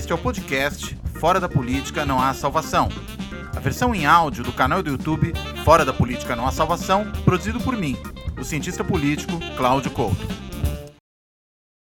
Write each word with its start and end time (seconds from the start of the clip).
Este 0.00 0.12
é 0.12 0.14
o 0.14 0.18
podcast 0.18 0.96
Fora 1.20 1.38
da 1.38 1.46
Política 1.46 2.06
Não 2.06 2.18
Há 2.18 2.32
Salvação. 2.32 2.88
A 3.54 3.60
versão 3.60 3.94
em 3.94 4.06
áudio 4.06 4.42
do 4.42 4.50
canal 4.50 4.82
do 4.82 4.88
YouTube 4.88 5.30
Fora 5.62 5.84
da 5.84 5.92
Política 5.92 6.34
Não 6.34 6.46
Há 6.46 6.52
Salvação, 6.52 7.12
produzido 7.22 7.60
por 7.60 7.76
mim, 7.76 7.96
o 8.40 8.42
cientista 8.42 8.82
político 8.82 9.32
Cláudio 9.58 9.90
Couto. 9.90 10.26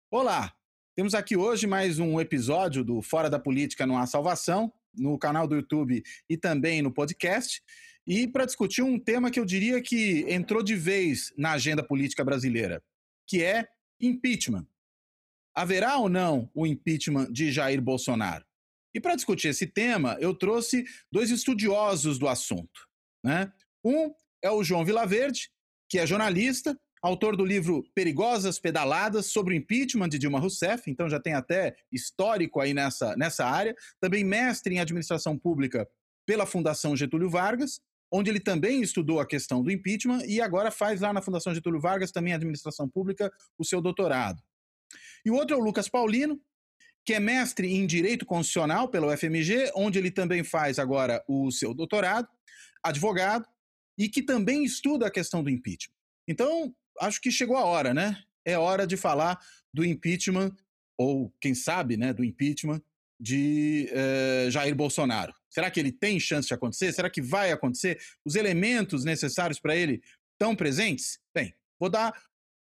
Olá! 0.09 0.51
Temos 0.95 1.13
aqui 1.13 1.37
hoje 1.37 1.67
mais 1.67 1.99
um 1.99 2.19
episódio 2.19 2.83
do 2.83 2.99
Fora 2.99 3.29
da 3.29 3.37
Política 3.37 3.85
Não 3.85 3.95
Há 3.95 4.07
Salvação, 4.07 4.73
no 4.97 5.15
canal 5.19 5.47
do 5.47 5.57
YouTube 5.57 6.01
e 6.27 6.35
também 6.35 6.81
no 6.81 6.91
podcast. 6.91 7.61
E 8.07 8.27
para 8.27 8.45
discutir 8.45 8.81
um 8.81 8.97
tema 8.97 9.29
que 9.29 9.39
eu 9.39 9.45
diria 9.45 9.83
que 9.83 10.25
entrou 10.27 10.63
de 10.63 10.75
vez 10.75 11.31
na 11.37 11.51
agenda 11.51 11.83
política 11.83 12.25
brasileira, 12.25 12.81
que 13.27 13.43
é 13.43 13.67
impeachment 14.01 14.65
haverá 15.55 15.97
ou 15.97 16.09
não 16.09 16.49
o 16.53 16.65
impeachment 16.65 17.31
de 17.31 17.51
Jair 17.51 17.81
Bolsonaro? 17.81 18.45
E 18.93 18.99
para 18.99 19.15
discutir 19.15 19.49
esse 19.49 19.67
tema, 19.67 20.17
eu 20.19 20.33
trouxe 20.33 20.85
dois 21.11 21.29
estudiosos 21.29 22.17
do 22.17 22.27
assunto. 22.27 22.87
Né? 23.23 23.51
Um 23.83 24.13
é 24.41 24.49
o 24.49 24.63
João 24.63 24.85
Vilaverde, 24.85 25.49
que 25.89 25.99
é 25.99 26.07
jornalista, 26.07 26.77
autor 27.01 27.35
do 27.35 27.45
livro 27.45 27.83
Perigosas 27.93 28.59
Pedaladas 28.59 29.27
sobre 29.27 29.53
o 29.53 29.57
impeachment 29.57 30.09
de 30.09 30.19
Dilma 30.19 30.39
Rousseff, 30.39 30.89
então 30.89 31.09
já 31.09 31.19
tem 31.19 31.33
até 31.33 31.75
histórico 31.91 32.59
aí 32.59 32.73
nessa, 32.73 33.15
nessa 33.15 33.45
área. 33.45 33.75
Também 33.99 34.23
mestre 34.23 34.75
em 34.75 34.79
administração 34.79 35.37
pública 35.37 35.87
pela 36.25 36.45
Fundação 36.45 36.95
Getúlio 36.95 37.29
Vargas, 37.29 37.79
onde 38.11 38.29
ele 38.29 38.39
também 38.39 38.81
estudou 38.81 39.19
a 39.19 39.25
questão 39.25 39.63
do 39.63 39.71
impeachment 39.71 40.23
e 40.25 40.41
agora 40.41 40.71
faz 40.71 41.01
lá 41.01 41.13
na 41.13 41.21
Fundação 41.21 41.53
Getúlio 41.53 41.79
Vargas, 41.79 42.11
também 42.11 42.33
administração 42.33 42.89
pública, 42.89 43.31
o 43.57 43.63
seu 43.63 43.81
doutorado. 43.81 44.41
E 45.25 45.31
o 45.31 45.35
outro 45.35 45.55
é 45.55 45.59
o 45.59 45.63
Lucas 45.63 45.89
Paulino, 45.89 46.39
que 47.05 47.13
é 47.13 47.19
mestre 47.19 47.73
em 47.73 47.87
Direito 47.87 48.25
Constitucional 48.25 48.89
pela 48.89 49.13
UFMG, 49.13 49.71
onde 49.75 49.97
ele 49.97 50.11
também 50.11 50.43
faz 50.43 50.77
agora 50.77 51.23
o 51.27 51.51
seu 51.51 51.73
doutorado, 51.73 52.27
advogado, 52.83 53.47
e 53.97 54.07
que 54.07 54.21
também 54.21 54.63
estuda 54.63 55.07
a 55.07 55.11
questão 55.11 55.43
do 55.43 55.49
impeachment. 55.49 55.95
Então, 56.27 56.73
acho 56.99 57.19
que 57.19 57.31
chegou 57.31 57.57
a 57.57 57.65
hora, 57.65 57.93
né? 57.93 58.21
É 58.45 58.57
hora 58.57 58.85
de 58.85 58.95
falar 58.95 59.39
do 59.73 59.83
impeachment, 59.83 60.55
ou 60.97 61.33
quem 61.41 61.53
sabe, 61.53 61.97
né, 61.97 62.13
do 62.13 62.23
impeachment 62.23 62.81
de 63.19 63.89
eh, 63.91 64.47
Jair 64.49 64.73
Bolsonaro. 64.73 65.33
Será 65.49 65.69
que 65.69 65.79
ele 65.79 65.91
tem 65.91 66.19
chance 66.19 66.47
de 66.47 66.53
acontecer? 66.53 66.93
Será 66.93 67.09
que 67.09 67.21
vai 67.21 67.51
acontecer? 67.51 67.99
Os 68.23 68.35
elementos 68.35 69.03
necessários 69.03 69.59
para 69.59 69.75
ele 69.75 70.01
estão 70.33 70.55
presentes? 70.55 71.19
Bem, 71.33 71.53
vou 71.79 71.89
dar 71.89 72.13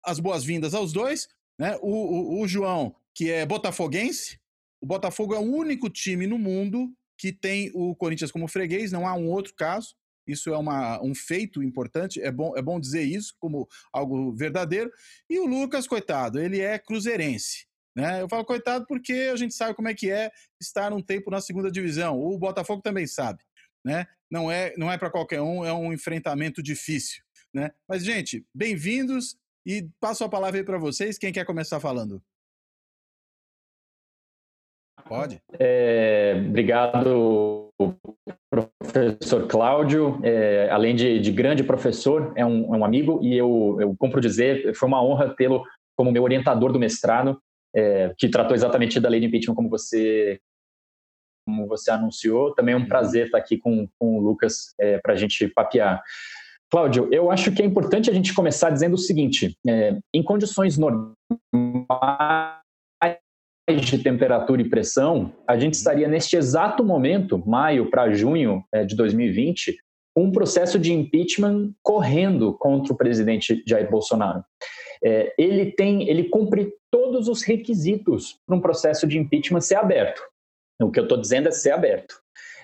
as 0.04 0.20
boas-vindas 0.20 0.74
aos 0.74 0.92
dois. 0.92 1.28
Né? 1.60 1.78
O, 1.82 2.40
o, 2.40 2.42
o 2.42 2.48
João, 2.48 2.96
que 3.14 3.32
é 3.32 3.46
botafoguense, 3.46 4.40
o 4.82 4.86
Botafogo 4.86 5.34
é 5.34 5.40
o 5.40 5.42
único 5.42 5.90
time 5.90 6.28
no 6.28 6.38
mundo 6.38 6.94
que 7.18 7.32
tem 7.32 7.72
o 7.74 7.96
Corinthians 7.96 8.32
como 8.32 8.48
freguês, 8.48 8.92
não 8.92 9.08
há 9.08 9.16
um 9.16 9.28
outro 9.28 9.54
caso. 9.56 9.96
Isso 10.28 10.54
é 10.54 10.58
uma, 10.58 11.02
um 11.02 11.16
feito 11.16 11.64
importante, 11.64 12.22
é 12.22 12.32
bom, 12.32 12.56
é 12.56 12.62
bom 12.62 12.80
dizer 12.80 13.04
isso 13.04 13.34
como 13.40 13.68
algo 13.94 14.34
verdadeiro. 14.34 14.92
E 15.30 15.40
o 15.40 15.46
Lucas, 15.46 15.88
coitado, 15.88 16.40
ele 16.40 16.60
é 16.60 16.78
cruzeirense. 16.78 17.66
Né? 17.96 18.22
Eu 18.22 18.30
falo 18.30 18.46
coitado 18.46 18.86
porque 18.86 19.30
a 19.32 19.36
gente 19.36 19.56
sabe 19.56 19.74
como 19.74 19.88
é 19.88 19.94
que 19.94 20.12
é 20.12 20.30
estar 20.62 20.94
um 20.94 21.02
tempo 21.02 21.32
na 21.32 21.42
segunda 21.42 21.72
divisão. 21.72 22.20
O 22.20 22.38
Botafogo 22.38 22.82
também 22.82 23.08
sabe. 23.08 23.44
Né? 23.84 24.06
Não 24.30 24.52
é, 24.52 24.74
não 24.78 24.92
é 24.92 24.98
para 24.98 25.10
qualquer 25.10 25.42
um, 25.42 25.66
é 25.66 25.74
um 25.74 25.94
enfrentamento 25.94 26.62
difícil. 26.62 27.24
Né? 27.54 27.72
Mas, 27.88 28.04
gente, 28.04 28.46
bem-vindos. 28.54 29.38
E 29.68 29.86
passo 30.00 30.24
a 30.24 30.30
palavra 30.30 30.58
aí 30.58 30.64
para 30.64 30.78
vocês. 30.78 31.18
Quem 31.18 31.34
quer 31.34 31.46
começar 31.46 31.78
falando? 31.82 32.24
Pode. 35.10 35.42
É, 35.60 36.42
obrigado, 36.48 37.70
professor 38.50 39.46
Cláudio. 39.46 40.22
É, 40.24 40.70
além 40.70 40.96
de, 40.96 41.20
de, 41.20 41.32
grande 41.34 41.66
professor, 41.66 42.32
é 42.38 42.46
um, 42.46 42.74
é 42.74 42.78
um, 42.78 42.86
amigo 42.86 43.20
e 43.22 43.36
eu, 43.36 43.78
eu 43.82 43.94
compro 43.98 44.22
dizer, 44.22 44.74
foi 44.74 44.88
uma 44.88 45.04
honra 45.04 45.36
tê-lo 45.36 45.66
como 45.98 46.14
meu 46.14 46.24
orientador 46.24 46.72
do 46.72 46.80
mestrado, 46.80 47.38
é, 47.76 48.14
que 48.18 48.30
tratou 48.30 48.56
exatamente 48.56 49.02
da 49.02 49.10
lei 49.10 49.20
de 49.20 49.26
impeachment 49.26 49.56
como 49.56 49.70
você 49.70 50.40
como 51.46 51.68
você 51.68 51.92
anunciou. 51.92 52.54
Também 52.54 52.74
é 52.74 52.78
um 52.78 52.82
uhum. 52.82 52.88
prazer 52.88 53.26
estar 53.26 53.38
aqui 53.38 53.58
com, 53.58 53.86
com 54.00 54.18
o 54.18 54.22
Lucas 54.22 54.74
é, 54.80 54.98
para 55.00 55.12
a 55.12 55.18
gente 55.18 55.46
papear. 55.50 56.02
Cláudio, 56.70 57.08
eu 57.12 57.32
acho 57.32 57.52
que 57.54 57.62
é 57.62 57.66
importante 57.66 58.10
a 58.10 58.14
gente 58.14 58.34
começar 58.34 58.70
dizendo 58.70 58.96
o 58.96 58.98
seguinte: 58.98 59.56
é, 59.68 59.98
em 60.14 60.22
condições 60.22 60.78
normais 60.78 61.08
de 63.70 63.98
temperatura 64.00 64.62
e 64.62 64.70
pressão, 64.70 65.34
a 65.46 65.58
gente 65.58 65.74
estaria 65.74 66.08
neste 66.08 66.38
exato 66.38 66.84
momento, 66.84 67.42
maio 67.46 67.90
para 67.90 68.14
junho 68.14 68.64
é, 68.74 68.86
de 68.86 68.96
2020, 68.96 69.78
um 70.16 70.32
processo 70.32 70.80
de 70.80 70.94
impeachment 70.94 71.74
correndo 71.84 72.54
contra 72.54 72.94
o 72.94 72.98
presidente 72.98 73.64
Jair 73.68 73.90
Bolsonaro. 73.90 74.44
É, 75.04 75.34
ele 75.38 75.72
tem, 75.72 76.10
ele 76.10 76.30
cumpre 76.30 76.74
todos 76.92 77.28
os 77.28 77.44
requisitos 77.44 78.40
para 78.46 78.56
um 78.56 78.62
processo 78.62 79.06
de 79.06 79.18
impeachment 79.18 79.62
ser 79.62 79.76
aberto. 79.76 80.22
O 80.82 80.90
que 80.90 81.00
eu 81.00 81.04
estou 81.04 81.20
dizendo 81.20 81.48
é 81.48 81.52
ser 81.52 81.72
aberto. 81.72 82.20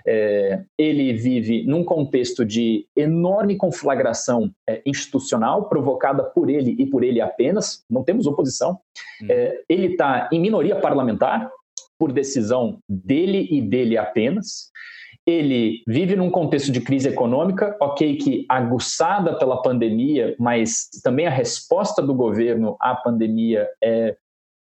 É, 0.06 0.62
ele 0.78 1.14
vive 1.14 1.66
num 1.66 1.84
contexto 1.84 2.46
de 2.46 2.86
enorme 2.96 3.56
conflagração 3.56 4.52
é, 4.68 4.82
institucional 4.86 5.70
provocada 5.70 6.24
por 6.24 6.50
ele 6.50 6.76
e 6.78 6.86
por 6.86 7.04
ele 7.04 7.22
apenas, 7.22 7.84
não 7.90 8.04
temos 8.04 8.28
oposição. 8.28 8.80
Uhum. 9.22 9.28
É, 9.30 9.60
ele 9.70 9.88
está 9.88 10.30
em 10.32 10.40
minoria 10.40 10.76
parlamentar, 10.76 11.50
por 11.98 12.12
decisão 12.12 12.80
dele 12.90 13.48
e 13.50 13.62
dele 13.62 13.98
apenas. 13.98 14.72
Ele 15.26 15.82
vive 15.88 16.18
num 16.18 16.30
contexto 16.30 16.70
de 16.70 16.82
crise 16.82 17.08
econômica, 17.08 17.78
ok, 17.80 18.18
que 18.18 18.46
aguçada 18.50 19.38
pela 19.38 19.62
pandemia, 19.62 20.36
mas 20.38 20.90
também 21.02 21.28
a 21.28 21.30
resposta 21.30 22.02
do 22.02 22.14
governo 22.14 22.76
à 22.82 22.94
pandemia 22.94 23.70
é 23.82 24.18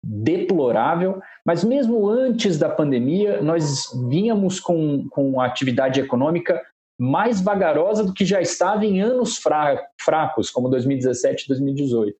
deplorável, 0.03 1.21
mas 1.45 1.63
mesmo 1.63 2.09
antes 2.09 2.57
da 2.57 2.69
pandemia, 2.69 3.41
nós 3.41 3.89
vínhamos 4.09 4.59
com, 4.59 5.07
com 5.09 5.39
a 5.39 5.45
atividade 5.45 5.99
econômica 6.01 6.61
mais 6.99 7.41
vagarosa 7.41 8.03
do 8.03 8.13
que 8.13 8.25
já 8.25 8.41
estava 8.41 8.85
em 8.85 9.01
anos 9.01 9.37
fracos, 9.37 10.49
como 10.51 10.69
2017 10.69 11.45
e 11.45 11.47
2018. 11.47 12.17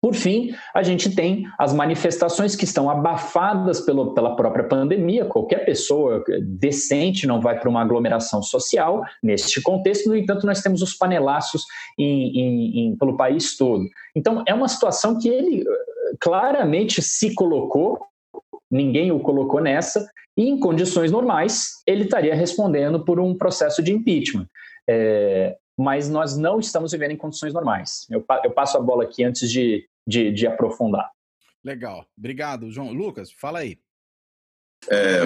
Por 0.00 0.14
fim, 0.14 0.54
a 0.72 0.82
gente 0.82 1.12
tem 1.14 1.44
as 1.58 1.72
manifestações 1.72 2.54
que 2.54 2.64
estão 2.64 2.88
abafadas 2.88 3.80
pelo, 3.80 4.14
pela 4.14 4.36
própria 4.36 4.62
pandemia. 4.62 5.24
Qualquer 5.24 5.64
pessoa 5.64 6.22
decente 6.40 7.26
não 7.26 7.40
vai 7.40 7.58
para 7.58 7.68
uma 7.68 7.82
aglomeração 7.82 8.40
social 8.40 9.02
neste 9.20 9.60
contexto. 9.60 10.08
No 10.08 10.16
entanto, 10.16 10.46
nós 10.46 10.62
temos 10.62 10.82
os 10.82 10.94
panelaços 10.94 11.64
em, 11.98 12.38
em, 12.38 12.78
em, 12.78 12.96
pelo 12.96 13.16
país 13.16 13.56
todo. 13.56 13.84
Então, 14.14 14.44
é 14.46 14.54
uma 14.54 14.68
situação 14.68 15.18
que 15.18 15.28
ele 15.28 15.64
claramente 16.20 17.02
se 17.02 17.34
colocou, 17.34 18.00
ninguém 18.70 19.10
o 19.12 19.20
colocou 19.20 19.60
nessa, 19.60 20.08
e 20.36 20.48
em 20.48 20.58
condições 20.60 21.10
normais 21.10 21.82
ele 21.86 22.04
estaria 22.04 22.34
respondendo 22.34 23.04
por 23.04 23.18
um 23.18 23.36
processo 23.36 23.82
de 23.82 23.92
impeachment. 23.92 24.46
É, 24.88 25.56
mas 25.78 26.08
nós 26.08 26.36
não 26.36 26.58
estamos 26.58 26.92
vivendo 26.92 27.12
em 27.12 27.16
condições 27.16 27.52
normais. 27.52 28.06
Eu, 28.10 28.24
eu 28.44 28.50
passo 28.50 28.76
a 28.76 28.80
bola 28.80 29.04
aqui 29.04 29.22
antes 29.22 29.50
de, 29.50 29.86
de, 30.06 30.32
de, 30.32 30.46
aprofundar. 30.46 31.10
Legal. 31.64 32.04
Obrigado, 32.16 32.70
João. 32.70 32.92
Lucas, 32.92 33.30
fala 33.32 33.60
aí. 33.60 33.78
É, 34.90 35.22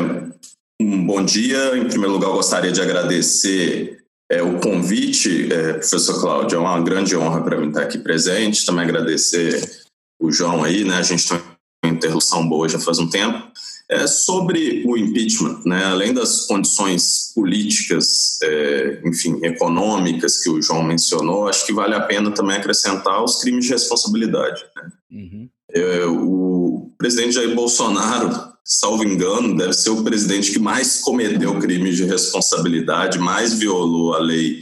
um 0.81 1.07
bom 1.07 1.25
dia. 1.25 1.77
Em 1.77 1.89
primeiro 1.89 2.15
lugar, 2.15 2.29
eu 2.29 2.35
gostaria 2.35 2.73
de 2.73 2.83
agradecer 2.83 4.05
é, 4.31 4.43
o 4.43 4.61
convite, 4.61 5.53
é, 5.53 5.75
professor 5.75 6.21
Cláudio. 6.21 6.57
É 6.57 6.59
uma 6.59 6.81
grande 6.83 7.17
honra 7.17 7.43
para 7.43 7.59
mim 7.59 7.69
estar 7.69 7.83
aqui 7.83 7.99
presente. 7.99 8.67
Também 8.67 8.85
agradecer 8.85 9.82
o 10.23 10.31
João 10.31 10.63
aí, 10.63 10.85
né? 10.85 10.97
A 10.97 11.03
gente 11.03 11.29
tem 11.29 11.39
uma 11.85 11.93
interrupção 11.93 12.49
boa 12.49 12.69
já 12.69 12.79
faz 12.79 12.99
um 12.99 13.11
tempo. 13.11 13.51
É 13.91 14.07
sobre 14.07 14.85
o 14.87 14.97
impeachment, 14.97 15.61
né? 15.67 15.85
Além 15.85 16.15
das 16.15 16.47
condições 16.47 17.33
políticas, 17.35 18.39
é, 18.43 19.03
enfim, 19.05 19.39
econômicas 19.43 20.39
que 20.43 20.49
o 20.49 20.63
João 20.63 20.83
mencionou, 20.83 21.49
acho 21.49 21.67
que 21.67 21.73
vale 21.73 21.95
a 21.95 22.01
pena 22.01 22.31
também 22.31 22.57
acrescentar 22.57 23.23
os 23.23 23.41
crimes 23.41 23.67
de 23.67 23.73
responsabilidade. 23.73 24.65
Né? 24.77 24.93
Uhum. 25.11 25.49
É, 25.75 26.07
o 26.07 26.91
presidente 26.97 27.35
Jair 27.35 27.55
Bolsonaro, 27.55 28.53
salvo 28.65 29.05
engano, 29.05 29.57
deve 29.57 29.75
ser 29.75 29.91
o 29.91 30.05
presidente 30.05 30.53
que 30.53 30.59
mais 30.59 31.01
cometeu 31.01 31.59
crimes 31.59 31.97
de 31.97 32.05
responsabilidade, 32.05 33.19
mais 33.19 33.55
violou 33.55 34.15
a 34.15 34.19
lei 34.19 34.61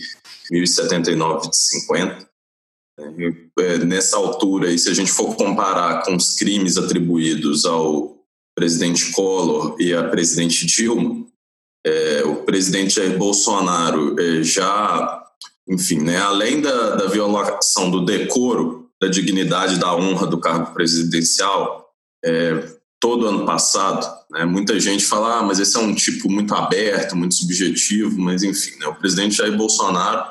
1079 0.51 1.51
de 1.51 1.57
50. 1.57 2.31
É, 3.61 3.79
nessa 3.79 4.17
altura, 4.17 4.71
e 4.71 4.79
se 4.79 4.89
a 4.89 4.95
gente 4.95 5.11
for 5.11 5.37
comparar 5.37 6.03
com 6.03 6.17
os 6.17 6.35
crimes 6.37 6.77
atribuídos 6.77 7.65
ao 7.65 8.17
presidente 8.57 9.13
Collor 9.13 9.77
e 9.79 9.95
à 9.95 10.05
presidente 10.05 10.67
Dilma, 10.67 11.25
é, 11.87 12.23
o 12.25 12.37
presidente 12.37 12.97
Jair 12.97 13.17
Bolsonaro 13.17 14.19
é, 14.21 14.43
já, 14.43 15.25
enfim, 15.69 16.01
né, 16.01 16.19
além 16.19 16.61
da, 16.61 16.97
da 16.97 17.07
violação 17.07 17.91
do 17.91 18.05
decoro, 18.05 18.91
da 19.01 19.09
dignidade, 19.09 19.79
da 19.79 19.95
honra 19.95 20.27
do 20.27 20.39
cargo 20.39 20.75
presidencial, 20.75 21.91
é, 22.25 22.69
todo 23.01 23.27
ano 23.27 23.47
passado, 23.47 24.07
né, 24.31 24.45
muita 24.45 24.79
gente 24.79 25.07
fala, 25.07 25.39
ah, 25.39 25.43
mas 25.43 25.59
esse 25.59 25.77
é 25.77 25.81
um 25.81 25.95
tipo 25.95 26.31
muito 26.31 26.55
aberto, 26.55 27.17
muito 27.17 27.35
subjetivo, 27.35 28.21
mas 28.21 28.43
enfim, 28.43 28.79
né, 28.79 28.87
o 28.87 28.95
presidente 28.95 29.37
Jair 29.37 29.57
Bolsonaro 29.57 30.31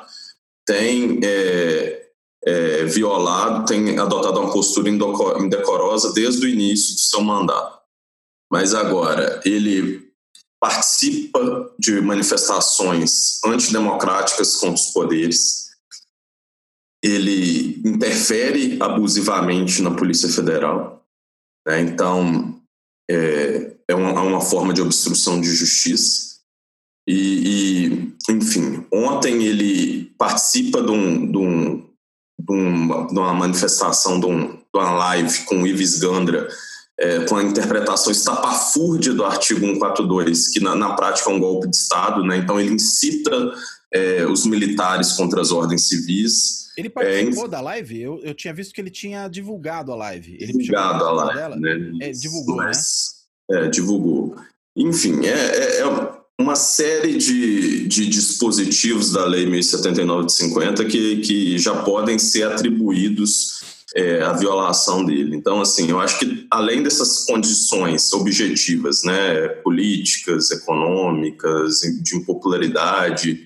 tem 0.64 1.18
é, 1.24 1.99
é, 2.44 2.84
violado, 2.84 3.66
tem 3.66 3.98
adotado 3.98 4.40
uma 4.40 4.52
postura 4.52 4.88
indecorosa 4.88 6.12
desde 6.12 6.46
o 6.46 6.48
início 6.48 6.94
do 6.94 7.00
seu 7.00 7.20
mandato. 7.20 7.80
Mas 8.50 8.74
agora, 8.74 9.40
ele 9.44 10.10
participa 10.60 11.72
de 11.78 12.00
manifestações 12.00 13.42
antidemocráticas 13.44 14.56
contra 14.56 14.74
os 14.74 14.90
poderes, 14.90 15.70
ele 17.02 17.80
interfere 17.82 18.76
abusivamente 18.80 19.80
na 19.80 19.94
Polícia 19.94 20.28
Federal, 20.28 21.02
né? 21.66 21.80
então 21.80 22.60
é, 23.10 23.74
é 23.88 23.94
uma, 23.94 24.10
é 24.10 24.22
uma, 24.22 24.40
forma 24.40 24.74
de 24.74 24.82
obstrução 24.82 25.40
de 25.40 25.50
justiça. 25.50 26.40
E, 27.08 27.88
e, 28.28 28.32
enfim, 28.32 28.86
ontem 28.92 29.44
ele 29.44 30.04
participa 30.18 30.82
de, 30.82 30.90
um, 30.90 31.32
de, 31.32 31.38
um, 31.38 31.89
de, 32.40 32.52
uma, 32.52 33.06
de 33.06 33.18
uma 33.18 33.34
manifestação, 33.34 34.18
de, 34.18 34.26
um, 34.26 34.56
de, 34.56 34.62
uma 34.74 34.92
live 34.92 35.44
com 35.44 35.62
o 35.62 35.66
Ives 35.66 35.98
Gandra, 35.98 36.48
é, 36.98 37.24
com 37.24 37.36
a 37.36 37.42
interpretação 37.42 38.12
estapafúrdia 38.12 39.12
do 39.12 39.24
artigo 39.24 39.60
142, 39.60 40.48
que 40.48 40.60
na, 40.60 40.74
na, 40.74 40.94
prática 40.94 41.30
é 41.30 41.32
um 41.32 41.40
golpe 41.40 41.68
de 41.68 41.76
Estado, 41.76 42.22
né? 42.22 42.36
então 42.36 42.60
ele 42.60 42.74
incita 42.74 43.52
é, 43.92 44.26
os 44.26 44.44
militares 44.46 45.12
contra 45.12 45.40
as 45.40 45.50
ordens 45.50 45.88
civis. 45.88 46.70
Ele 46.76 46.88
participou 46.88 47.46
é, 47.46 47.48
da 47.48 47.60
live? 47.60 48.00
Eu, 48.00 48.20
eu 48.22 48.34
tinha 48.34 48.54
visto 48.54 48.72
que 48.72 48.80
ele 48.80 48.90
tinha 48.90 49.28
divulgado 49.28 49.92
a 49.92 49.96
live. 49.96 50.36
Ele 50.40 50.52
divulgado 50.52 51.04
a 51.04 51.10
live, 51.10 51.34
dela. 51.34 51.56
né? 51.56 51.92
É, 52.00 52.10
divulgou, 52.10 52.56
Mas, 52.56 53.26
né? 53.50 53.66
É, 53.66 53.68
divulgou. 53.68 54.36
Enfim, 54.76 55.26
é, 55.26 55.30
é, 55.32 55.80
é 55.80 56.19
uma 56.40 56.56
série 56.56 57.16
de, 57.18 57.86
de 57.86 58.06
dispositivos 58.06 59.12
da 59.12 59.24
Lei 59.26 59.46
1079 59.46 60.26
de 60.26 60.32
50 60.32 60.84
que, 60.86 61.16
que 61.18 61.58
já 61.58 61.82
podem 61.82 62.18
ser 62.18 62.44
atribuídos 62.44 63.60
é, 63.94 64.22
à 64.22 64.32
violação 64.32 65.04
dele. 65.04 65.36
Então, 65.36 65.60
assim, 65.60 65.90
eu 65.90 66.00
acho 66.00 66.18
que 66.18 66.46
além 66.50 66.82
dessas 66.82 67.24
condições 67.24 68.12
objetivas, 68.12 69.02
né, 69.02 69.48
políticas, 69.62 70.50
econômicas, 70.50 71.80
de 72.02 72.16
impopularidade, 72.16 73.44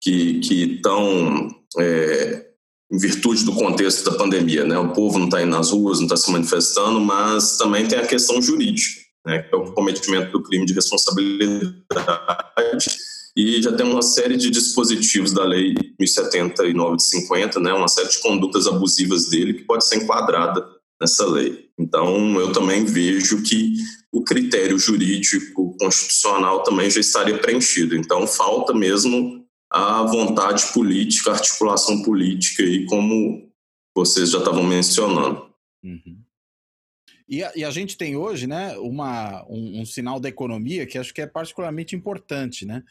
que 0.00 0.40
estão 0.76 1.48
é, 1.78 2.46
em 2.90 2.98
virtude 2.98 3.44
do 3.44 3.52
contexto 3.52 4.08
da 4.08 4.16
pandemia, 4.16 4.64
né, 4.64 4.78
o 4.78 4.92
povo 4.92 5.18
não 5.18 5.26
está 5.26 5.42
indo 5.42 5.50
nas 5.50 5.70
ruas, 5.70 5.98
não 5.98 6.06
está 6.06 6.16
se 6.16 6.30
manifestando, 6.30 7.00
mas 7.00 7.56
também 7.56 7.86
tem 7.86 7.98
a 7.98 8.06
questão 8.06 8.40
jurídica 8.40 9.07
né, 9.26 9.42
que 9.42 9.54
é 9.54 9.58
o 9.58 9.72
cometimento 9.72 10.32
do 10.32 10.42
crime 10.42 10.66
de 10.66 10.74
responsabilidade, 10.74 11.74
e 13.36 13.62
já 13.62 13.72
tem 13.72 13.86
uma 13.86 14.02
série 14.02 14.36
de 14.36 14.50
dispositivos 14.50 15.32
da 15.32 15.44
Lei 15.44 15.74
1079 15.98 16.96
de 16.96 17.04
50, 17.04 17.60
né, 17.60 17.72
uma 17.72 17.88
série 17.88 18.08
de 18.08 18.20
condutas 18.20 18.66
abusivas 18.66 19.28
dele 19.28 19.54
que 19.54 19.64
pode 19.64 19.86
ser 19.86 19.96
enquadrada 19.96 20.66
nessa 21.00 21.24
lei. 21.26 21.68
Então, 21.78 22.38
eu 22.40 22.52
também 22.52 22.84
vejo 22.84 23.42
que 23.42 23.74
o 24.12 24.24
critério 24.24 24.78
jurídico 24.78 25.76
constitucional 25.78 26.62
também 26.62 26.90
já 26.90 27.00
estaria 27.00 27.38
preenchido. 27.38 27.94
Então, 27.94 28.26
falta 28.26 28.74
mesmo 28.74 29.46
a 29.70 30.02
vontade 30.02 30.72
política, 30.72 31.30
a 31.30 31.34
articulação 31.34 32.02
política, 32.02 32.62
aí, 32.62 32.86
como 32.86 33.48
vocês 33.96 34.30
já 34.30 34.38
estavam 34.38 34.64
mencionando. 34.64 35.46
Uhum. 35.84 36.18
E 37.28 37.44
a, 37.44 37.52
e 37.54 37.62
a, 37.62 37.70
gente 37.70 37.96
tem 37.96 38.16
hoje, 38.16 38.46
né, 38.46 38.76
uma, 38.78 39.44
um, 39.48 39.82
um, 39.82 39.84
sinal 39.84 40.18
da 40.18 40.28
economia 40.28 40.86
que 40.86 40.96
acho 40.96 41.12
que 41.12 41.20
é 41.20 41.26
particularmente 41.26 41.94
importante, 41.94 42.64
né? 42.64 42.82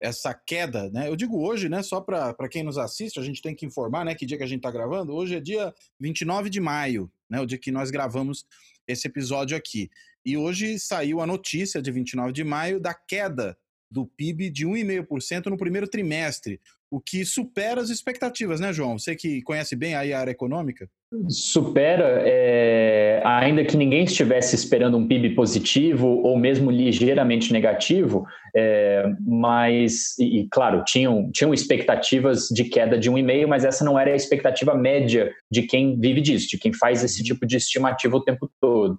Essa 0.00 0.34
queda, 0.34 0.90
né? 0.90 1.08
Eu 1.08 1.16
digo 1.16 1.40
hoje, 1.40 1.68
né, 1.68 1.82
só 1.82 2.00
para 2.00 2.48
quem 2.50 2.62
nos 2.62 2.76
assiste, 2.76 3.20
a 3.20 3.22
gente 3.22 3.40
tem 3.40 3.54
que 3.54 3.64
informar, 3.64 4.04
né, 4.04 4.14
que 4.14 4.26
dia 4.26 4.36
que 4.36 4.42
a 4.42 4.46
gente 4.46 4.58
está 4.58 4.70
gravando. 4.70 5.14
Hoje 5.14 5.36
é 5.36 5.40
dia 5.40 5.72
29 6.00 6.50
de 6.50 6.60
maio, 6.60 7.10
né, 7.30 7.40
o 7.40 7.46
dia 7.46 7.56
que 7.56 7.70
nós 7.70 7.90
gravamos 7.90 8.44
esse 8.88 9.06
episódio 9.06 9.56
aqui. 9.56 9.88
E 10.24 10.36
hoje 10.36 10.78
saiu 10.78 11.20
a 11.20 11.26
notícia 11.26 11.80
de 11.80 11.90
29 11.90 12.32
de 12.32 12.42
maio 12.42 12.80
da 12.80 12.92
queda 12.92 13.56
do 13.88 14.04
PIB 14.04 14.50
de 14.50 14.66
1,5% 14.66 15.46
no 15.46 15.56
primeiro 15.56 15.86
trimestre, 15.86 16.60
o 16.90 17.00
que 17.00 17.24
supera 17.24 17.80
as 17.80 17.88
expectativas, 17.88 18.60
né, 18.60 18.72
João? 18.72 18.98
Você 18.98 19.14
que 19.14 19.42
conhece 19.42 19.74
bem 19.76 19.94
a 19.94 20.18
área 20.18 20.30
econômica? 20.30 20.90
Supera, 21.28 22.22
é, 22.26 23.22
ainda 23.24 23.64
que 23.64 23.76
ninguém 23.76 24.02
estivesse 24.02 24.56
esperando 24.56 24.96
um 24.96 25.06
PIB 25.06 25.36
positivo 25.36 26.08
ou 26.08 26.36
mesmo 26.36 26.68
ligeiramente 26.68 27.52
negativo, 27.52 28.26
é, 28.54 29.04
mas, 29.20 30.18
e, 30.18 30.40
e, 30.40 30.48
claro, 30.50 30.82
tinham, 30.84 31.30
tinham 31.32 31.54
expectativas 31.54 32.48
de 32.48 32.64
queda 32.64 32.98
de 32.98 33.08
1,5, 33.08 33.46
mas 33.46 33.64
essa 33.64 33.84
não 33.84 33.96
era 33.96 34.12
a 34.12 34.16
expectativa 34.16 34.74
média 34.74 35.32
de 35.48 35.62
quem 35.62 35.98
vive 35.98 36.20
disso, 36.20 36.48
de 36.48 36.58
quem 36.58 36.72
faz 36.72 37.04
esse 37.04 37.22
tipo 37.22 37.46
de 37.46 37.56
estimativa 37.56 38.16
o 38.16 38.24
tempo 38.24 38.50
todo. 38.60 38.98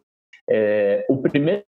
É, 0.49 1.05
o 1.09 1.17
primeiro 1.17 1.65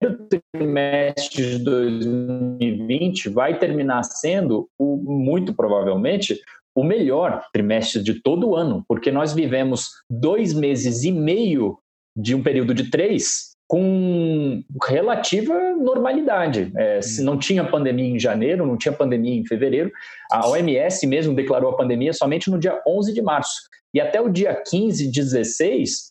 trimestre 0.53 1.57
de 1.57 1.63
2020 1.65 3.27
vai 3.27 3.59
terminar 3.59 4.03
sendo, 4.03 4.69
muito 4.79 5.53
provavelmente, 5.53 6.39
o 6.75 6.83
melhor 6.83 7.43
trimestre 7.51 8.01
de 8.01 8.21
todo 8.21 8.49
o 8.49 8.55
ano, 8.55 8.83
porque 8.87 9.11
nós 9.11 9.33
vivemos 9.33 9.89
dois 10.09 10.53
meses 10.53 11.03
e 11.03 11.11
meio 11.11 11.77
de 12.15 12.35
um 12.35 12.43
período 12.43 12.73
de 12.73 12.89
três 12.89 13.49
com 13.67 14.63
relativa 14.83 15.53
normalidade. 15.75 16.71
É, 16.75 17.01
se 17.01 17.21
não 17.21 17.37
tinha 17.37 17.63
pandemia 17.63 18.15
em 18.15 18.19
janeiro, 18.19 18.65
não 18.65 18.75
tinha 18.75 18.91
pandemia 18.91 19.35
em 19.35 19.45
fevereiro, 19.45 19.91
a 20.31 20.47
OMS 20.49 21.05
mesmo 21.05 21.35
declarou 21.35 21.69
a 21.69 21.77
pandemia 21.77 22.11
somente 22.11 22.49
no 22.49 22.57
dia 22.57 22.81
11 22.87 23.13
de 23.13 23.21
março. 23.21 23.61
E 23.93 24.01
até 24.01 24.19
o 24.19 24.27
dia 24.27 24.59
15, 24.67 25.11
16, 25.11 26.08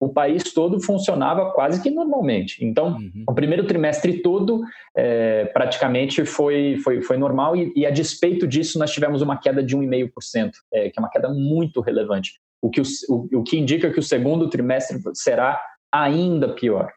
o 0.00 0.08
país 0.08 0.52
todo 0.52 0.80
funcionava 0.80 1.52
quase 1.52 1.82
que 1.82 1.90
normalmente. 1.90 2.64
Então, 2.64 2.96
uhum. 2.96 3.24
o 3.28 3.34
primeiro 3.34 3.66
trimestre 3.66 4.20
todo 4.20 4.62
é, 4.96 5.46
praticamente 5.46 6.24
foi, 6.24 6.78
foi, 6.82 7.00
foi 7.00 7.16
normal 7.16 7.56
e, 7.56 7.72
e, 7.74 7.86
a 7.86 7.90
despeito 7.90 8.46
disso 8.46 8.78
nós 8.78 8.92
tivemos 8.92 9.22
uma 9.22 9.38
queda 9.38 9.62
de 9.62 9.76
1,5%, 9.76 10.52
é, 10.72 10.90
que 10.90 10.98
é 10.98 11.00
uma 11.00 11.10
queda 11.10 11.28
muito 11.28 11.80
relevante, 11.80 12.40
o 12.62 12.70
que, 12.70 12.80
o, 12.80 12.84
o, 13.08 13.38
o 13.38 13.42
que 13.42 13.58
indica 13.58 13.90
que 13.90 13.98
o 13.98 14.02
segundo 14.02 14.48
trimestre 14.48 15.00
será 15.14 15.60
ainda 15.92 16.54
pior. 16.54 16.92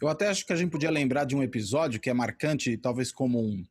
Eu 0.00 0.08
até 0.08 0.28
acho 0.28 0.46
que 0.46 0.52
a 0.52 0.56
gente 0.56 0.70
podia 0.70 0.90
lembrar 0.90 1.24
de 1.24 1.36
um 1.36 1.42
episódio 1.42 2.00
que 2.00 2.10
é 2.10 2.14
marcante, 2.14 2.76
talvez 2.76 3.12
como 3.12 3.38
um, 3.38 3.64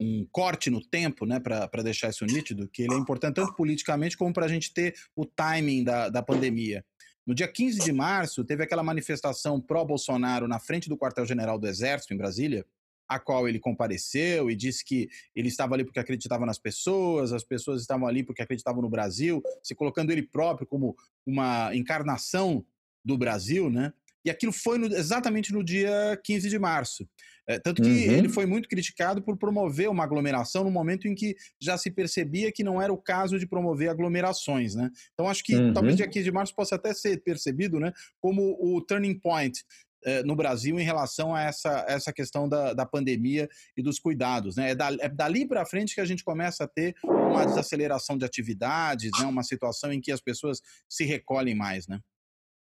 um 0.00 0.26
corte 0.30 0.70
no 0.70 0.80
tempo, 0.80 1.24
né, 1.24 1.40
para 1.40 1.82
deixar 1.82 2.10
isso 2.10 2.24
nítido, 2.24 2.68
que 2.68 2.82
ele 2.82 2.94
é 2.94 2.98
importante 2.98 3.36
tanto 3.36 3.54
politicamente 3.54 4.16
como 4.16 4.32
para 4.32 4.46
a 4.46 4.48
gente 4.48 4.72
ter 4.72 4.94
o 5.16 5.24
timing 5.24 5.84
da, 5.84 6.08
da 6.08 6.22
pandemia. 6.22 6.84
No 7.26 7.34
dia 7.34 7.48
15 7.48 7.80
de 7.80 7.92
março, 7.92 8.44
teve 8.44 8.62
aquela 8.62 8.82
manifestação 8.82 9.60
pró-Bolsonaro 9.60 10.46
na 10.46 10.58
frente 10.58 10.88
do 10.88 10.96
quartel-general 10.96 11.58
do 11.58 11.66
Exército, 11.66 12.12
em 12.12 12.16
Brasília, 12.18 12.66
a 13.08 13.18
qual 13.18 13.48
ele 13.48 13.58
compareceu 13.58 14.50
e 14.50 14.56
disse 14.56 14.84
que 14.84 15.08
ele 15.34 15.48
estava 15.48 15.74
ali 15.74 15.84
porque 15.84 16.00
acreditava 16.00 16.44
nas 16.44 16.58
pessoas, 16.58 17.32
as 17.32 17.44
pessoas 17.44 17.80
estavam 17.80 18.06
ali 18.06 18.22
porque 18.22 18.42
acreditavam 18.42 18.82
no 18.82 18.88
Brasil, 18.88 19.42
se 19.62 19.74
colocando 19.74 20.10
ele 20.10 20.22
próprio 20.22 20.66
como 20.66 20.96
uma 21.26 21.74
encarnação 21.74 22.64
do 23.04 23.16
Brasil, 23.16 23.70
né? 23.70 23.92
E 24.24 24.30
aquilo 24.30 24.52
foi 24.52 24.78
no, 24.78 24.86
exatamente 24.86 25.52
no 25.52 25.62
dia 25.62 26.18
15 26.24 26.48
de 26.48 26.58
março. 26.58 27.06
É, 27.46 27.58
tanto 27.58 27.82
que 27.82 27.88
uhum. 27.88 28.14
ele 28.14 28.28
foi 28.28 28.46
muito 28.46 28.68
criticado 28.68 29.22
por 29.22 29.36
promover 29.36 29.90
uma 29.90 30.02
aglomeração 30.02 30.64
no 30.64 30.70
momento 30.70 31.06
em 31.06 31.14
que 31.14 31.36
já 31.60 31.76
se 31.76 31.90
percebia 31.90 32.50
que 32.50 32.64
não 32.64 32.80
era 32.80 32.90
o 32.92 32.96
caso 32.96 33.38
de 33.38 33.46
promover 33.46 33.90
aglomerações, 33.90 34.74
né? 34.74 34.90
Então 35.12 35.28
acho 35.28 35.44
que 35.44 35.54
uhum. 35.54 35.72
talvez 35.74 35.96
dia 35.96 36.08
15 36.08 36.24
de 36.24 36.32
março 36.32 36.54
possa 36.54 36.76
até 36.76 36.94
ser 36.94 37.22
percebido, 37.22 37.78
né, 37.78 37.92
como 38.18 38.56
o 38.58 38.80
turning 38.80 39.18
point 39.18 39.62
é, 40.04 40.22
no 40.22 40.36
Brasil 40.36 40.78
em 40.78 40.84
relação 40.84 41.34
a 41.34 41.42
essa, 41.42 41.84
essa 41.88 42.12
questão 42.12 42.48
da, 42.48 42.72
da 42.72 42.86
pandemia 42.86 43.48
e 43.76 43.82
dos 43.82 43.98
cuidados. 43.98 44.56
Né? 44.56 44.70
É, 44.70 44.74
da, 44.74 44.88
é 45.00 45.08
dali 45.08 45.46
para 45.46 45.64
frente 45.64 45.94
que 45.94 46.00
a 46.00 46.04
gente 46.04 46.22
começa 46.22 46.64
a 46.64 46.68
ter 46.68 46.94
uma 47.02 47.44
desaceleração 47.44 48.16
de 48.16 48.24
atividades, 48.24 49.10
né? 49.18 49.26
uma 49.26 49.42
situação 49.42 49.92
em 49.92 50.00
que 50.00 50.12
as 50.12 50.20
pessoas 50.20 50.60
se 50.88 51.04
recolhem 51.04 51.54
mais. 51.54 51.88
Né? 51.88 51.98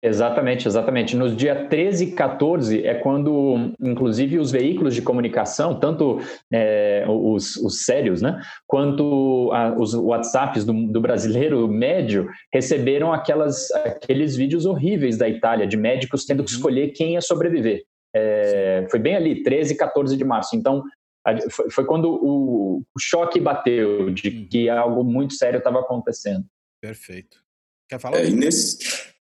Exatamente, 0.05 0.69
exatamente. 0.69 1.17
Nos 1.17 1.35
dia 1.35 1.67
13 1.67 2.05
e 2.05 2.13
14 2.13 2.85
é 2.85 2.93
quando, 2.93 3.73
inclusive, 3.81 4.39
os 4.39 4.53
veículos 4.53 4.95
de 4.95 5.01
comunicação, 5.01 5.81
tanto 5.81 6.21
é, 6.53 7.07
os, 7.09 7.57
os, 7.57 7.87
sérios, 7.87 8.21
né, 8.21 8.39
quanto 8.67 9.51
a, 9.51 9.73
os 9.73 9.95
WhatsApps 9.95 10.63
do, 10.67 10.75
do, 10.89 11.01
brasileiro 11.01 11.67
médio, 11.67 12.29
receberam 12.53 13.15
aquelas, 13.15 13.71
aqueles 13.73 14.37
vídeos 14.37 14.67
horríveis 14.67 15.17
da 15.17 15.27
Itália, 15.27 15.67
de 15.67 15.79
médicos 15.79 16.27
tendo 16.27 16.45
que 16.45 16.53
uhum. 16.53 16.59
escolher 16.59 16.89
quem 16.91 17.15
ia 17.15 17.23
sobreviver. 17.23 17.83
É, 18.15 18.87
foi 18.91 18.99
bem 18.99 19.17
ali, 19.17 19.43
13 19.43 19.73
e 19.73 19.77
14 19.79 20.19
de 20.19 20.25
março. 20.25 20.55
Então, 20.55 20.83
foi, 21.51 21.71
foi 21.71 21.87
quando 21.87 22.11
o, 22.11 22.81
o, 22.81 23.01
choque 23.01 23.41
bateu 23.41 24.11
de 24.11 24.29
uhum. 24.29 24.49
que 24.51 24.69
algo 24.69 25.03
muito 25.03 25.33
sério 25.33 25.57
estava 25.57 25.81
acontecendo. 25.81 26.45
Perfeito. 26.79 27.39
Quer 27.89 27.99
falar? 27.99 28.19
É, 28.19 28.27
e 28.27 28.33
nesse 28.33 29.14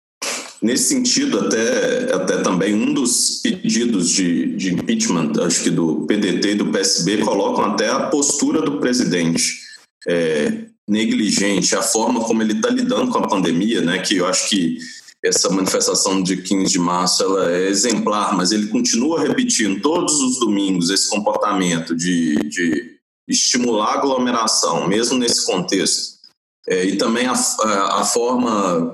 Nesse 0.63 0.91
sentido, 0.91 1.41
até, 1.41 2.15
até 2.15 2.37
também 2.39 2.73
um 2.73 2.95
dos 2.95 3.41
pedidos 3.43 4.11
de, 4.11 4.55
de 4.55 4.73
impeachment, 4.73 5.33
acho 5.45 5.65
que 5.65 5.71
do 5.71 6.07
PDT 6.07 6.53
e 6.53 6.55
do 6.55 6.71
PSB, 6.71 7.19
colocam 7.19 7.65
até 7.65 7.89
a 7.89 8.07
postura 8.07 8.63
do 8.63 8.79
presidente 8.79 9.61
é, 10.07 10.67
negligente, 10.89 11.75
a 11.75 11.83
forma 11.83 12.21
como 12.21 12.43
ele 12.43 12.53
está 12.53 12.71
lidando 12.71 13.11
com 13.11 13.19
a 13.19 13.27
pandemia, 13.27 13.81
né, 13.81 13.99
que 13.99 14.19
eu 14.19 14.27
acho 14.27 14.49
que 14.49 14.79
essa 15.25 15.51
manifestação 15.51 16.23
de 16.23 16.37
15 16.37 16.71
de 16.71 16.79
março 16.79 17.25
ela 17.25 17.51
é 17.51 17.69
exemplar, 17.69 18.37
mas 18.37 18.53
ele 18.53 18.69
continua 18.69 19.21
repetindo 19.21 19.81
todos 19.81 20.21
os 20.21 20.39
domingos 20.39 20.91
esse 20.91 21.09
comportamento 21.09 21.97
de, 21.97 22.37
de 22.49 22.97
estimular 23.27 23.87
a 23.87 23.95
aglomeração, 23.95 24.87
mesmo 24.87 25.19
nesse 25.19 25.45
contexto. 25.45 26.21
É, 26.69 26.85
e 26.85 26.97
também 26.97 27.27
a, 27.27 27.33
a, 27.33 28.01
a 28.01 28.05
forma 28.05 28.93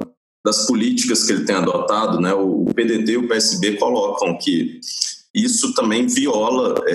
das 0.48 0.66
políticas 0.66 1.24
que 1.24 1.32
ele 1.32 1.44
tem 1.44 1.56
adotado, 1.56 2.18
né? 2.20 2.32
O 2.32 2.64
PDT 2.74 3.12
e 3.12 3.16
o 3.18 3.28
PSB 3.28 3.76
colocam 3.76 4.38
que 4.38 4.80
isso 5.34 5.74
também 5.74 6.06
viola, 6.06 6.82
é, 6.86 6.94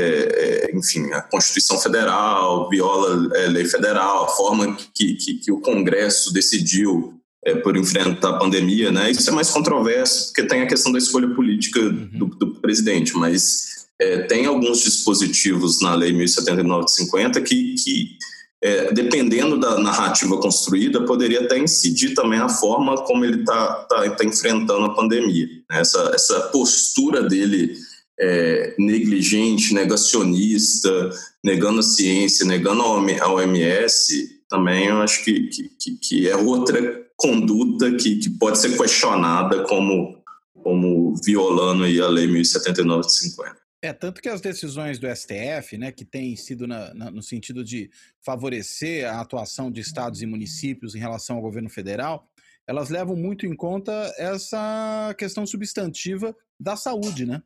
é, 0.72 0.76
enfim, 0.76 1.12
a 1.14 1.22
Constituição 1.22 1.78
Federal, 1.78 2.68
viola 2.68 3.30
a 3.32 3.38
é, 3.38 3.48
lei 3.48 3.66
federal, 3.66 4.26
a 4.26 4.28
forma 4.30 4.76
que, 4.94 5.14
que, 5.14 5.36
que 5.36 5.52
o 5.52 5.62
Congresso 5.62 6.34
decidiu 6.34 7.14
é, 7.46 7.54
por 7.54 7.78
enfrentar 7.78 8.30
a 8.30 8.40
pandemia, 8.40 8.92
né? 8.92 9.12
Isso 9.12 9.30
é 9.30 9.34
mais 9.34 9.52
controverso 9.52 10.28
porque 10.28 10.48
tem 10.48 10.62
a 10.62 10.68
questão 10.68 10.92
da 10.92 10.98
escolha 10.98 11.30
política 11.36 11.80
uhum. 11.80 12.10
do, 12.12 12.26
do 12.26 12.56
presidente, 12.56 13.16
mas 13.16 13.86
é, 14.02 14.22
tem 14.24 14.48
alguns 14.48 14.84
dispositivos 14.84 15.80
na 15.80 15.94
Lei 15.94 16.12
1079 16.12 16.86
de 16.86 16.96
50 16.96 17.42
que, 17.42 17.76
que 17.76 18.18
é, 18.64 18.94
dependendo 18.94 19.60
da 19.60 19.78
narrativa 19.78 20.38
construída, 20.38 21.06
poderia 21.06 21.42
até 21.42 21.60
incidir 21.60 22.14
também 22.14 22.40
a 22.40 22.48
forma 22.48 22.96
como 23.04 23.26
ele 23.26 23.42
está 23.42 23.74
tá, 23.90 24.10
tá 24.10 24.24
enfrentando 24.24 24.86
a 24.86 24.96
pandemia. 24.96 25.46
Né? 25.70 25.82
Essa, 25.82 26.12
essa 26.16 26.40
postura 26.44 27.22
dele 27.22 27.76
é, 28.18 28.74
negligente, 28.80 29.74
negacionista, 29.74 31.10
negando 31.44 31.82
a 31.82 31.84
ciência, 31.84 32.46
negando 32.46 32.84
a 32.84 33.34
OMS, 33.34 34.32
também 34.48 34.86
eu 34.86 35.02
acho 35.02 35.26
que, 35.26 35.50
que, 35.78 35.98
que 35.98 36.30
é 36.30 36.38
outra 36.38 37.04
conduta 37.18 37.92
que, 37.92 38.16
que 38.16 38.30
pode 38.30 38.60
ser 38.60 38.78
questionada 38.78 39.64
como, 39.64 40.24
como 40.64 41.16
violando 41.22 41.84
aí 41.84 42.00
a 42.00 42.08
Lei 42.08 42.28
1079 42.28 43.08
de 43.08 43.14
50. 43.14 43.63
É, 43.84 43.92
tanto 43.92 44.22
que 44.22 44.30
as 44.30 44.40
decisões 44.40 44.98
do 44.98 45.14
STF, 45.14 45.78
né, 45.78 45.92
que 45.92 46.06
têm 46.06 46.38
sido 46.38 46.66
na, 46.66 46.94
na, 46.94 47.12
no 47.12 47.22
sentido 47.22 47.66
de 47.66 47.92
favorecer 48.22 49.06
a 49.06 49.20
atuação 49.20 49.70
de 49.70 49.82
estados 49.82 50.22
e 50.22 50.26
municípios 50.26 50.96
em 50.96 51.00
relação 51.00 51.36
ao 51.36 51.42
governo 51.42 51.70
federal, 51.70 52.26
elas 52.66 52.90
levam 52.90 53.14
muito 53.14 53.46
em 53.46 53.54
conta 53.54 53.92
essa 54.18 55.14
questão 55.18 55.46
substantiva 55.46 56.34
da 56.58 56.78
saúde, 56.78 57.26
né? 57.26 57.44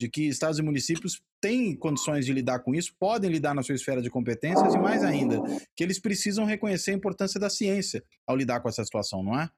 De 0.00 0.08
que 0.08 0.28
estados 0.28 0.60
e 0.60 0.62
municípios 0.62 1.20
têm 1.40 1.74
condições 1.74 2.24
de 2.24 2.32
lidar 2.32 2.60
com 2.60 2.72
isso, 2.72 2.94
podem 2.96 3.28
lidar 3.28 3.52
na 3.52 3.62
sua 3.64 3.74
esfera 3.74 4.00
de 4.00 4.08
competências 4.08 4.72
e 4.72 4.78
mais 4.78 5.02
ainda, 5.02 5.42
que 5.74 5.82
eles 5.82 5.98
precisam 5.98 6.44
reconhecer 6.44 6.92
a 6.92 6.94
importância 6.94 7.40
da 7.40 7.50
ciência 7.50 8.00
ao 8.24 8.36
lidar 8.36 8.60
com 8.60 8.68
essa 8.68 8.84
situação, 8.84 9.24
não 9.24 9.40
é? 9.40 9.50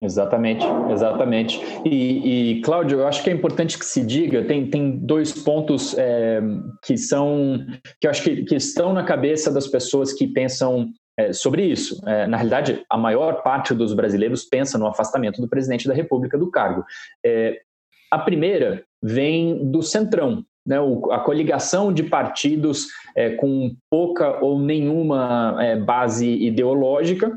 Exatamente, 0.00 0.64
exatamente. 0.92 1.60
E, 1.84 2.52
e, 2.52 2.60
Cláudio, 2.60 3.00
eu 3.00 3.08
acho 3.08 3.22
que 3.22 3.30
é 3.30 3.32
importante 3.32 3.76
que 3.76 3.84
se 3.84 4.04
diga, 4.04 4.44
tem, 4.44 4.70
tem 4.70 4.96
dois 4.96 5.32
pontos 5.32 5.96
é, 5.98 6.40
que 6.84 6.96
são, 6.96 7.66
que 8.00 8.06
eu 8.06 8.10
acho 8.10 8.22
que, 8.22 8.44
que 8.44 8.54
estão 8.54 8.92
na 8.92 9.02
cabeça 9.02 9.52
das 9.52 9.66
pessoas 9.66 10.12
que 10.12 10.28
pensam 10.28 10.88
é, 11.18 11.32
sobre 11.32 11.64
isso. 11.64 12.00
É, 12.06 12.28
na 12.28 12.36
realidade, 12.36 12.84
a 12.88 12.96
maior 12.96 13.42
parte 13.42 13.74
dos 13.74 13.92
brasileiros 13.92 14.44
pensa 14.44 14.78
no 14.78 14.86
afastamento 14.86 15.40
do 15.40 15.48
presidente 15.48 15.88
da 15.88 15.94
República 15.94 16.38
do 16.38 16.48
cargo. 16.48 16.84
É, 17.26 17.60
a 18.08 18.20
primeira 18.20 18.84
vem 19.02 19.68
do 19.68 19.82
Centrão, 19.82 20.44
né, 20.64 20.80
o, 20.80 21.10
a 21.10 21.18
coligação 21.18 21.92
de 21.92 22.04
partidos 22.04 22.86
é, 23.16 23.30
com 23.30 23.74
pouca 23.90 24.38
ou 24.44 24.60
nenhuma 24.60 25.56
é, 25.60 25.74
base 25.74 26.28
ideológica, 26.28 27.36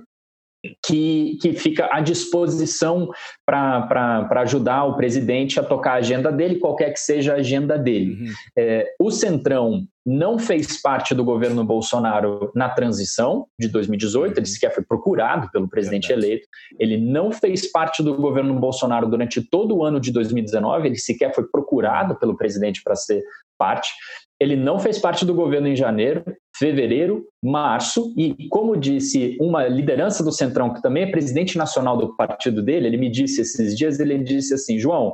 que, 0.85 1.37
que 1.41 1.53
fica 1.53 1.89
à 1.91 1.99
disposição 2.01 3.09
para 3.45 4.41
ajudar 4.41 4.85
o 4.85 4.95
presidente 4.95 5.59
a 5.59 5.63
tocar 5.63 5.93
a 5.93 5.95
agenda 5.95 6.31
dele, 6.31 6.59
qualquer 6.59 6.91
que 6.91 6.99
seja 6.99 7.33
a 7.33 7.37
agenda 7.37 7.77
dele. 7.77 8.13
Uhum. 8.13 8.33
É, 8.57 8.93
o 8.99 9.09
Centrão 9.09 9.85
não 10.05 10.39
fez 10.39 10.81
parte 10.81 11.13
do 11.13 11.23
governo 11.23 11.63
Bolsonaro 11.63 12.51
na 12.55 12.69
transição 12.69 13.47
de 13.59 13.67
2018, 13.67 14.33
ele 14.33 14.39
uhum. 14.39 14.45
sequer 14.45 14.73
foi 14.73 14.83
procurado 14.83 15.49
pelo 15.51 15.67
presidente 15.67 16.07
Verdade. 16.07 16.27
eleito. 16.27 16.47
Ele 16.79 16.97
não 16.97 17.31
fez 17.31 17.71
parte 17.71 18.03
do 18.03 18.15
governo 18.15 18.59
Bolsonaro 18.59 19.07
durante 19.07 19.41
todo 19.41 19.77
o 19.77 19.83
ano 19.83 19.99
de 19.99 20.11
2019, 20.11 20.87
ele 20.87 20.97
sequer 20.97 21.33
foi 21.33 21.45
procurado 21.47 22.15
pelo 22.15 22.35
presidente 22.35 22.81
para 22.83 22.95
ser 22.95 23.23
parte. 23.57 23.91
Ele 24.39 24.55
não 24.55 24.79
fez 24.79 24.97
parte 24.97 25.23
do 25.23 25.35
governo 25.35 25.67
em 25.67 25.75
janeiro, 25.75 26.23
fevereiro, 26.61 27.27
março, 27.43 28.13
e 28.15 28.47
como 28.47 28.77
disse 28.77 29.35
uma 29.41 29.67
liderança 29.67 30.23
do 30.23 30.31
Centrão, 30.31 30.71
que 30.71 30.79
também 30.79 31.01
é 31.01 31.11
presidente 31.11 31.57
nacional 31.57 31.97
do 31.97 32.15
partido 32.15 32.61
dele, 32.61 32.85
ele 32.85 32.97
me 32.97 33.09
disse 33.09 33.41
esses 33.41 33.75
dias, 33.75 33.99
ele 33.99 34.19
disse 34.19 34.53
assim, 34.53 34.77
João, 34.77 35.11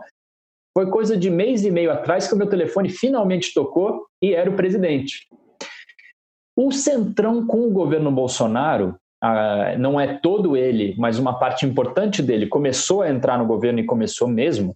foi 0.78 0.90
coisa 0.90 1.16
de 1.16 1.30
mês 1.30 1.64
e 1.64 1.72
meio 1.72 1.90
atrás 1.90 2.28
que 2.28 2.34
o 2.34 2.38
meu 2.38 2.50
telefone 2.50 2.90
finalmente 2.90 3.54
tocou 3.54 4.06
e 4.22 4.34
era 4.34 4.50
o 4.50 4.58
presidente. 4.58 5.26
O 6.54 6.70
Centrão 6.70 7.48
com 7.48 7.62
o 7.62 7.72
governo 7.72 8.12
Bolsonaro, 8.12 8.98
ah, 9.24 9.78
não 9.80 9.98
é 9.98 10.20
todo 10.20 10.58
ele, 10.58 10.96
mas 10.98 11.18
uma 11.18 11.40
parte 11.40 11.66
importante 11.66 12.22
dele 12.22 12.48
começou 12.48 13.04
a 13.04 13.10
entrar 13.10 13.38
no 13.38 13.48
governo 13.48 13.80
e 13.80 13.86
começou 13.86 14.28
mesmo, 14.28 14.76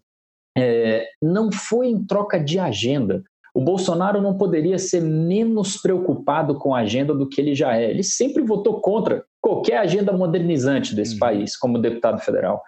é, 0.58 1.06
não 1.22 1.52
foi 1.52 1.88
em 1.88 2.02
troca 2.06 2.40
de 2.40 2.58
agenda. 2.58 3.24
O 3.62 3.64
Bolsonaro 3.64 4.20
não 4.20 4.36
poderia 4.36 4.80
ser 4.80 5.02
menos 5.02 5.78
preocupado 5.78 6.58
com 6.58 6.74
a 6.74 6.80
agenda 6.80 7.14
do 7.14 7.30
que 7.30 7.40
ele 7.40 7.54
já 7.54 7.78
é. 7.78 7.92
Ele 7.92 8.02
sempre 8.02 8.42
votou 8.42 8.82
contra 8.82 9.24
qualquer 9.40 9.78
agenda 9.78 10.12
modernizante 10.12 10.96
desse 10.96 11.14
uhum. 11.14 11.20
país, 11.20 11.56
como 11.56 11.78
deputado 11.78 12.20
federal. 12.20 12.64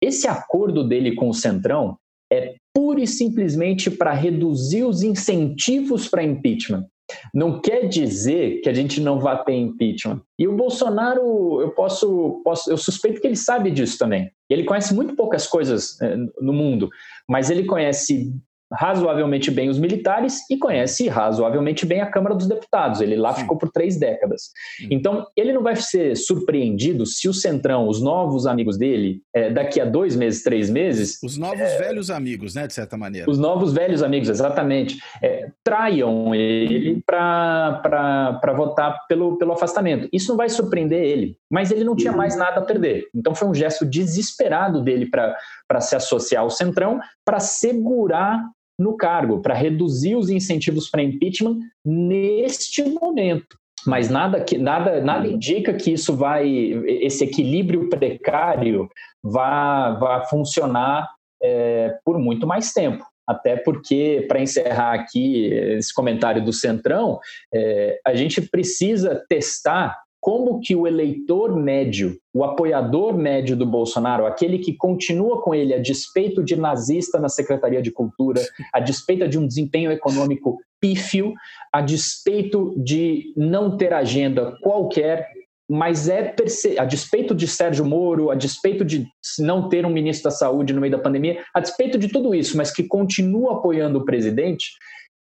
Esse 0.00 0.26
acordo 0.26 0.82
dele 0.82 1.14
com 1.14 1.28
o 1.28 1.34
Centrão 1.34 1.98
é 2.32 2.54
pura 2.74 3.02
e 3.02 3.06
simplesmente 3.06 3.90
para 3.90 4.14
reduzir 4.14 4.84
os 4.84 5.02
incentivos 5.02 6.08
para 6.08 6.24
impeachment. 6.24 6.86
Não 7.34 7.60
quer 7.60 7.86
dizer 7.86 8.62
que 8.62 8.70
a 8.70 8.72
gente 8.72 8.98
não 8.98 9.20
vá 9.20 9.36
ter 9.36 9.52
impeachment. 9.52 10.22
E 10.38 10.48
o 10.48 10.56
Bolsonaro, 10.56 11.60
eu 11.60 11.70
posso, 11.72 12.40
posso, 12.42 12.70
eu 12.70 12.78
suspeito 12.78 13.20
que 13.20 13.26
ele 13.26 13.36
sabe 13.36 13.70
disso 13.70 13.98
também. 13.98 14.30
Ele 14.48 14.64
conhece 14.64 14.94
muito 14.94 15.14
poucas 15.14 15.46
coisas 15.46 16.00
eh, 16.00 16.16
no 16.40 16.52
mundo, 16.54 16.88
mas 17.28 17.50
ele 17.50 17.64
conhece 17.64 18.32
razoavelmente 18.72 19.50
bem 19.50 19.68
os 19.68 19.78
militares 19.78 20.48
e 20.48 20.56
conhece 20.56 21.08
razoavelmente 21.08 21.84
bem 21.84 22.00
a 22.00 22.06
Câmara 22.06 22.34
dos 22.34 22.46
Deputados. 22.46 23.00
Ele 23.00 23.16
lá 23.16 23.34
Sim. 23.34 23.42
ficou 23.42 23.58
por 23.58 23.70
três 23.70 23.98
décadas. 23.98 24.50
Sim. 24.76 24.88
Então, 24.90 25.26
ele 25.36 25.52
não 25.52 25.62
vai 25.62 25.76
ser 25.76 26.16
surpreendido 26.16 27.04
se 27.04 27.28
o 27.28 27.34
Centrão, 27.34 27.88
os 27.88 28.00
novos 28.00 28.46
amigos 28.46 28.78
dele, 28.78 29.22
é, 29.34 29.50
daqui 29.50 29.80
a 29.80 29.84
dois 29.84 30.14
meses, 30.14 30.42
três 30.42 30.70
meses. 30.70 31.18
Os 31.22 31.36
novos 31.36 31.60
é, 31.60 31.78
velhos 31.78 32.10
amigos, 32.10 32.54
né, 32.54 32.66
de 32.66 32.74
certa 32.74 32.96
maneira. 32.96 33.28
Os 33.28 33.38
novos 33.38 33.72
velhos 33.72 34.02
amigos, 34.02 34.28
exatamente. 34.28 34.98
É, 35.22 35.50
traiam 35.64 36.34
ele 36.34 37.02
para 37.04 38.54
votar 38.56 39.06
pelo, 39.08 39.36
pelo 39.36 39.52
afastamento. 39.52 40.08
Isso 40.12 40.28
não 40.28 40.36
vai 40.36 40.48
surpreender 40.48 41.02
ele, 41.02 41.36
mas 41.50 41.70
ele 41.70 41.84
não 41.84 41.96
tinha 41.96 42.12
mais 42.12 42.36
nada 42.36 42.60
a 42.60 42.64
perder. 42.64 43.08
Então, 43.14 43.34
foi 43.34 43.48
um 43.48 43.54
gesto 43.54 43.84
desesperado 43.84 44.80
dele 44.80 45.06
para 45.06 45.80
se 45.80 45.96
associar 45.96 46.42
ao 46.42 46.50
Centrão, 46.50 47.00
para 47.24 47.40
segurar 47.40 48.44
no 48.80 48.96
cargo, 48.96 49.42
para 49.42 49.54
reduzir 49.54 50.16
os 50.16 50.30
incentivos 50.30 50.88
para 50.88 51.02
impeachment 51.02 51.58
neste 51.84 52.82
momento. 52.82 53.58
Mas 53.86 54.08
nada, 54.08 54.42
que, 54.42 54.56
nada, 54.56 55.00
nada 55.02 55.26
indica 55.26 55.74
que 55.74 55.92
isso 55.92 56.16
vai, 56.16 56.48
esse 56.86 57.24
equilíbrio 57.24 57.88
precário 57.90 58.88
vá, 59.22 59.92
vá 59.92 60.24
funcionar 60.24 61.08
é, 61.42 61.98
por 62.04 62.18
muito 62.18 62.46
mais 62.46 62.72
tempo. 62.72 63.04
Até 63.26 63.56
porque, 63.56 64.24
para 64.26 64.40
encerrar 64.40 64.94
aqui 64.94 65.46
esse 65.46 65.94
comentário 65.94 66.44
do 66.44 66.52
Centrão, 66.52 67.20
é, 67.54 68.00
a 68.04 68.14
gente 68.14 68.40
precisa 68.42 69.22
testar 69.28 69.96
como 70.20 70.60
que 70.60 70.76
o 70.76 70.86
eleitor 70.86 71.56
médio, 71.56 72.18
o 72.32 72.44
apoiador 72.44 73.16
médio 73.16 73.56
do 73.56 73.64
Bolsonaro, 73.64 74.26
aquele 74.26 74.58
que 74.58 74.76
continua 74.76 75.40
com 75.40 75.54
ele 75.54 75.72
a 75.72 75.78
despeito 75.78 76.44
de 76.44 76.56
nazista 76.56 77.18
na 77.18 77.28
Secretaria 77.28 77.80
de 77.80 77.90
Cultura, 77.90 78.42
a 78.72 78.80
despeito 78.80 79.26
de 79.26 79.38
um 79.38 79.46
desempenho 79.46 79.90
econômico 79.90 80.58
pífio, 80.78 81.32
a 81.72 81.80
despeito 81.80 82.74
de 82.76 83.32
não 83.36 83.76
ter 83.76 83.94
agenda 83.94 84.54
qualquer, 84.62 85.26
mas 85.70 86.08
é 86.08 86.34
a 86.78 86.84
despeito 86.84 87.32
de 87.34 87.46
Sérgio 87.46 87.84
Moro, 87.84 88.30
a 88.30 88.34
despeito 88.34 88.84
de 88.84 89.06
não 89.38 89.68
ter 89.68 89.86
um 89.86 89.90
ministro 89.90 90.24
da 90.24 90.36
Saúde 90.36 90.72
no 90.72 90.80
meio 90.80 90.90
da 90.90 90.98
pandemia, 90.98 91.42
a 91.54 91.60
despeito 91.60 91.96
de 91.96 92.08
tudo 92.08 92.34
isso, 92.34 92.56
mas 92.56 92.72
que 92.72 92.82
continua 92.82 93.52
apoiando 93.52 94.00
o 94.00 94.04
presidente, 94.04 94.70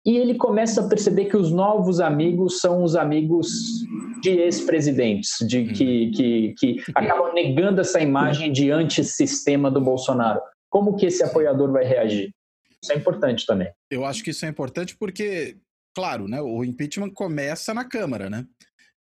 e 0.06 0.18
ele 0.18 0.36
começa 0.36 0.82
a 0.82 0.88
perceber 0.88 1.26
que 1.26 1.36
os 1.36 1.52
novos 1.52 2.00
amigos 2.00 2.60
são 2.60 2.84
os 2.84 2.96
amigos 2.96 3.48
de 4.22 4.30
ex-presidentes, 4.30 5.36
de 5.48 5.60
uhum. 5.60 5.74
que, 5.74 6.12
que, 6.12 6.54
que 6.58 6.84
acabam 6.96 7.34
negando 7.34 7.82
essa 7.82 8.00
imagem 8.02 8.52
de 8.52 8.72
antissistema 8.72 9.70
do 9.70 9.82
Bolsonaro. 9.82 10.42
Como 10.70 10.96
que 10.96 11.06
esse 11.06 11.24
apoiador 11.24 11.72
vai 11.72 11.84
reagir? 11.84 12.32
Isso 12.82 12.94
é 12.94 12.96
importante 12.96 13.46
também. 13.46 13.70
Eu 13.92 14.06
acho 14.06 14.24
que 14.24 14.30
isso 14.30 14.46
é 14.46 14.50
importante 14.50 14.96
porque, 14.98 15.58
claro, 15.94 16.28
né, 16.28 16.42
o 16.42 16.64
impeachment 16.64 17.12
começa 17.12 17.74
na 17.74 17.84
Câmara, 17.84 18.30
né? 18.30 18.46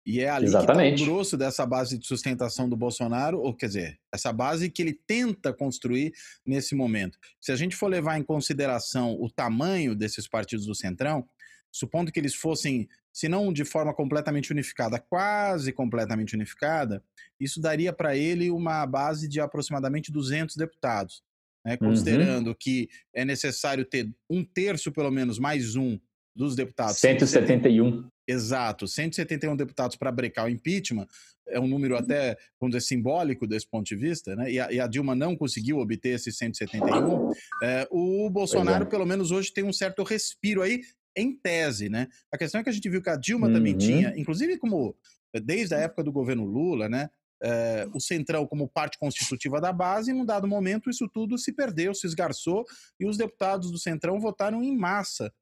E 0.05 0.21
é 0.21 0.29
ali 0.29 0.45
Exatamente. 0.45 0.95
que 0.95 1.01
está 1.01 1.11
o 1.11 1.13
grosso 1.13 1.37
dessa 1.37 1.65
base 1.65 1.97
de 1.97 2.07
sustentação 2.07 2.67
do 2.67 2.75
Bolsonaro, 2.75 3.39
ou 3.39 3.53
quer 3.53 3.67
dizer, 3.67 3.99
essa 4.13 4.31
base 4.31 4.69
que 4.69 4.81
ele 4.81 4.99
tenta 5.05 5.53
construir 5.53 6.13
nesse 6.45 6.73
momento. 6.73 7.17
Se 7.39 7.51
a 7.51 7.55
gente 7.55 7.75
for 7.75 7.87
levar 7.87 8.17
em 8.17 8.23
consideração 8.23 9.15
o 9.19 9.29
tamanho 9.29 9.93
desses 9.93 10.27
partidos 10.27 10.65
do 10.65 10.73
Centrão, 10.73 11.27
supondo 11.71 12.11
que 12.11 12.19
eles 12.19 12.33
fossem, 12.33 12.87
se 13.13 13.27
não 13.27 13.53
de 13.53 13.65
forma 13.65 13.93
completamente 13.93 14.51
unificada, 14.51 14.99
quase 14.99 15.71
completamente 15.71 16.33
unificada, 16.33 17.03
isso 17.39 17.61
daria 17.61 17.93
para 17.93 18.15
ele 18.15 18.49
uma 18.49 18.85
base 18.85 19.27
de 19.27 19.39
aproximadamente 19.39 20.11
200 20.11 20.55
deputados. 20.55 21.21
Né, 21.65 21.73
uhum. 21.73 21.89
considerando 21.89 22.47
uhum. 22.47 22.55
que 22.57 22.87
é 23.13 23.25
necessário 23.25 23.83
ter 23.83 24.09
um 24.29 24.45
terço, 24.45 24.93
pelo 24.93 25.11
menos, 25.11 25.37
mais 25.37 25.75
um 25.75 25.99
dos 26.33 26.55
deputados. 26.55 26.97
171. 26.97 28.07
Exato, 28.29 28.88
171 28.88 29.55
deputados 29.55 29.95
para 29.95 30.12
brecar 30.12 30.45
o 30.45 30.50
impeachment, 30.50 31.07
é 31.48 31.59
um 31.59 31.67
número 31.67 31.98
até, 31.98 32.38
vamos 32.59 32.75
dizer, 32.75 32.88
simbólico 32.88 33.48
desse 33.48 33.67
ponto 33.67 33.88
de 33.88 33.95
vista, 33.95 34.36
né? 34.36 34.51
E 34.51 34.59
a, 34.59 34.71
e 34.71 34.79
a 34.79 34.86
Dilma 34.86 35.15
não 35.15 35.36
conseguiu 35.36 35.79
obter 35.79 36.09
esses 36.09 36.38
171. 36.38 37.31
É, 37.63 37.88
o 37.89 38.29
Bolsonaro, 38.29 38.83
é. 38.83 38.88
pelo 38.88 39.03
menos 39.03 39.31
hoje, 39.31 39.51
tem 39.51 39.63
um 39.63 39.74
certo 39.74 40.03
respiro 40.03 40.62
aí, 40.62 40.81
em 41.15 41.36
tese, 41.36 41.89
né? 41.89 42.07
A 42.31 42.38
questão 42.38 42.62
é 42.62 42.63
que 42.63 42.69
a 42.69 42.74
gente 42.74 42.88
viu 42.88 43.01
que 43.01 43.09
a 43.09 43.15
Dilma 43.15 43.48
uhum. 43.48 43.53
também 43.53 43.75
tinha, 43.75 44.13
inclusive 44.15 44.59
como 44.59 44.95
desde 45.43 45.74
a 45.74 45.79
época 45.79 46.03
do 46.03 46.12
governo 46.12 46.45
Lula, 46.45 46.88
né? 46.88 47.09
É, 47.41 47.88
o 47.93 48.00
Centrão 48.00 48.45
como 48.45 48.67
parte 48.67 49.00
constitutiva 49.00 49.59
da 49.59 49.74
base, 49.74 50.12
e 50.12 50.13
num 50.13 50.25
dado 50.25 50.48
momento 50.48 50.89
isso 50.89 51.09
tudo 51.12 51.38
se 51.38 51.51
perdeu, 51.51 51.95
se 51.95 52.05
esgarçou, 52.05 52.63
e 53.00 53.07
os 53.07 53.17
deputados 53.17 53.71
do 53.71 53.79
Centrão 53.79 54.19
votaram 54.19 54.62
em 54.62 54.77
massa 54.77 55.33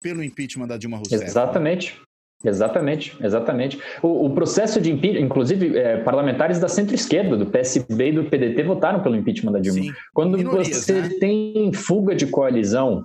pelo 0.00 0.22
impeachment 0.22 0.66
da 0.66 0.76
Dilma 0.76 0.96
Rousseff. 0.96 1.24
Exatamente. 1.24 2.00
Exatamente, 2.42 3.14
exatamente. 3.22 3.78
O, 4.02 4.24
o 4.26 4.34
processo 4.34 4.80
de 4.80 4.90
impeachment, 4.90 5.26
inclusive 5.26 5.76
é, 5.76 5.98
parlamentares 5.98 6.58
da 6.58 6.68
centro-esquerda, 6.68 7.36
do 7.36 7.44
PSB 7.44 8.08
e 8.08 8.12
do 8.12 8.24
PDT, 8.24 8.62
votaram 8.62 9.02
pelo 9.02 9.14
impeachment 9.14 9.52
da 9.52 9.58
Dilma. 9.58 9.82
Sim, 9.82 9.92
Quando 10.14 10.38
minorias, 10.38 10.68
você 10.68 11.02
né? 11.02 11.08
tem 11.20 11.70
fuga 11.74 12.14
de 12.14 12.26
coalizão, 12.26 13.04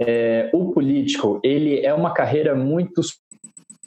é, 0.00 0.50
o 0.52 0.72
político 0.72 1.40
ele 1.44 1.80
é 1.86 1.94
uma 1.94 2.12
carreira 2.12 2.56
muito 2.56 3.02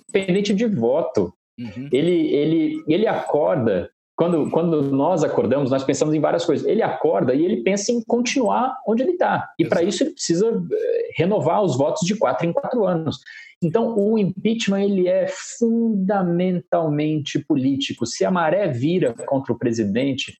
dependente 0.07 0.53
de 0.53 0.65
voto. 0.65 1.33
Uhum. 1.59 1.89
Ele, 1.91 2.33
ele, 2.33 2.83
ele 2.88 3.07
acorda 3.07 3.89
quando, 4.15 4.50
quando 4.50 4.81
nós 4.81 5.24
acordamos, 5.24 5.69
nós 5.69 5.84
pensamos 5.84 6.13
em 6.13 6.19
várias 6.19 6.45
coisas. 6.45 6.65
Ele 6.65 6.81
acorda 6.81 7.34
e 7.34 7.43
ele 7.43 7.63
pensa 7.63 7.91
em 7.91 8.01
continuar 8.01 8.77
onde 8.88 9.03
ele 9.03 9.12
está. 9.12 9.50
E 9.60 9.65
para 9.65 9.84
isso 9.84 10.03
ele 10.03 10.12
precisa 10.12 10.65
eh, 10.72 11.10
renovar 11.17 11.62
os 11.62 11.77
votos 11.77 12.07
de 12.07 12.15
quatro 12.15 12.48
em 12.48 12.53
quatro 12.53 12.86
anos. 12.86 13.19
Então, 13.62 13.98
o 13.98 14.17
impeachment 14.17 14.84
ele 14.84 15.07
é 15.07 15.27
fundamentalmente 15.27 17.39
político. 17.39 18.05
Se 18.05 18.24
a 18.24 18.31
maré 18.31 18.67
vira 18.67 19.13
contra 19.25 19.51
o 19.51 19.57
presidente, 19.57 20.38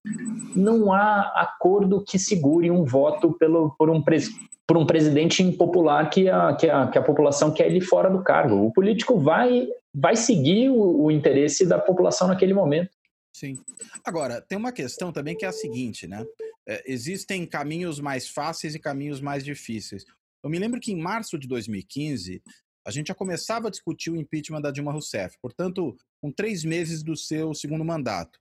não 0.56 0.94
há 0.94 1.34
acordo 1.36 2.04
que 2.04 2.20
segure 2.20 2.70
um 2.70 2.84
voto 2.84 3.34
pelo, 3.34 3.74
por, 3.78 3.90
um, 3.90 4.04
por 4.68 4.78
um 4.78 4.86
presidente 4.86 5.44
impopular 5.44 6.10
que 6.10 6.30
a, 6.30 6.56
que, 6.56 6.70
a, 6.70 6.88
que 6.88 6.98
a 6.98 7.02
população 7.02 7.52
quer 7.52 7.68
ele 7.68 7.82
fora 7.82 8.10
do 8.10 8.24
cargo. 8.24 8.66
O 8.66 8.72
político 8.72 9.18
vai, 9.18 9.68
vai 9.94 10.16
seguir 10.16 10.70
o, 10.70 11.06
o 11.06 11.12
interesse 11.12 11.66
da 11.66 11.80
população 11.80 12.28
naquele 12.28 12.54
momento. 12.54 12.90
Sim. 13.36 13.60
Agora, 14.02 14.40
tem 14.40 14.58
uma 14.58 14.72
questão 14.72 15.12
também 15.12 15.36
que 15.36 15.44
é 15.44 15.50
a 15.50 15.52
seguinte, 15.52 16.08
né? 16.08 16.26
É, 16.66 16.82
existem 16.90 17.46
caminhos 17.46 18.00
mais 18.00 18.30
fáceis 18.30 18.74
e 18.76 18.80
caminhos 18.80 19.20
mais 19.20 19.44
difíceis. 19.44 20.06
Eu 20.42 20.50
me 20.50 20.58
lembro 20.58 20.80
que 20.80 20.94
em 20.94 21.02
março 21.02 21.38
de 21.38 21.46
2015, 21.46 22.42
a 22.88 22.92
gente 22.92 23.08
já 23.08 23.14
começava 23.14 23.68
a 23.68 23.70
discutir 23.70 24.10
o 24.10 24.16
impeachment 24.16 24.62
da 24.62 24.72
Dilma 24.72 24.94
Rousseff, 24.94 25.38
portanto, 25.42 25.98
com 26.22 26.32
três 26.32 26.64
meses 26.64 27.04
do 27.04 27.14
seu 27.18 27.54
segundo 27.54 27.84
mandato. 27.84 28.40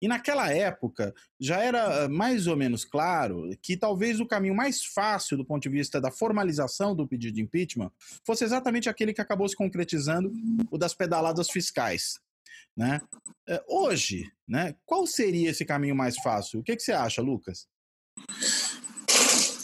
E 0.00 0.06
naquela 0.06 0.52
época 0.52 1.12
já 1.40 1.60
era 1.60 2.08
mais 2.08 2.46
ou 2.46 2.56
menos 2.56 2.84
claro 2.84 3.50
que 3.60 3.76
talvez 3.76 4.20
o 4.20 4.26
caminho 4.26 4.54
mais 4.54 4.84
fácil 4.84 5.36
do 5.36 5.44
ponto 5.44 5.64
de 5.64 5.68
vista 5.68 6.00
da 6.00 6.12
formalização 6.12 6.94
do 6.94 7.08
pedido 7.08 7.34
de 7.34 7.42
impeachment 7.42 7.90
fosse 8.24 8.44
exatamente 8.44 8.88
aquele 8.88 9.12
que 9.12 9.20
acabou 9.20 9.48
se 9.48 9.56
concretizando, 9.56 10.30
o 10.70 10.78
das 10.78 10.94
pedaladas 10.94 11.50
fiscais. 11.50 12.20
Né? 12.76 13.00
É, 13.48 13.62
hoje, 13.68 14.24
né, 14.48 14.74
qual 14.86 15.06
seria 15.06 15.50
esse 15.50 15.64
caminho 15.64 15.96
mais 15.96 16.16
fácil? 16.16 16.60
O 16.60 16.62
que, 16.62 16.76
que 16.76 16.82
você 16.82 16.92
acha, 16.92 17.20
Lucas? 17.20 17.66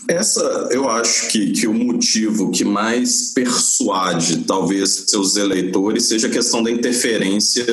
Essa, 0.09 0.43
eu 0.71 0.89
acho 0.89 1.29
que, 1.29 1.53
que 1.53 1.67
o 1.67 1.73
motivo 1.73 2.51
que 2.51 2.65
mais 2.65 3.33
persuade, 3.33 4.45
talvez, 4.45 5.05
seus 5.09 5.37
eleitores 5.37 6.07
seja 6.07 6.27
a 6.29 6.31
questão 6.31 6.63
da 6.63 6.71
interferência 6.71 7.65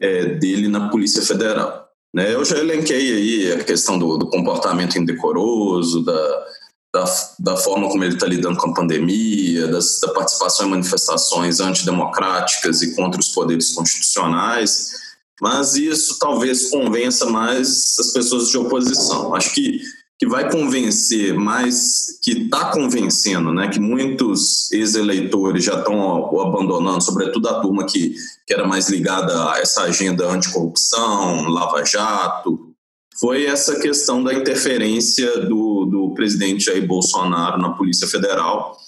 é, 0.00 0.26
dele 0.34 0.68
na 0.68 0.88
Polícia 0.88 1.22
Federal. 1.22 1.88
Né? 2.14 2.32
Eu 2.32 2.44
já 2.44 2.58
elenquei 2.58 3.12
aí 3.12 3.52
a 3.52 3.64
questão 3.64 3.98
do, 3.98 4.16
do 4.16 4.30
comportamento 4.30 4.96
indecoroso, 4.96 6.04
da, 6.04 6.46
da, 6.96 7.04
da 7.38 7.56
forma 7.56 7.88
como 7.88 8.02
ele 8.02 8.14
está 8.14 8.26
lidando 8.26 8.56
com 8.56 8.70
a 8.70 8.74
pandemia, 8.74 9.68
das, 9.68 10.00
da 10.00 10.08
participação 10.08 10.66
em 10.66 10.70
manifestações 10.70 11.60
antidemocráticas 11.60 12.80
e 12.82 12.94
contra 12.94 13.20
os 13.20 13.28
poderes 13.28 13.72
constitucionais, 13.72 14.92
mas 15.40 15.74
isso 15.74 16.18
talvez 16.18 16.70
convença 16.70 17.26
mais 17.26 17.96
as 18.00 18.12
pessoas 18.12 18.48
de 18.48 18.56
oposição. 18.56 19.34
Acho 19.34 19.52
que, 19.52 19.80
que 20.18 20.26
vai 20.26 20.50
convencer 20.50 21.34
mais, 21.34 22.18
que 22.22 22.44
está 22.44 22.70
convencendo, 22.70 23.52
né, 23.52 23.68
que 23.68 23.78
muitos 23.78 24.72
ex-eleitores 24.72 25.62
já 25.62 25.78
estão 25.78 26.40
abandonando, 26.40 27.04
sobretudo 27.04 27.48
a 27.48 27.60
turma 27.60 27.84
que, 27.84 28.14
que 28.46 28.54
era 28.54 28.66
mais 28.66 28.88
ligada 28.88 29.52
a 29.52 29.58
essa 29.58 29.82
agenda 29.82 30.26
anticorrupção, 30.26 31.48
Lava 31.48 31.84
Jato, 31.84 32.74
foi 33.18 33.46
essa 33.46 33.80
questão 33.80 34.22
da 34.22 34.34
interferência 34.34 35.40
do, 35.40 35.86
do 35.86 36.14
presidente 36.14 36.64
Jair 36.64 36.86
Bolsonaro 36.86 37.60
na 37.60 37.70
Polícia 37.70 38.06
Federal, 38.06 38.78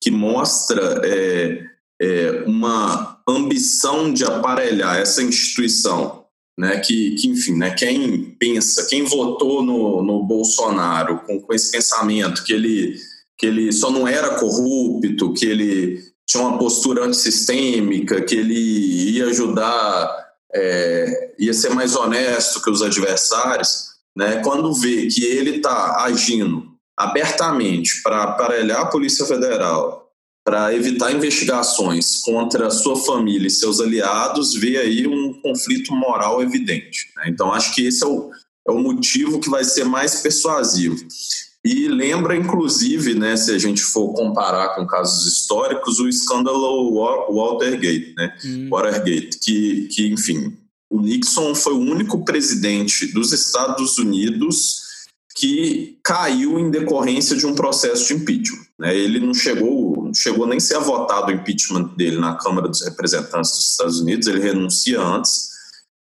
que 0.00 0.10
mostra 0.10 1.00
é, 1.04 1.64
é, 2.00 2.44
uma 2.46 3.20
ambição 3.28 4.12
de 4.12 4.24
aparelhar 4.24 4.96
essa 4.96 5.22
instituição, 5.22 6.24
né, 6.58 6.78
que, 6.80 7.14
que 7.16 7.28
enfim, 7.28 7.56
né, 7.56 7.70
quem 7.70 8.34
pensa, 8.38 8.86
quem 8.86 9.04
votou 9.04 9.62
no, 9.62 10.02
no 10.02 10.24
Bolsonaro 10.24 11.20
com, 11.26 11.40
com 11.40 11.54
esse 11.54 11.70
pensamento 11.70 12.44
que 12.44 12.52
ele, 12.52 12.96
que 13.38 13.46
ele 13.46 13.72
só 13.72 13.90
não 13.90 14.08
era 14.08 14.36
corrupto, 14.36 15.34
que 15.34 15.44
ele 15.44 16.02
tinha 16.26 16.42
uma 16.42 16.58
postura 16.58 17.04
antissistêmica, 17.04 18.22
que 18.22 18.36
ele 18.36 18.54
ia 19.12 19.26
ajudar 19.26 20.29
é, 20.54 21.34
ia 21.38 21.54
ser 21.54 21.70
mais 21.70 21.94
honesto 21.94 22.62
que 22.62 22.70
os 22.70 22.82
adversários, 22.82 23.90
né, 24.16 24.42
quando 24.42 24.72
vê 24.74 25.06
que 25.06 25.24
ele 25.24 25.56
está 25.56 26.02
agindo 26.04 26.70
abertamente 26.96 28.02
para 28.02 28.22
aparelhar 28.24 28.80
a 28.80 28.86
Polícia 28.86 29.24
Federal, 29.24 30.10
para 30.44 30.74
evitar 30.74 31.12
investigações 31.12 32.16
contra 32.18 32.66
a 32.66 32.70
sua 32.70 32.96
família 32.96 33.46
e 33.46 33.50
seus 33.50 33.80
aliados, 33.80 34.54
vê 34.54 34.78
aí 34.78 35.06
um 35.06 35.40
conflito 35.40 35.94
moral 35.94 36.42
evidente. 36.42 37.10
Né? 37.16 37.24
Então, 37.28 37.52
acho 37.52 37.74
que 37.74 37.86
esse 37.86 38.02
é 38.02 38.06
o, 38.06 38.30
é 38.66 38.72
o 38.72 38.78
motivo 38.78 39.38
que 39.38 39.50
vai 39.50 39.64
ser 39.64 39.84
mais 39.84 40.16
persuasivo. 40.16 40.96
E 41.64 41.88
lembra, 41.88 42.34
inclusive, 42.34 43.14
né, 43.14 43.36
se 43.36 43.50
a 43.52 43.58
gente 43.58 43.82
for 43.82 44.14
comparar 44.14 44.74
com 44.74 44.86
casos 44.86 45.26
históricos, 45.26 46.00
o 46.00 46.08
escândalo 46.08 46.94
Watergate, 47.28 48.14
né? 48.16 48.34
Hum. 48.44 48.68
Watergate, 48.70 49.38
que, 49.38 49.88
que, 49.88 50.08
enfim, 50.08 50.56
o 50.88 51.00
Nixon 51.00 51.54
foi 51.54 51.74
o 51.74 51.78
único 51.80 52.24
presidente 52.24 53.12
dos 53.12 53.32
Estados 53.32 53.98
Unidos 53.98 54.80
que 55.36 55.98
caiu 56.02 56.58
em 56.58 56.70
decorrência 56.70 57.36
de 57.36 57.46
um 57.46 57.54
processo 57.54 58.08
de 58.08 58.14
impeachment. 58.14 58.66
Né? 58.78 58.96
Ele 58.96 59.20
não 59.20 59.32
chegou, 59.32 60.04
não 60.04 60.14
chegou 60.14 60.46
nem 60.46 60.56
a 60.56 60.60
ser 60.60 60.78
votado 60.80 61.30
o 61.30 61.34
impeachment 61.34 61.94
dele 61.96 62.18
na 62.18 62.34
Câmara 62.34 62.68
dos 62.68 62.82
Representantes 62.82 63.50
dos 63.52 63.70
Estados 63.70 64.00
Unidos, 64.00 64.26
ele 64.26 64.40
renuncia 64.40 65.00
antes 65.00 65.50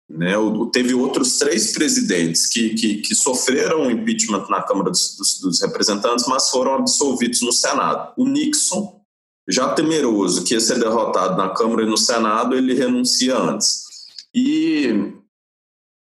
né? 0.09 0.33
Teve 0.71 0.93
outros 0.93 1.37
três 1.37 1.73
presidentes 1.73 2.47
que, 2.47 2.69
que, 2.75 2.95
que 3.01 3.13
sofreram 3.13 3.91
impeachment 3.91 4.47
na 4.49 4.61
Câmara 4.61 4.89
dos, 4.89 5.17
dos, 5.17 5.39
dos, 5.41 5.61
Representantes, 5.61 6.25
mas 6.27 6.49
foram 6.49 6.75
absolvidos 6.75 7.41
no 7.41 7.51
Senado. 7.51 8.13
O 8.17 8.25
Nixon, 8.25 9.01
já 9.47 9.73
temeroso 9.73 10.43
que 10.43 10.53
ia 10.53 10.59
ser 10.59 10.79
derrotado 10.79 11.37
na 11.37 11.49
Câmara 11.49 11.83
e 11.83 11.89
no 11.89 11.97
Senado, 11.97 12.55
ele 12.55 12.73
renuncia 12.73 13.37
antes. 13.37 13.85
E 14.33 15.13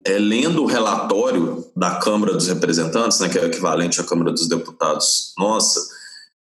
é, 0.05 0.19
lendo 0.19 0.63
o 0.63 0.67
relatório 0.67 1.65
da 1.77 1.97
Câmara 1.97 2.35
dos 2.35 2.47
Representantes, 2.47 3.19
né, 3.19 3.29
que 3.29 3.39
é 3.39 3.45
equivalente 3.45 4.01
à 4.01 4.05
Câmara 4.05 4.31
dos 4.31 4.49
Deputados 4.49 5.35
nossa, 5.37 5.81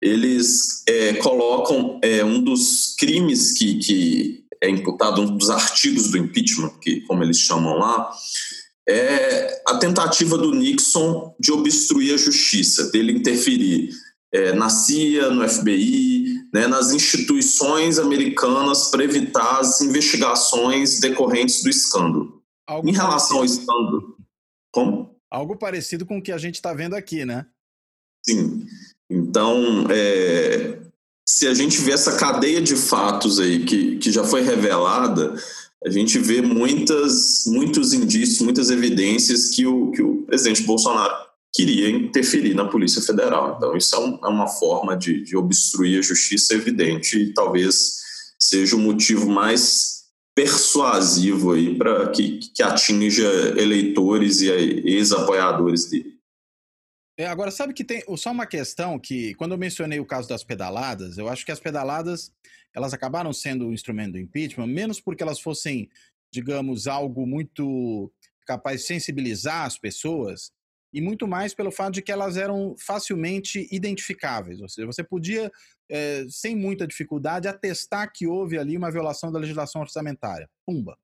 eles 0.01 0.83
é, 0.88 1.13
colocam 1.15 1.99
é, 2.03 2.23
um 2.23 2.43
dos 2.43 2.95
crimes 2.99 3.57
que, 3.57 3.79
que 3.79 4.46
é 4.61 4.69
imputado, 4.69 5.21
um 5.21 5.37
dos 5.37 5.49
artigos 5.49 6.09
do 6.09 6.17
impeachment, 6.17 6.71
que 6.81 7.01
como 7.01 7.23
eles 7.23 7.39
chamam 7.39 7.77
lá, 7.77 8.11
é 8.87 9.61
a 9.67 9.77
tentativa 9.77 10.37
do 10.37 10.53
Nixon 10.53 11.35
de 11.39 11.51
obstruir 11.51 12.13
a 12.13 12.17
justiça, 12.17 12.89
dele 12.91 13.11
interferir 13.11 13.89
é, 14.31 14.53
na 14.53 14.69
CIA, 14.69 15.29
no 15.29 15.47
FBI, 15.47 16.49
né, 16.53 16.67
nas 16.67 16.91
instituições 16.91 17.99
americanas 17.99 18.89
para 18.89 19.03
evitar 19.03 19.59
as 19.59 19.81
investigações 19.81 20.99
decorrentes 20.99 21.63
do 21.63 21.69
escândalo. 21.69 22.41
Algo 22.67 22.89
em 22.89 22.93
relação 22.93 23.37
parecido. 23.37 23.71
ao 23.71 23.77
escândalo. 23.77 24.17
Como? 24.71 25.15
Algo 25.29 25.57
parecido 25.57 26.05
com 26.05 26.17
o 26.17 26.21
que 26.21 26.31
a 26.31 26.37
gente 26.37 26.55
está 26.55 26.73
vendo 26.73 26.95
aqui, 26.95 27.25
né? 27.25 27.45
Sim. 28.25 28.65
Então, 29.09 29.87
é, 29.89 30.79
se 31.27 31.45
a 31.45 31.53
gente 31.53 31.81
vê 31.81 31.91
essa 31.91 32.15
cadeia 32.15 32.61
de 32.61 32.77
fatos 32.77 33.37
aí 33.37 33.65
que, 33.65 33.97
que 33.97 34.09
já 34.09 34.23
foi 34.23 34.41
revelada, 34.41 35.35
a 35.85 35.89
gente 35.89 36.17
vê 36.17 36.41
muitas, 36.41 37.43
muitos 37.47 37.91
indícios, 37.91 38.39
muitas 38.39 38.69
evidências 38.69 39.49
que 39.49 39.65
o, 39.65 39.91
que 39.91 40.01
o 40.01 40.23
presidente 40.23 40.63
Bolsonaro 40.63 41.13
queria 41.53 41.89
interferir 41.89 42.53
na 42.53 42.65
Polícia 42.65 43.01
Federal. 43.01 43.55
Então, 43.57 43.75
isso 43.75 43.93
é, 43.95 43.99
é 43.99 44.29
uma 44.29 44.47
forma 44.47 44.95
de, 44.95 45.21
de, 45.21 45.35
obstruir 45.35 45.99
a 45.99 46.01
justiça 46.01 46.53
evidente 46.53 47.17
e 47.17 47.33
talvez 47.33 47.97
seja 48.39 48.77
o 48.77 48.79
motivo 48.79 49.29
mais 49.29 49.97
persuasivo 50.33 51.51
aí 51.51 51.75
para 51.75 52.09
que, 52.09 52.39
que 52.53 52.63
atinja 52.63 53.27
eleitores 53.57 54.39
e 54.39 54.49
ex-apoiadores 54.49 55.89
dele. 55.89 56.16
É, 57.17 57.25
agora, 57.25 57.49
sabe 57.49 57.73
que 57.73 57.84
tem 57.84 58.03
só 58.15 58.32
uma 58.32 58.45
questão 58.45 58.99
que, 58.99 59.34
quando 59.36 59.53
eu 59.53 59.58
mencionei 59.58 59.99
o 59.99 60.06
caso 60.06 60.30
das 60.30 60.43
pedaladas, 60.43 61.17
eu 61.17 61.27
acho 61.27 61.43
que 61.43 61.51
as 61.51 61.60
pedaladas 61.60 62.32
elas 62.75 62.93
acabaram 62.93 63.34
sendo 63.34 63.67
o 63.67 63.73
instrumento 63.73 64.12
do 64.12 64.19
impeachment, 64.19 64.67
menos 64.67 65.01
porque 65.01 65.23
elas 65.23 65.39
fossem, 65.39 65.89
digamos, 66.32 66.86
algo 66.86 67.25
muito 67.25 68.12
capaz 68.45 68.82
de 68.82 68.88
sensibilizar 68.88 69.65
as 69.65 69.80
pessoas, 69.80 70.51
e 70.93 71.01
muito 71.01 71.27
mais 71.27 71.53
pelo 71.53 71.71
fato 71.71 71.95
de 71.95 72.01
que 72.01 72.12
elas 72.12 72.38
eram 72.38 72.75
facilmente 72.80 73.67
identificáveis. 73.71 74.62
Ou 74.62 74.69
seja, 74.69 74.86
você 74.86 75.03
podia, 75.03 75.51
é, 75.89 76.25
sem 76.30 76.56
muita 76.56 76.88
dificuldade, 76.88 77.47
atestar 77.47 78.12
que 78.13 78.25
houve 78.25 78.58
ali 78.58 78.77
uma 78.77 78.91
violação 78.91 79.32
da 79.32 79.39
legislação 79.39 79.82
orçamentária. 79.82 80.49
Pumba. 80.65 80.97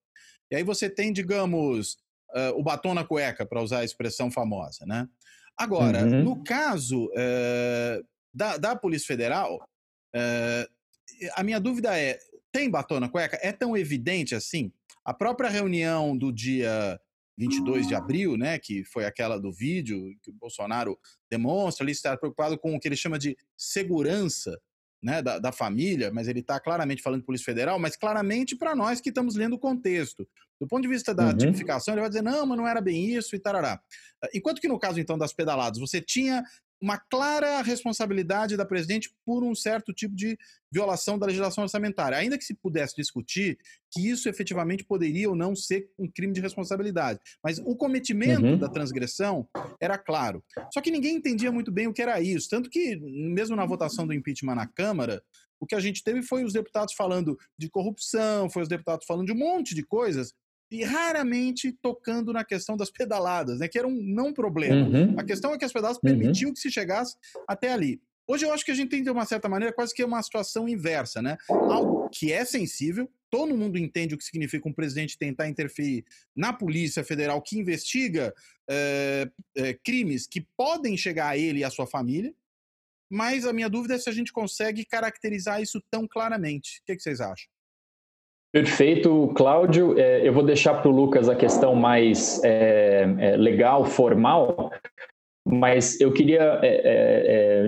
E 0.49 0.55
aí 0.55 0.63
você 0.63 0.89
tem, 0.89 1.11
digamos, 1.11 1.97
uh, 2.33 2.55
o 2.55 2.63
batom 2.63 2.93
na 2.93 3.03
cueca, 3.03 3.45
para 3.45 3.61
usar 3.61 3.79
a 3.79 3.83
expressão 3.83 4.31
famosa, 4.31 4.85
né? 4.85 5.07
Agora, 5.57 6.03
uhum. 6.03 6.23
no 6.23 6.43
caso 6.43 7.05
uh, 7.05 8.05
da, 8.33 8.57
da, 8.57 8.75
Polícia 8.75 9.07
Federal, 9.07 9.57
uh, 10.15 11.31
a 11.35 11.43
minha 11.43 11.59
dúvida 11.59 11.97
é: 11.97 12.19
tem 12.51 12.69
batom 12.69 12.99
na 12.99 13.09
cueca? 13.09 13.39
É 13.41 13.51
tão 13.51 13.77
evidente 13.77 14.35
assim? 14.35 14.71
A 15.05 15.13
própria 15.13 15.49
reunião 15.49 16.17
do 16.17 16.31
dia 16.31 16.99
22 17.37 17.87
de 17.87 17.95
abril, 17.95 18.37
né, 18.37 18.59
que 18.59 18.83
foi 18.85 19.05
aquela 19.05 19.39
do 19.39 19.51
vídeo 19.51 20.15
que 20.21 20.29
o 20.29 20.33
Bolsonaro 20.33 20.97
demonstra 21.29 21.83
ali 21.83 21.91
estar 21.91 22.17
preocupado 22.17 22.57
com 22.57 22.75
o 22.75 22.79
que 22.79 22.87
ele 22.87 22.95
chama 22.95 23.17
de 23.17 23.35
segurança 23.57 24.59
né, 25.01 25.21
da, 25.21 25.37
da, 25.37 25.51
família, 25.51 26.11
mas 26.13 26.27
ele 26.27 26.39
está 26.39 26.59
claramente 26.59 27.01
falando 27.01 27.19
de 27.19 27.25
Polícia 27.25 27.45
Federal, 27.45 27.77
mas 27.77 27.97
claramente 27.97 28.55
para 28.55 28.73
nós 28.73 29.01
que 29.01 29.09
estamos 29.09 29.35
lendo 29.35 29.53
o 29.53 29.59
contexto. 29.59 30.27
Do 30.63 30.67
ponto 30.67 30.81
de 30.81 30.87
vista 30.87 31.13
da 31.13 31.27
uhum. 31.27 31.37
tipificação, 31.37 31.93
ele 31.93 32.01
vai 32.01 32.09
dizer, 32.09 32.23
não, 32.23 32.45
mas 32.45 32.57
não 32.57 32.67
era 32.67 32.79
bem 32.79 33.13
isso 33.13 33.35
e 33.35 33.39
tarará. 33.39 33.79
Enquanto 34.33 34.61
que 34.61 34.67
no 34.67 34.79
caso, 34.79 34.99
então, 34.99 35.17
das 35.17 35.33
pedaladas, 35.33 35.77
você 35.77 35.99
tinha 35.99 36.43
uma 36.81 36.97
clara 36.97 37.61
responsabilidade 37.61 38.57
da 38.57 38.65
presidente 38.65 39.13
por 39.25 39.41
um 39.43 39.55
certo 39.55 39.93
tipo 39.93 40.13
de 40.13 40.37
violação 40.71 41.17
da 41.17 41.25
legislação 41.25 41.63
orçamentária. 41.63 42.17
Ainda 42.17 42.37
que 42.37 42.43
se 42.43 42.53
pudesse 42.53 42.95
discutir 42.95 43.57
que 43.91 44.09
isso 44.09 44.27
efetivamente 44.27 44.83
poderia 44.83 45.29
ou 45.29 45.35
não 45.35 45.55
ser 45.55 45.89
um 45.97 46.09
crime 46.09 46.33
de 46.33 46.41
responsabilidade. 46.41 47.19
Mas 47.41 47.59
o 47.59 47.75
cometimento 47.75 48.43
uhum. 48.43 48.57
da 48.57 48.67
transgressão 48.67 49.47
era 49.81 49.97
claro. 49.97 50.43
Só 50.73 50.81
que 50.81 50.91
ninguém 50.91 51.15
entendia 51.15 51.51
muito 51.51 51.71
bem 51.71 51.87
o 51.87 51.93
que 51.93 52.01
era 52.01 52.21
isso. 52.21 52.49
Tanto 52.49 52.69
que, 52.69 52.97
mesmo 52.97 53.55
na 53.55 53.65
votação 53.65 54.05
do 54.05 54.13
impeachment 54.13 54.55
na 54.55 54.67
Câmara, 54.67 55.23
o 55.61 55.65
que 55.65 55.75
a 55.75 55.79
gente 55.79 56.03
teve 56.03 56.21
foi 56.21 56.43
os 56.43 56.51
deputados 56.51 56.93
falando 56.93 57.37
de 57.57 57.69
corrupção, 57.69 58.49
foi 58.49 58.63
os 58.63 58.67
deputados 58.67 59.05
falando 59.05 59.27
de 59.27 59.31
um 59.31 59.37
monte 59.37 59.73
de 59.73 59.83
coisas 59.83 60.33
e 60.73 60.83
raramente 60.83 61.71
tocando 61.71 62.33
na 62.33 62.43
questão 62.43 62.75
das 62.75 62.89
pedaladas, 62.89 63.59
né, 63.59 63.67
que 63.67 63.77
era 63.77 63.87
um 63.87 64.01
não 64.01 64.33
problema. 64.33 64.87
Uhum. 64.87 65.15
A 65.19 65.23
questão 65.23 65.53
é 65.53 65.57
que 65.57 65.63
as 65.63 65.71
pedaladas 65.71 65.97
uhum. 65.97 66.09
permitiam 66.09 66.51
que 66.51 66.59
se 66.59 66.71
chegasse 66.71 67.15
até 67.47 67.71
ali. 67.71 68.01
Hoje 68.25 68.45
eu 68.45 68.51
acho 68.51 68.65
que 68.65 68.71
a 68.71 68.73
gente 68.73 68.89
tem, 68.89 69.03
de 69.03 69.09
uma 69.09 69.25
certa 69.25 69.47
maneira, 69.47 69.73
quase 69.73 69.93
que 69.93 70.03
uma 70.03 70.23
situação 70.23 70.67
inversa, 70.67 71.21
né? 71.21 71.37
Algo 71.47 72.09
que 72.09 72.31
é 72.31 72.43
sensível, 72.43 73.07
todo 73.29 73.55
mundo 73.55 73.77
entende 73.77 74.15
o 74.15 74.17
que 74.17 74.23
significa 74.23 74.67
um 74.67 74.73
presidente 74.73 75.17
tentar 75.17 75.47
interferir 75.47 76.05
na 76.35 76.53
Polícia 76.53 77.03
Federal 77.03 77.41
que 77.41 77.59
investiga 77.59 78.33
é, 78.67 79.29
é, 79.55 79.73
crimes 79.73 80.25
que 80.25 80.41
podem 80.57 80.97
chegar 80.97 81.27
a 81.27 81.37
ele 81.37 81.59
e 81.59 81.63
à 81.63 81.69
sua 81.69 81.85
família, 81.85 82.33
mas 83.11 83.45
a 83.45 83.53
minha 83.53 83.69
dúvida 83.69 83.93
é 83.93 83.99
se 83.99 84.09
a 84.09 84.13
gente 84.13 84.33
consegue 84.33 84.85
caracterizar 84.85 85.61
isso 85.61 85.83
tão 85.91 86.07
claramente. 86.07 86.79
O 86.79 86.85
que, 86.85 86.95
que 86.95 87.03
vocês 87.03 87.19
acham? 87.21 87.47
Perfeito, 88.53 89.33
Cláudio. 89.35 89.99
É, 89.99 90.27
eu 90.27 90.31
vou 90.31 90.43
deixar 90.43 90.75
para 90.75 90.87
o 90.87 90.95
Lucas 90.95 91.27
a 91.27 91.35
questão 91.35 91.73
mais 91.73 92.39
é, 92.43 93.03
é, 93.17 93.35
legal, 93.35 93.83
formal, 93.83 94.71
mas 95.43 95.99
eu 95.99 96.13
queria 96.13 96.61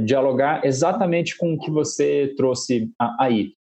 dialogar 0.06 0.64
exatamente 0.64 1.36
com 1.38 1.54
o 1.54 1.60
que 1.60 1.72
você 1.72 2.34
trouxe 2.38 2.90
aí. 3.20 3.52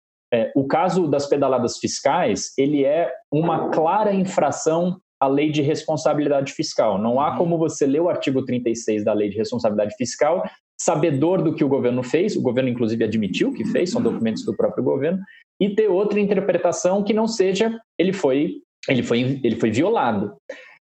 o 0.55 0.65
caso 0.67 1.07
das 1.07 1.27
pedaladas 1.27 1.79
fiscais, 1.79 2.53
ele 2.57 2.85
é 2.85 3.11
uma 3.31 3.69
clara 3.71 4.13
infração 4.13 5.01
à 5.19 5.27
lei 5.27 5.51
de 5.51 5.61
responsabilidade 5.61 6.53
fiscal. 6.53 6.97
Não 6.97 7.19
há 7.19 7.31
uhum. 7.31 7.37
como 7.37 7.57
você 7.57 7.85
ler 7.85 8.01
o 8.01 8.09
artigo 8.09 8.45
36 8.45 9.03
da 9.03 9.13
lei 9.13 9.29
de 9.29 9.37
responsabilidade 9.37 9.95
fiscal 9.97 10.43
sabedor 10.77 11.41
do 11.41 11.55
que 11.55 11.63
o 11.63 11.69
governo 11.69 12.03
fez, 12.03 12.35
o 12.35 12.41
governo 12.41 12.69
inclusive 12.69 13.03
admitiu 13.03 13.53
que 13.53 13.65
fez, 13.65 13.91
são 13.91 14.01
documentos 14.01 14.43
do 14.43 14.55
próprio 14.55 14.83
governo, 14.83 15.19
e 15.59 15.73
ter 15.73 15.87
outra 15.87 16.19
interpretação 16.19 17.03
que 17.03 17.13
não 17.13 17.27
seja 17.27 17.79
ele 17.97 18.13
foi 18.13 18.61
ele 18.87 19.03
foi 19.03 19.39
ele 19.43 19.55
foi 19.55 19.71
violado. 19.71 20.35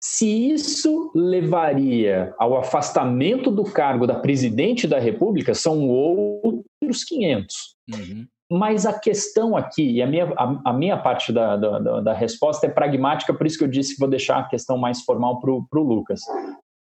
Se 0.01 0.53
isso 0.53 1.11
levaria 1.15 2.33
ao 2.39 2.57
afastamento 2.57 3.51
do 3.51 3.65
cargo 3.65 4.07
da 4.07 4.15
presidente 4.15 4.87
da 4.87 4.99
República, 4.99 5.55
são 5.55 5.89
outros 5.89 7.03
500. 7.05 7.55
Uhum. 7.93 8.27
Mas 8.51 8.87
a 8.87 8.99
questão 8.99 9.57
aqui, 9.57 9.91
e 9.91 10.01
a 10.01 10.07
minha, 10.07 10.33
a, 10.37 10.71
a 10.71 10.73
minha 10.73 10.97
parte 10.97 11.33
da, 11.33 11.57
da, 11.57 12.01
da, 12.01 12.13
resposta 12.15 12.67
é 12.67 12.71
pragmática, 12.71 13.35
por 13.35 13.47
isso 13.47 13.59
que 13.59 13.65
eu 13.65 13.69
disse 13.69 13.95
que 13.95 14.01
vou 14.01 14.09
deixar 14.09 14.39
a 14.39 14.49
questão 14.49 14.79
mais 14.79 15.03
formal 15.03 15.41
para 15.41 15.51
o 15.51 15.83
Lucas. 15.83 16.21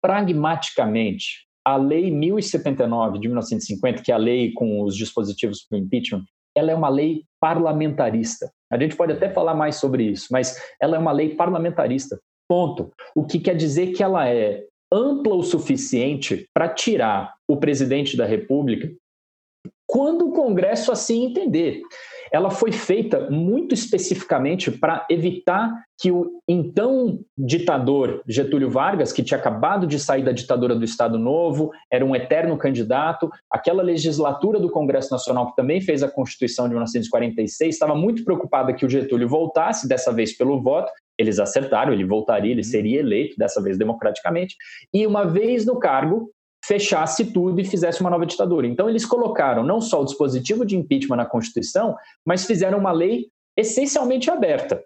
Pragmaticamente, 0.02 1.48
a 1.66 1.76
Lei 1.76 2.10
1079 2.10 3.20
de 3.20 3.28
1950, 3.28 4.02
que 4.02 4.12
é 4.12 4.16
a 4.16 4.18
lei 4.18 4.54
com 4.54 4.82
os 4.82 4.96
dispositivos 4.96 5.66
para 5.68 5.78
o 5.78 5.82
impeachment, 5.82 6.24
ela 6.58 6.72
é 6.72 6.76
uma 6.76 6.90
lei 6.90 7.24
parlamentarista. 7.40 8.52
A 8.72 8.78
gente 8.78 8.96
pode 8.96 9.14
até 9.14 9.30
falar 9.30 9.54
mais 9.54 9.76
sobre 9.76 10.04
isso, 10.04 10.28
mas 10.32 10.62
ela 10.82 10.96
é 10.96 11.00
uma 11.00 11.12
lei 11.12 11.36
parlamentarista. 11.36 12.20
Ponto. 12.50 12.92
O 13.16 13.26
que 13.26 13.40
quer 13.40 13.56
dizer 13.56 13.94
que 13.94 14.04
ela 14.04 14.28
é 14.28 14.66
ampla 14.92 15.36
o 15.36 15.44
suficiente 15.44 16.48
para 16.54 16.70
tirar 16.70 17.36
o 17.48 17.58
presidente 17.58 18.16
da 18.16 18.26
República 18.26 18.90
quando 19.86 20.28
o 20.28 20.32
Congresso 20.34 20.92
assim 20.92 21.26
entender 21.26 21.82
ela 22.32 22.50
foi 22.50 22.72
feita 22.72 23.30
muito 23.30 23.74
especificamente 23.74 24.72
para 24.72 25.06
evitar 25.10 25.72
que 26.00 26.12
o 26.12 26.42
então 26.48 27.20
ditador 27.38 28.22
Getúlio 28.28 28.70
Vargas, 28.70 29.12
que 29.12 29.24
tinha 29.24 29.40
acabado 29.40 29.88
de 29.88 30.00
sair 30.00 30.24
da 30.24 30.32
ditadura 30.32 30.76
do 30.76 30.86
Estado 30.86 31.18
Novo, 31.18 31.72
era 31.92 32.06
um 32.06 32.16
eterno 32.16 32.58
candidato, 32.58 33.30
aquela 33.50 33.82
legislatura 33.82 34.60
do 34.60 34.70
Congresso 34.70 35.12
Nacional 35.12 35.48
que 35.48 35.56
também 35.56 35.82
fez 35.82 36.04
a 36.04 36.10
Constituição 36.10 36.66
de 36.66 36.72
1946, 36.72 37.74
estava 37.74 37.96
muito 37.96 38.24
preocupada 38.24 38.74
que 38.74 38.86
o 38.86 38.90
Getúlio 38.90 39.28
voltasse, 39.28 39.88
dessa 39.88 40.12
vez 40.12 40.38
pelo 40.38 40.62
voto, 40.62 40.92
eles 41.18 41.40
acertaram, 41.40 41.92
ele 41.92 42.06
voltaria, 42.06 42.52
ele 42.52 42.64
seria 42.64 43.00
eleito, 43.00 43.36
dessa 43.38 43.62
vez 43.62 43.78
democraticamente, 43.78 44.56
e 44.94 45.08
uma 45.08 45.26
vez 45.26 45.66
no 45.66 45.80
cargo, 45.80 46.32
fechasse 46.66 47.26
tudo 47.32 47.60
e 47.60 47.66
fizesse 47.66 48.02
uma 48.02 48.10
nova 48.10 48.26
ditadura. 48.26 48.68
Então, 48.68 48.90
eles 48.90 49.06
colocaram 49.06 49.64
não 49.64 49.80
só 49.80 50.02
o 50.02 50.06
dispositivo 50.06 50.66
de 50.66 50.76
impeachment 50.76 51.18
na 51.18 51.26
Constituição, 51.26 51.96
mas 52.26 52.46
fizeram 52.46 52.78
uma 52.78 52.92
lei 52.92 53.28
essencialmente 53.56 54.30
aberta. 54.30 54.84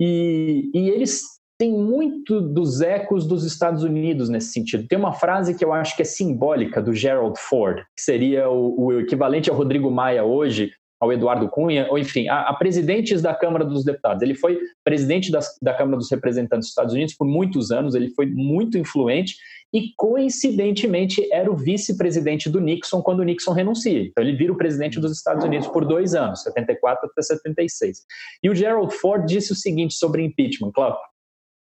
E, 0.00 0.70
e 0.74 0.88
eles 0.88 1.22
têm 1.58 1.72
muito 1.72 2.40
dos 2.40 2.80
ecos 2.80 3.26
dos 3.26 3.44
Estados 3.44 3.82
Unidos 3.82 4.28
nesse 4.28 4.52
sentido. 4.52 4.86
Tem 4.86 4.98
uma 4.98 5.12
frase 5.12 5.56
que 5.56 5.64
eu 5.64 5.72
acho 5.72 5.96
que 5.96 6.02
é 6.02 6.04
simbólica 6.04 6.82
do 6.82 6.92
Gerald 6.92 7.38
Ford, 7.38 7.78
que 7.96 8.02
seria 8.02 8.48
o, 8.48 8.86
o 8.86 9.00
equivalente 9.00 9.50
ao 9.50 9.56
Rodrigo 9.56 9.90
Maia 9.90 10.24
hoje, 10.24 10.70
ao 11.00 11.12
Eduardo 11.12 11.48
Cunha, 11.48 11.86
ou 11.90 11.98
enfim, 11.98 12.28
a, 12.28 12.42
a, 12.42 12.54
presidentes 12.54 13.20
da 13.20 13.34
Câmara 13.34 13.64
dos 13.64 13.84
Deputados. 13.84 14.22
Ele 14.22 14.34
foi 14.34 14.58
presidente 14.84 15.30
das, 15.30 15.54
da 15.60 15.74
Câmara 15.74 15.98
dos 15.98 16.10
Representantes 16.10 16.66
dos 16.66 16.70
Estados 16.70 16.94
Unidos 16.94 17.14
por 17.14 17.26
muitos 17.26 17.70
anos, 17.70 17.94
ele 17.94 18.10
foi 18.10 18.26
muito 18.26 18.78
influente 18.78 19.36
e, 19.76 19.92
coincidentemente, 19.94 21.30
era 21.30 21.52
o 21.52 21.54
vice-presidente 21.54 22.48
do 22.48 22.62
Nixon 22.62 23.02
quando 23.02 23.20
o 23.20 23.22
Nixon 23.22 23.52
renuncia. 23.52 24.00
Então, 24.00 24.24
ele 24.24 24.34
vira 24.34 24.50
o 24.50 24.56
presidente 24.56 24.98
dos 24.98 25.12
Estados 25.12 25.44
Unidos 25.44 25.68
por 25.68 25.84
dois 25.84 26.14
anos, 26.14 26.42
74 26.44 27.10
até 27.12 27.20
76. 27.20 28.06
E 28.42 28.48
o 28.48 28.54
Gerald 28.54 28.90
Ford 28.94 29.26
disse 29.26 29.52
o 29.52 29.54
seguinte 29.54 29.92
sobre 29.92 30.24
impeachment, 30.24 30.72
Cláudio. 30.72 30.98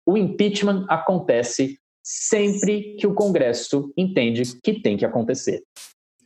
O 0.06 0.16
impeachment 0.16 0.86
acontece 0.88 1.78
sempre 2.02 2.96
que 2.98 3.06
o 3.06 3.12
Congresso 3.12 3.92
entende 3.94 4.42
que 4.62 4.80
tem 4.80 4.96
que 4.96 5.04
acontecer. 5.04 5.62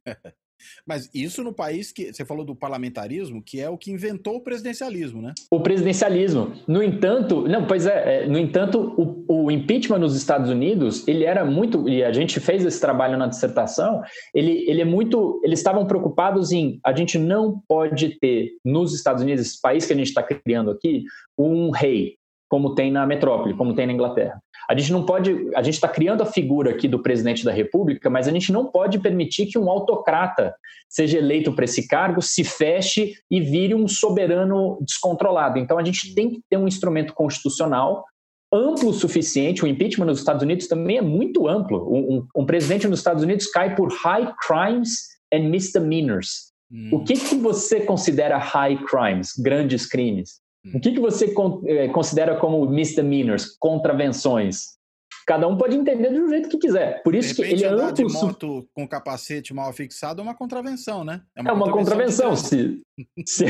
Mas 0.87 1.09
isso 1.14 1.42
no 1.42 1.53
país 1.53 1.92
que 1.92 2.12
você 2.12 2.25
falou 2.25 2.44
do 2.44 2.55
parlamentarismo, 2.55 3.42
que 3.42 3.61
é 3.61 3.68
o 3.68 3.79
que 3.79 3.90
inventou 3.90 4.37
o 4.37 4.40
presidencialismo, 4.40 5.22
né? 5.22 5.33
O 5.51 5.61
presidencialismo. 5.61 6.53
No 6.66 6.83
entanto, 6.83 7.46
não, 7.48 7.66
pois 7.66 7.87
é, 7.87 8.25
é 8.25 8.27
no 8.27 8.38
entanto, 8.38 8.94
o, 8.96 9.44
o, 9.44 9.51
impeachment 9.51 9.98
nos 9.98 10.16
Estados 10.16 10.51
Unidos, 10.51 11.07
ele 11.07 11.25
era 11.25 11.44
muito, 11.44 11.88
e 11.88 12.03
a 12.03 12.12
gente 12.12 12.40
fez 12.40 12.64
esse 12.64 12.81
trabalho 12.81 13.16
na 13.16 13.27
dissertação, 13.27 14.03
ele, 14.35 14.64
ele 14.68 14.81
é 14.81 14.85
muito, 14.85 15.40
eles 15.44 15.59
estavam 15.59 15.87
preocupados 15.87 16.53
em, 16.53 16.81
a 16.85 16.94
gente 16.94 17.18
não 17.18 17.61
pode 17.68 18.18
ter 18.18 18.53
nos 18.64 18.94
Estados 18.94 19.22
Unidos, 19.22 19.46
esse 19.46 19.61
país 19.61 19.87
que 19.87 19.92
a 19.92 19.96
gente 19.96 20.09
está 20.09 20.22
criando 20.22 20.70
aqui, 20.70 21.05
um 21.38 21.70
rei, 21.70 22.16
como 22.53 22.75
tem 22.75 22.93
na 22.93 23.07
metrópole, 23.07 23.57
como 23.57 23.75
tem 23.75 23.87
na 23.87 23.95
Inglaterra. 23.95 24.38
A 24.69 24.77
gente 24.77 24.93
não 24.93 25.07
pode, 25.07 25.49
a 25.57 25.62
gente 25.62 25.73
está 25.73 25.88
criando 25.88 26.23
a 26.23 26.27
figura 26.27 26.73
aqui 26.73 26.87
do 26.87 27.03
presidente 27.03 27.47
da 27.47 27.51
República, 27.51 28.11
mas 28.11 28.29
a 28.29 28.31
gente 28.31 28.53
não 28.53 28.67
pode 28.67 28.99
permitir 28.99 29.47
que 29.47 29.59
um 29.59 29.71
autocrata 29.71 30.55
seja 30.87 31.17
eleito 31.17 31.51
para 31.55 31.65
esse 31.65 31.88
cargo, 31.88 32.21
se 32.21 32.45
feche 32.45 33.15
e 33.31 33.41
vire 33.41 33.75
um 33.75 33.88
soberano 33.88 34.77
descontrolado. 34.83 35.59
Então 35.59 35.79
a 35.79 35.83
gente 35.83 36.15
tem 36.15 36.29
que 36.29 36.43
ter 36.51 36.59
um 36.59 36.69
instrumento 36.69 37.15
constitucional 37.15 38.05
amplo 38.53 38.91
o 38.91 38.93
suficiente. 38.93 39.65
O 39.65 39.67
impeachment 39.67 40.05
nos 40.05 40.19
Estados 40.19 40.43
Unidos 40.43 40.69
também 40.69 40.99
é 40.99 41.03
muito 41.03 41.49
amplo. 41.49 41.91
Um, 41.91 42.19
um, 42.19 42.43
um 42.43 42.45
presidente 42.45 42.87
nos 42.87 42.99
Estados 42.99 43.23
Unidos 43.23 43.47
cai 43.47 43.75
por 43.75 43.91
high 43.91 44.31
crimes 44.47 44.99
and 45.33 45.49
misdemeanors. 45.49 46.53
Hum. 46.71 46.91
O 46.93 47.03
que, 47.03 47.15
que 47.15 47.35
você 47.35 47.81
considera 47.81 48.37
high 48.37 48.77
crimes, 48.85 49.31
grandes 49.38 49.87
crimes? 49.87 50.41
O 50.75 50.81
que, 50.81 50.92
que 50.92 51.01
você 51.01 51.35
eh, 51.66 51.88
considera 51.88 52.37
como 52.37 52.64
misdemeanors, 52.66 53.57
contravenções? 53.59 54.81
Cada 55.27 55.46
um 55.46 55.57
pode 55.57 55.77
entender 55.77 56.11
do 56.11 56.29
jeito 56.29 56.48
que 56.48 56.59
quiser. 56.59 57.03
Por 57.03 57.14
isso 57.14 57.35
que 57.35 57.42
ele 57.42 57.64
é 57.64 57.68
amplo. 57.68 57.92
de 57.92 58.12
moto 58.12 58.66
com 58.75 58.88
capacete 58.88 59.55
mal 59.55 59.72
fixado 59.72 60.20
é 60.20 60.25
uma 60.25 60.35
contravenção, 60.35 61.05
né? 61.05 61.20
É 61.37 61.40
uma, 61.40 61.51
é 61.51 61.53
uma 61.53 61.72
contravenção. 61.72 62.31
contravenção. 62.31 62.37
Se, 62.37 62.83
se, 63.27 63.44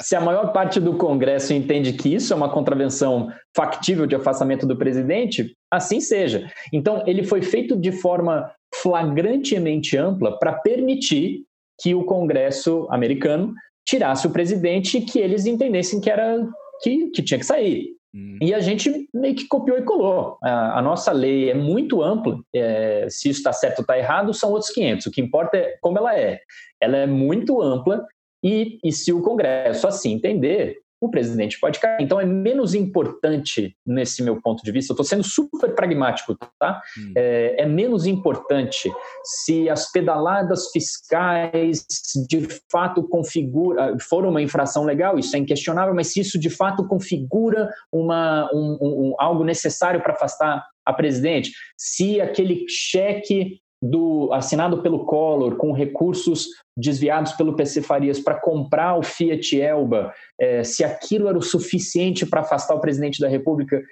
se, 0.00 0.16
a 0.16 0.20
maior 0.20 0.52
parte 0.52 0.80
do 0.80 0.96
Congresso 0.96 1.52
entende 1.52 1.92
que 1.92 2.14
isso 2.14 2.32
é 2.32 2.36
uma 2.36 2.50
contravenção 2.50 3.30
factível 3.54 4.06
de 4.06 4.14
afastamento 4.14 4.66
do 4.66 4.76
presidente, 4.76 5.54
assim 5.70 6.00
seja. 6.00 6.50
Então, 6.72 7.02
ele 7.06 7.24
foi 7.24 7.42
feito 7.42 7.76
de 7.76 7.92
forma 7.92 8.50
flagrantemente 8.74 9.96
ampla 9.98 10.38
para 10.38 10.54
permitir 10.54 11.44
que 11.80 11.94
o 11.94 12.04
Congresso 12.04 12.86
americano 12.90 13.54
tirasse 13.86 14.26
o 14.26 14.30
presidente 14.30 15.00
que 15.00 15.18
eles 15.18 15.46
entendessem 15.46 16.00
que 16.00 16.10
era 16.10 16.46
que, 16.82 17.08
que 17.10 17.22
tinha 17.22 17.38
que 17.38 17.46
sair. 17.46 17.96
Hum. 18.14 18.38
E 18.40 18.52
a 18.52 18.60
gente 18.60 19.08
meio 19.14 19.34
que 19.34 19.46
copiou 19.46 19.78
e 19.78 19.82
colou. 19.82 20.38
A, 20.42 20.78
a 20.78 20.82
nossa 20.82 21.12
lei 21.12 21.50
é 21.50 21.54
muito 21.54 22.02
ampla. 22.02 22.38
É, 22.54 23.06
se 23.08 23.28
isso 23.28 23.40
está 23.40 23.52
certo 23.52 23.78
ou 23.78 23.82
está 23.82 23.98
errado, 23.98 24.34
são 24.34 24.50
outros 24.50 24.70
500. 24.72 25.06
O 25.06 25.10
que 25.10 25.20
importa 25.20 25.56
é 25.56 25.76
como 25.80 25.98
ela 25.98 26.18
é. 26.18 26.40
Ela 26.80 26.98
é 26.98 27.06
muito 27.06 27.62
ampla 27.62 28.04
e, 28.42 28.78
e 28.84 28.92
se 28.92 29.12
o 29.12 29.22
Congresso 29.22 29.86
assim 29.86 30.12
entender, 30.12 30.76
o 31.06 31.10
presidente 31.10 31.58
pode 31.58 31.80
cair. 31.80 32.00
Então 32.00 32.20
é 32.20 32.24
menos 32.24 32.74
importante, 32.74 33.76
nesse 33.86 34.22
meu 34.22 34.40
ponto 34.40 34.62
de 34.62 34.70
vista, 34.70 34.92
eu 34.92 34.94
estou 34.94 35.04
sendo 35.04 35.24
super 35.24 35.74
pragmático, 35.74 36.36
tá? 36.58 36.80
Hum. 36.98 37.12
É, 37.16 37.62
é, 37.62 37.66
menos 37.66 38.06
importante 38.06 38.90
se 39.24 39.68
as 39.68 39.90
pedaladas 39.90 40.70
fiscais 40.70 41.86
de 42.28 42.46
fato 42.70 43.02
configura, 43.08 43.96
foram 44.08 44.30
uma 44.30 44.42
infração 44.42 44.84
legal, 44.84 45.18
isso 45.18 45.34
é 45.36 45.38
inquestionável, 45.38 45.94
mas 45.94 46.12
se 46.12 46.20
isso 46.20 46.38
de 46.38 46.50
fato 46.50 46.86
configura 46.86 47.70
uma, 47.92 48.48
um, 48.52 48.78
um, 48.80 49.14
algo 49.18 49.44
necessário 49.44 50.02
para 50.02 50.12
afastar 50.12 50.64
a 50.84 50.92
presidente, 50.92 51.50
se 51.76 52.20
aquele 52.20 52.64
cheque 52.68 53.60
do 53.82 54.32
assinado 54.32 54.82
pelo 54.82 55.04
Collor 55.04 55.56
com 55.56 55.72
recursos 55.72 56.46
desviados 56.76 57.32
pelo 57.32 57.54
PC 57.54 57.82
Farias 57.82 58.18
para 58.18 58.40
comprar 58.40 58.98
o 58.98 59.02
Fiat 59.02 59.60
Elba, 59.60 60.12
é, 60.40 60.64
se 60.64 60.82
aquilo 60.82 61.28
era 61.28 61.38
o 61.38 61.42
suficiente 61.42 62.26
para 62.26 62.40
afastar 62.40 62.74
o 62.74 62.80
presidente 62.80 63.20
da 63.20 63.28
República, 63.28 63.82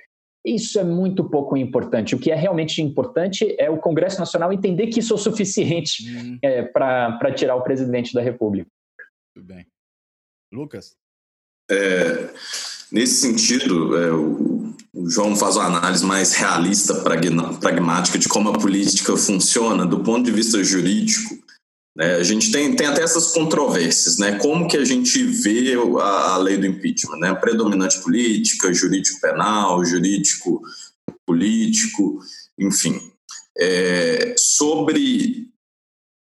isso 0.45 0.79
é 0.79 0.85
muito 0.85 1.29
pouco 1.29 1.57
importante. 1.57 2.15
O 2.15 2.19
que 2.19 2.31
é 2.31 2.35
realmente 2.35 2.83
importante 2.83 3.57
é 3.59 3.71
o 3.71 3.79
Congresso 3.79 4.19
Nacional 4.19 4.53
entender 4.53 4.89
que 4.89 5.01
isso 5.01 5.15
é 5.15 5.17
o 5.17 5.19
suficiente 5.19 6.07
uhum. 6.07 6.39
é, 6.43 6.63
para 6.63 7.33
tirar 7.35 7.57
o 7.57 7.63
presidente 7.63 8.13
da 8.13 8.21
República. 8.21 8.69
Muito 9.35 9.47
bem. 9.47 9.67
Lucas? 10.53 10.95
É, 11.71 12.31
nesse 12.93 13.15
sentido, 13.15 13.97
é, 13.97 14.13
o, 14.13 14.54
o, 14.95 15.11
João 15.11 15.37
faz 15.37 15.57
uma 15.57 15.67
análise 15.67 16.05
mais 16.05 16.33
realista, 16.35 16.95
pragmática 17.61 18.19
de 18.19 18.29
como 18.29 18.51
a 18.51 18.59
política 18.59 19.17
funciona 19.17 19.85
do 19.85 20.01
ponto 20.01 20.25
de 20.25 20.31
vista 20.31 20.63
jurídico. 20.63 21.35
Né? 21.97 22.17
A 22.17 22.23
gente 22.23 22.51
tem, 22.51 22.75
tem 22.75 22.87
até 22.87 23.03
essas 23.03 23.33
controvérsias, 23.33 24.19
né? 24.19 24.39
Como 24.39 24.67
que 24.67 24.77
a 24.77 24.85
gente 24.85 25.23
vê 25.23 25.75
a, 26.01 26.35
a 26.35 26.37
lei 26.39 26.57
do 26.57 26.67
impeachment, 26.67 27.19
né? 27.19 27.35
Predominante 27.35 28.01
política, 28.01 28.73
jurídico 28.73 29.21
penal, 29.21 29.85
jurídico 29.85 30.61
político, 31.25 32.19
enfim. 32.59 33.01
É, 33.57 34.35
sobre, 34.37 35.49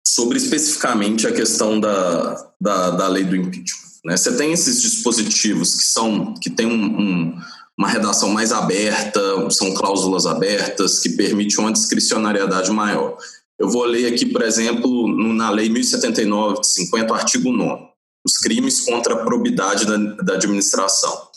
sobre 0.06 0.38
especificamente 0.38 1.26
a 1.26 1.32
questão 1.32 1.80
da, 1.80 2.52
da, 2.60 2.92
da 2.92 3.08
lei 3.08 3.24
do 3.24 3.36
impeachment. 3.36 3.86
Né? 4.06 4.16
Você 4.16 4.36
tem 4.36 4.54
esses 4.54 4.82
dispositivos 4.82 5.76
que 5.76 5.84
são 5.84 6.34
que 6.36 6.50
têm 6.50 6.68
um, 6.68 7.00
um, 7.00 7.42
uma 7.78 7.90
redação 7.90 8.30
mais 8.30 8.52
aberta, 8.52 9.20
são 9.52 9.74
cláusulas 9.74 10.26
abertas 10.26 11.00
que 11.00 11.10
permitem 11.10 11.60
uma 11.60 11.74
discricionariedade 11.74 12.72
maior. 12.72 13.18
Eu 13.60 13.70
vou 13.70 13.84
ler 13.86 14.14
aqui, 14.14 14.26
por 14.26 14.42
exemplo, 14.42 15.08
na 15.34 15.50
Lei 15.50 15.70
1079 15.70 16.62
de 16.62 16.68
50, 16.68 17.14
artigo 17.14 17.52
9, 17.52 17.84
os 18.26 18.38
crimes 18.38 18.82
contra 18.82 19.14
a 19.14 19.24
probidade 19.24 19.86
da, 19.86 19.98
da 19.98 20.34
administração. 20.36 21.30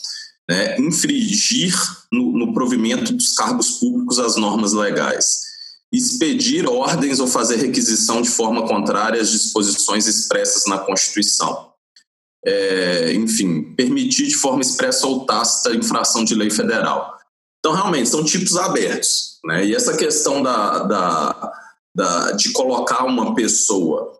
Né? 0.49 0.79
Infringir 0.79 1.73
no, 2.11 2.31
no 2.31 2.53
provimento 2.53 3.13
dos 3.13 3.33
cargos 3.33 3.71
públicos 3.71 4.17
as 4.19 4.35
normas 4.35 4.73
legais. 4.73 5.41
Expedir 5.91 6.67
ordens 6.67 7.19
ou 7.19 7.27
fazer 7.27 7.57
requisição 7.57 8.21
de 8.21 8.29
forma 8.29 8.67
contrária 8.67 9.21
às 9.21 9.31
disposições 9.31 10.07
expressas 10.07 10.65
na 10.67 10.77
Constituição. 10.77 11.68
É, 12.45 13.13
enfim, 13.13 13.73
permitir 13.75 14.27
de 14.27 14.35
forma 14.35 14.61
expressa 14.61 15.05
ou 15.05 15.25
tácita 15.25 15.75
infração 15.75 16.23
de 16.23 16.33
lei 16.33 16.49
federal. 16.49 17.17
Então, 17.59 17.73
realmente, 17.73 18.07
são 18.07 18.23
tipos 18.23 18.55
abertos. 18.55 19.39
Né? 19.43 19.65
E 19.65 19.75
essa 19.75 19.97
questão 19.97 20.41
da, 20.41 20.83
da 20.83 21.53
da, 21.99 22.31
de 22.31 22.51
colocar 22.51 23.05
uma 23.05 23.35
pessoa 23.35 24.13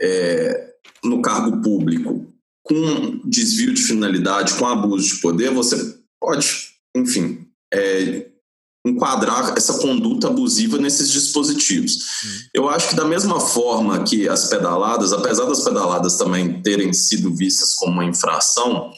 é, 0.00 0.74
no 1.04 1.22
cargo 1.22 1.60
público 1.62 2.26
com 2.62 3.20
desvio 3.24 3.72
de 3.72 3.82
finalidade, 3.82 4.54
com 4.54 4.66
abuso 4.66 5.14
de 5.14 5.20
poder, 5.20 5.50
você 5.50 5.76
pode, 6.20 6.70
enfim, 6.96 7.46
é, 7.72 8.28
enquadrar 8.86 9.54
essa 9.56 9.78
conduta 9.78 10.28
abusiva 10.28 10.78
nesses 10.78 11.10
dispositivos. 11.10 11.96
Hum. 12.24 12.38
Eu 12.54 12.68
acho 12.68 12.90
que 12.90 12.96
da 12.96 13.04
mesma 13.04 13.38
forma 13.38 14.02
que 14.04 14.28
as 14.28 14.48
pedaladas, 14.48 15.12
apesar 15.12 15.44
das 15.44 15.62
pedaladas 15.62 16.16
também 16.16 16.62
terem 16.62 16.92
sido 16.92 17.34
vistas 17.34 17.74
como 17.74 17.92
uma 17.92 18.04
infração, 18.04 18.90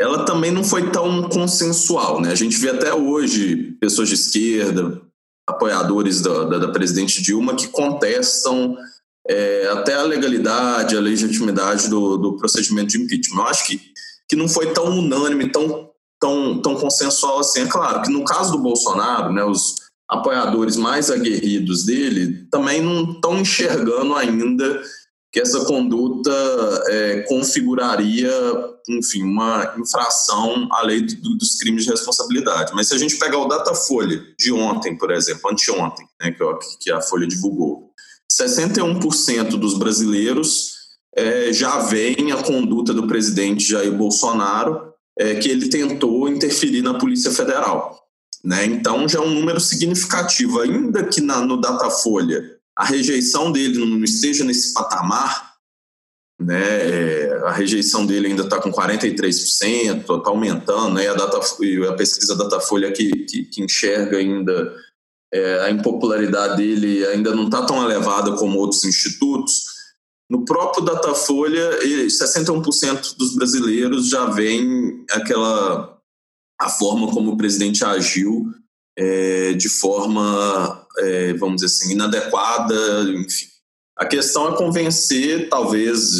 ela 0.00 0.24
também 0.24 0.50
não 0.50 0.64
foi 0.64 0.90
tão 0.90 1.28
consensual, 1.28 2.20
né? 2.20 2.30
A 2.30 2.34
gente 2.34 2.56
vê 2.56 2.70
até 2.70 2.94
hoje 2.94 3.76
pessoas 3.80 4.08
de 4.08 4.14
esquerda, 4.14 5.02
apoiadores 5.46 6.22
da, 6.22 6.44
da, 6.44 6.58
da 6.58 6.68
presidente 6.68 7.20
Dilma 7.20 7.54
que 7.54 7.68
contestam 7.68 8.76
é, 9.28 9.68
até 9.68 9.94
a 9.94 10.02
legalidade, 10.02 10.96
a 10.96 11.00
legitimidade 11.00 11.88
do, 11.88 12.16
do 12.16 12.36
procedimento 12.36 12.88
de 12.88 13.02
impeachment. 13.02 13.42
Eu 13.42 13.48
acho 13.48 13.66
que, 13.66 13.80
que 14.28 14.36
não 14.36 14.48
foi 14.48 14.72
tão 14.72 14.86
unânime, 14.86 15.50
tão, 15.50 15.89
tão, 16.20 16.60
tão 16.60 16.76
consensual 16.76 17.40
assim. 17.40 17.62
É 17.62 17.66
claro 17.66 18.02
que 18.02 18.12
no 18.12 18.24
caso 18.24 18.52
do 18.52 18.58
Bolsonaro, 18.58 19.32
né, 19.32 19.42
os 19.42 19.76
apoiadores 20.08 20.76
mais 20.76 21.10
aguerridos 21.10 21.84
dele 21.84 22.46
também 22.50 22.82
não 22.82 23.12
estão 23.12 23.38
enxergando 23.38 24.14
ainda 24.14 24.82
que 25.32 25.40
essa 25.40 25.64
conduta 25.64 26.32
é, 26.88 27.20
configuraria, 27.22 28.32
enfim, 28.88 29.22
uma 29.22 29.76
infração 29.78 30.68
à 30.72 30.82
lei 30.82 31.02
do, 31.02 31.38
dos 31.38 31.56
crimes 31.56 31.84
de 31.84 31.90
responsabilidade. 31.90 32.72
Mas 32.74 32.88
se 32.88 32.94
a 32.94 32.98
gente 32.98 33.16
pegar 33.16 33.38
o 33.38 33.46
Datafolha 33.46 34.20
de 34.36 34.52
ontem, 34.52 34.98
por 34.98 35.12
exemplo, 35.12 35.48
anteontem, 35.48 36.04
né, 36.20 36.32
que, 36.32 36.44
que 36.80 36.90
a 36.90 37.00
Folha 37.00 37.28
divulgou, 37.28 37.90
61% 38.30 39.50
dos 39.50 39.78
brasileiros 39.78 40.80
é, 41.16 41.52
já 41.52 41.78
vem 41.78 42.32
a 42.32 42.42
conduta 42.42 42.92
do 42.92 43.06
presidente 43.06 43.68
Jair 43.68 43.92
Bolsonaro, 43.92 44.89
é, 45.18 45.34
que 45.36 45.48
ele 45.48 45.68
tentou 45.68 46.28
interferir 46.28 46.82
na 46.82 46.98
Polícia 46.98 47.30
Federal. 47.30 47.98
Né? 48.44 48.64
Então 48.64 49.08
já 49.08 49.18
é 49.18 49.22
um 49.22 49.34
número 49.34 49.60
significativo, 49.60 50.60
ainda 50.60 51.04
que 51.04 51.20
na, 51.20 51.40
no 51.40 51.60
Datafolha 51.60 52.58
a 52.76 52.84
rejeição 52.84 53.52
dele 53.52 53.78
não 53.78 54.02
esteja 54.02 54.44
nesse 54.44 54.72
patamar, 54.72 55.50
né? 56.40 56.62
É, 56.62 57.40
a 57.44 57.52
rejeição 57.52 58.06
dele 58.06 58.28
ainda 58.28 58.44
está 58.44 58.58
com 58.58 58.72
43%, 58.72 60.00
está 60.00 60.30
aumentando, 60.30 60.94
né? 60.94 61.06
a, 61.06 61.14
data, 61.14 61.36
a 61.36 61.92
pesquisa 61.92 62.34
Datafolha 62.34 62.90
que, 62.92 63.10
que, 63.26 63.44
que 63.44 63.62
enxerga 63.62 64.16
ainda 64.16 64.74
é, 65.32 65.60
a 65.60 65.70
impopularidade 65.70 66.56
dele 66.56 67.06
ainda 67.06 67.34
não 67.34 67.44
está 67.44 67.64
tão 67.64 67.84
elevada 67.84 68.32
como 68.32 68.58
outros 68.58 68.84
institutos. 68.84 69.69
No 70.30 70.44
próprio 70.44 70.84
Datafolha, 70.84 71.80
61% 71.82 73.16
dos 73.16 73.34
brasileiros 73.34 74.08
já 74.08 74.26
veem 74.26 75.04
aquela 75.10 75.98
a 76.60 76.68
forma 76.68 77.10
como 77.10 77.32
o 77.32 77.36
presidente 77.36 77.82
agiu 77.84 78.52
é, 78.96 79.54
de 79.54 79.68
forma, 79.68 80.86
é, 80.98 81.32
vamos 81.34 81.62
dizer 81.62 81.66
assim, 81.66 81.92
inadequada, 81.94 83.02
enfim. 83.14 83.46
A 83.96 84.04
questão 84.04 84.52
é 84.52 84.56
convencer, 84.56 85.48
talvez, 85.48 86.12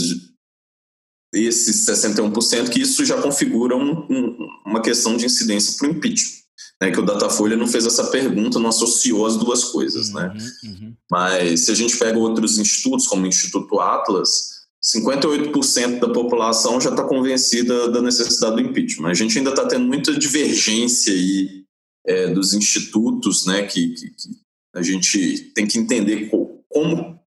esses 1.33 1.87
61%, 1.87 2.71
que 2.71 2.81
isso 2.81 3.05
já 3.05 3.21
configura 3.21 3.77
um, 3.77 4.07
um, 4.11 4.49
uma 4.67 4.81
questão 4.81 5.17
de 5.17 5.27
incidência 5.27 5.77
para 5.79 5.89
o 5.89 5.91
impeachment. 5.91 6.40
Né, 6.81 6.91
que 6.91 6.99
o 6.99 7.05
Datafolha 7.05 7.57
não 7.57 7.67
fez 7.67 7.85
essa 7.85 8.07
pergunta, 8.11 8.59
não 8.59 8.71
associou 8.71 9.27
as 9.27 9.37
duas 9.37 9.65
coisas. 9.65 10.11
Né? 10.11 10.33
Uhum, 10.65 10.71
uhum. 10.71 10.97
Mas 11.11 11.67
se 11.67 11.71
a 11.71 11.75
gente 11.75 11.97
pega 11.97 12.19
outros 12.19 12.59
institutos, 12.59 13.07
como 13.07 13.25
o 13.25 13.27
Instituto 13.27 13.79
Atlas, 13.81 14.61
58% 14.83 15.99
da 15.99 16.09
população 16.09 16.81
já 16.81 16.91
está 16.91 17.05
convencida 17.05 17.91
da 17.91 18.01
necessidade 18.01 18.57
do 18.57 18.63
impeachment. 18.63 19.11
A 19.11 19.15
gente 19.15 19.37
ainda 19.37 19.51
está 19.51 19.67
tendo 19.67 19.85
muita 19.85 20.17
divergência 20.19 21.13
aí 21.13 21.65
é, 22.07 22.29
dos 22.29 22.55
institutos, 22.55 23.45
né, 23.47 23.65
que, 23.65 23.91
que, 23.91 24.09
que, 24.09 24.29
a 24.75 24.83
gente 24.83 25.53
tem 25.55 25.67
que 25.67 25.79
entender 25.79 26.31
como 26.69 27.21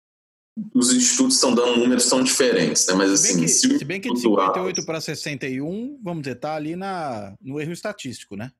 os 0.73 0.93
institutos 0.93 1.35
estão 1.35 1.53
dando 1.53 1.77
números 1.77 2.07
tão 2.09 2.23
diferentes, 2.23 2.85
né? 2.87 2.93
Mas 2.93 3.11
assim, 3.11 3.47
se 3.47 3.67
bem 3.67 3.77
que, 3.77 3.79
se 3.79 3.85
bem 3.85 4.01
que 4.01 4.13
de 4.13 4.19
58 4.19 4.85
para 4.85 5.01
61, 5.01 5.99
vamos 6.01 6.23
dizer, 6.23 6.35
está 6.35 6.55
ali 6.55 6.75
na, 6.75 7.35
no 7.41 7.59
erro 7.59 7.71
estatístico, 7.71 8.35
né? 8.35 8.51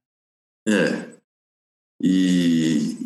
É. 0.67 1.13
E, 2.01 2.97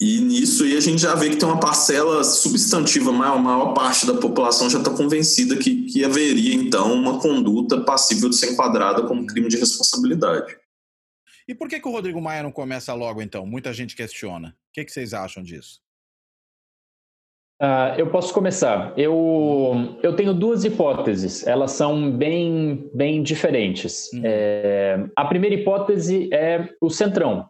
e, 0.00 0.20
nisso 0.20 0.62
aí 0.64 0.76
a 0.76 0.80
gente 0.80 1.00
já 1.00 1.14
vê 1.14 1.30
que 1.30 1.36
tem 1.36 1.48
uma 1.48 1.58
parcela 1.58 2.22
substantiva, 2.22 3.10
a 3.10 3.12
maior, 3.12 3.42
maior 3.42 3.74
parte 3.74 4.06
da 4.06 4.14
população 4.14 4.70
já 4.70 4.78
está 4.78 4.90
convencida 4.90 5.56
que, 5.56 5.86
que 5.86 6.04
haveria, 6.04 6.54
então, 6.54 6.92
uma 6.92 7.20
conduta 7.20 7.80
passível 7.80 8.28
de 8.28 8.36
ser 8.36 8.52
enquadrada 8.52 9.06
como 9.06 9.26
crime 9.26 9.48
de 9.48 9.56
responsabilidade. 9.56 10.56
E 11.46 11.54
por 11.54 11.68
que, 11.68 11.80
que 11.80 11.88
o 11.88 11.90
Rodrigo 11.90 12.20
Maia 12.20 12.42
não 12.42 12.52
começa 12.52 12.94
logo, 12.94 13.20
então? 13.20 13.44
Muita 13.44 13.72
gente 13.72 13.96
questiona. 13.96 14.48
O 14.48 14.72
que, 14.72 14.84
que 14.84 14.92
vocês 14.92 15.12
acham 15.12 15.42
disso? 15.42 15.83
Uh, 17.62 17.94
eu 17.96 18.10
posso 18.10 18.34
começar. 18.34 18.92
Eu, 18.96 19.96
eu 20.02 20.14
tenho 20.16 20.34
duas 20.34 20.64
hipóteses. 20.64 21.46
Elas 21.46 21.72
são 21.72 22.10
bem, 22.10 22.90
bem 22.92 23.22
diferentes. 23.22 24.12
Uhum. 24.12 24.22
É, 24.24 25.06
a 25.16 25.24
primeira 25.24 25.54
hipótese 25.54 26.28
é 26.32 26.68
o 26.80 26.90
centrão. 26.90 27.46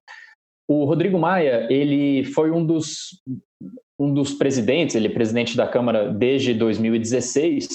O 0.69 0.85
Rodrigo 0.85 1.19
Maia, 1.19 1.67
ele 1.71 2.25
foi 2.25 2.51
um 2.51 2.65
dos, 2.65 3.21
um 3.99 4.13
dos 4.13 4.33
presidentes, 4.33 4.95
ele 4.95 5.09
é 5.09 5.11
presidente 5.11 5.57
da 5.57 5.67
Câmara 5.67 6.11
desde 6.11 6.55
2016. 6.55 7.69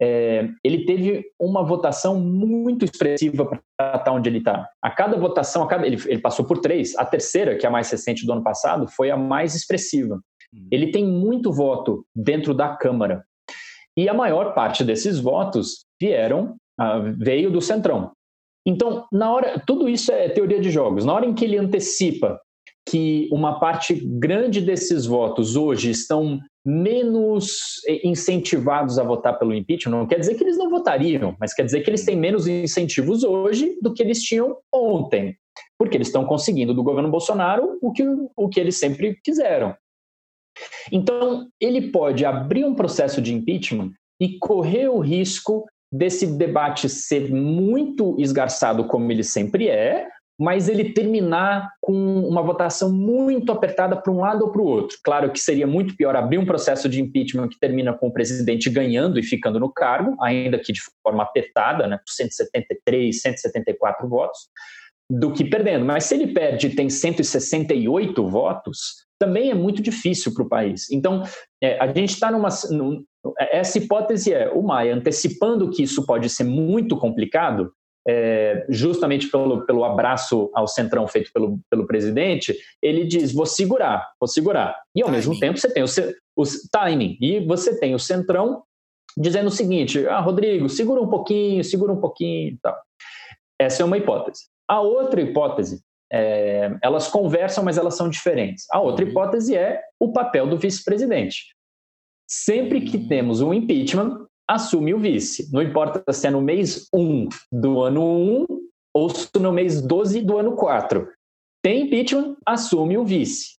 É, 0.00 0.48
ele 0.62 0.84
teve 0.84 1.24
uma 1.38 1.62
votação 1.62 2.18
muito 2.18 2.84
expressiva 2.84 3.46
para 3.46 3.96
estar 3.96 4.12
onde 4.12 4.28
ele 4.28 4.38
está. 4.38 4.68
A 4.82 4.90
cada 4.90 5.16
votação, 5.16 5.62
a 5.62 5.68
cada, 5.68 5.86
ele, 5.86 5.96
ele, 6.06 6.20
passou 6.20 6.44
por 6.44 6.58
três. 6.58 6.96
A 6.96 7.04
terceira, 7.04 7.56
que 7.56 7.64
é 7.64 7.68
a 7.68 7.72
mais 7.72 7.90
recente 7.90 8.26
do 8.26 8.32
ano 8.32 8.42
passado, 8.42 8.88
foi 8.88 9.10
a 9.10 9.16
mais 9.16 9.54
expressiva. 9.54 10.20
Uhum. 10.54 10.68
Ele 10.70 10.90
tem 10.90 11.04
muito 11.04 11.52
voto 11.52 12.06
dentro 12.14 12.54
da 12.54 12.76
Câmara. 12.76 13.24
E 13.96 14.08
a 14.08 14.14
maior 14.14 14.54
parte 14.54 14.84
desses 14.84 15.18
votos 15.18 15.84
vieram, 16.00 16.56
uh, 16.80 17.12
veio 17.18 17.50
do 17.50 17.60
Centrão. 17.60 18.12
Então, 18.66 19.06
na 19.12 19.32
hora, 19.32 19.62
tudo 19.66 19.88
isso 19.88 20.10
é 20.10 20.28
teoria 20.28 20.60
de 20.60 20.70
jogos. 20.70 21.04
Na 21.04 21.12
hora 21.12 21.26
em 21.26 21.34
que 21.34 21.44
ele 21.44 21.58
antecipa 21.58 22.40
que 22.86 23.28
uma 23.32 23.58
parte 23.58 23.94
grande 23.94 24.60
desses 24.60 25.06
votos 25.06 25.56
hoje 25.56 25.90
estão 25.90 26.40
menos 26.64 27.82
incentivados 28.02 28.98
a 28.98 29.02
votar 29.02 29.38
pelo 29.38 29.54
impeachment, 29.54 29.98
não 29.98 30.06
quer 30.06 30.18
dizer 30.18 30.34
que 30.34 30.44
eles 30.44 30.56
não 30.56 30.70
votariam, 30.70 31.36
mas 31.38 31.52
quer 31.52 31.64
dizer 31.64 31.82
que 31.82 31.90
eles 31.90 32.04
têm 32.04 32.16
menos 32.16 32.46
incentivos 32.46 33.22
hoje 33.22 33.78
do 33.82 33.92
que 33.92 34.02
eles 34.02 34.22
tinham 34.22 34.56
ontem, 34.72 35.36
porque 35.78 35.96
eles 35.96 36.08
estão 36.08 36.24
conseguindo 36.24 36.72
do 36.72 36.82
governo 36.82 37.10
Bolsonaro 37.10 37.78
o 37.82 37.92
que, 37.92 38.02
o 38.36 38.48
que 38.48 38.60
eles 38.60 38.78
sempre 38.78 39.18
quiseram. 39.22 39.74
Então, 40.92 41.48
ele 41.60 41.90
pode 41.90 42.24
abrir 42.24 42.64
um 42.64 42.74
processo 42.74 43.20
de 43.20 43.32
impeachment 43.34 43.92
e 44.20 44.38
correr 44.38 44.88
o 44.88 44.98
risco 44.98 45.64
desse 45.92 46.26
debate 46.26 46.88
ser 46.88 47.30
muito 47.32 48.16
esgarçado, 48.18 48.84
como 48.84 49.10
ele 49.12 49.22
sempre 49.22 49.68
é, 49.68 50.08
mas 50.38 50.68
ele 50.68 50.92
terminar 50.92 51.70
com 51.80 51.94
uma 52.26 52.42
votação 52.42 52.92
muito 52.92 53.52
apertada 53.52 53.96
para 53.96 54.12
um 54.12 54.20
lado 54.20 54.44
ou 54.44 54.50
para 54.50 54.60
o 54.60 54.66
outro. 54.66 54.98
Claro 55.04 55.30
que 55.30 55.38
seria 55.38 55.66
muito 55.66 55.96
pior 55.96 56.16
abrir 56.16 56.38
um 56.38 56.46
processo 56.46 56.88
de 56.88 57.00
impeachment 57.00 57.48
que 57.48 57.58
termina 57.58 57.92
com 57.92 58.08
o 58.08 58.12
presidente 58.12 58.68
ganhando 58.68 59.18
e 59.18 59.22
ficando 59.22 59.60
no 59.60 59.72
cargo, 59.72 60.16
ainda 60.20 60.58
que 60.58 60.72
de 60.72 60.80
forma 61.02 61.22
apertada, 61.22 61.86
né, 61.86 61.98
por 61.98 62.12
173, 62.12 63.20
174 63.20 64.08
votos, 64.08 64.48
do 65.08 65.32
que 65.32 65.44
perdendo. 65.44 65.84
Mas 65.84 66.04
se 66.04 66.14
ele 66.14 66.28
perde 66.28 66.66
e 66.66 66.74
tem 66.74 66.90
168 66.90 68.26
votos, 68.28 69.04
também 69.24 69.50
é 69.50 69.54
muito 69.54 69.82
difícil 69.82 70.34
para 70.34 70.42
o 70.42 70.48
país. 70.48 70.90
Então, 70.90 71.22
é, 71.62 71.78
a 71.80 71.86
gente 71.86 72.10
está 72.10 72.30
numa. 72.30 72.48
Num, 72.70 73.02
essa 73.38 73.78
hipótese 73.78 74.34
é 74.34 74.50
o 74.50 74.62
Maia 74.62 74.94
antecipando 74.94 75.70
que 75.70 75.82
isso 75.82 76.04
pode 76.04 76.28
ser 76.28 76.44
muito 76.44 76.96
complicado, 76.98 77.72
é, 78.06 78.66
justamente 78.68 79.28
pelo, 79.28 79.64
pelo 79.64 79.82
abraço 79.82 80.50
ao 80.54 80.68
centrão 80.68 81.08
feito 81.08 81.30
pelo, 81.32 81.58
pelo 81.70 81.86
presidente, 81.86 82.54
ele 82.82 83.06
diz: 83.06 83.32
vou 83.32 83.46
segurar, 83.46 84.10
vou 84.20 84.28
segurar. 84.28 84.78
E 84.94 85.00
ao 85.00 85.06
timing. 85.06 85.16
mesmo 85.16 85.40
tempo 85.40 85.58
você 85.58 85.72
tem 85.72 85.82
o, 85.82 85.86
o 86.36 86.44
timing, 86.70 87.16
e 87.20 87.40
você 87.40 87.78
tem 87.78 87.94
o 87.94 87.98
centrão 87.98 88.62
dizendo 89.16 89.46
o 89.46 89.52
seguinte: 89.52 90.06
ah, 90.06 90.20
Rodrigo, 90.20 90.68
segura 90.68 91.00
um 91.00 91.08
pouquinho, 91.08 91.64
segura 91.64 91.92
um 91.92 92.00
pouquinho 92.00 92.58
tal. 92.62 92.76
Essa 93.58 93.82
é 93.82 93.86
uma 93.86 93.96
hipótese. 93.96 94.42
A 94.68 94.80
outra 94.80 95.20
hipótese, 95.20 95.80
é, 96.16 96.78
elas 96.80 97.08
conversam, 97.08 97.64
mas 97.64 97.76
elas 97.76 97.96
são 97.96 98.08
diferentes. 98.08 98.66
A 98.70 98.80
outra 98.80 99.04
uhum. 99.04 99.10
hipótese 99.10 99.56
é 99.56 99.82
o 99.98 100.12
papel 100.12 100.46
do 100.46 100.56
vice-presidente. 100.56 101.52
Sempre 102.30 102.82
que 102.82 102.96
uhum. 102.96 103.08
temos 103.08 103.40
um 103.40 103.52
impeachment, 103.52 104.24
assume 104.48 104.94
o 104.94 104.98
vice. 104.98 105.50
Não 105.52 105.60
importa 105.60 106.12
se 106.12 106.28
é 106.28 106.30
no 106.30 106.40
mês 106.40 106.88
1 106.94 107.28
do 107.50 107.82
ano 107.82 108.02
1 108.04 108.46
ou 108.94 109.10
se 109.10 109.28
no 109.40 109.52
mês 109.52 109.82
12 109.82 110.20
do 110.20 110.38
ano 110.38 110.54
4. 110.54 111.08
Tem 111.60 111.82
impeachment, 111.82 112.36
assume 112.46 112.96
o 112.96 113.04
vice. 113.04 113.56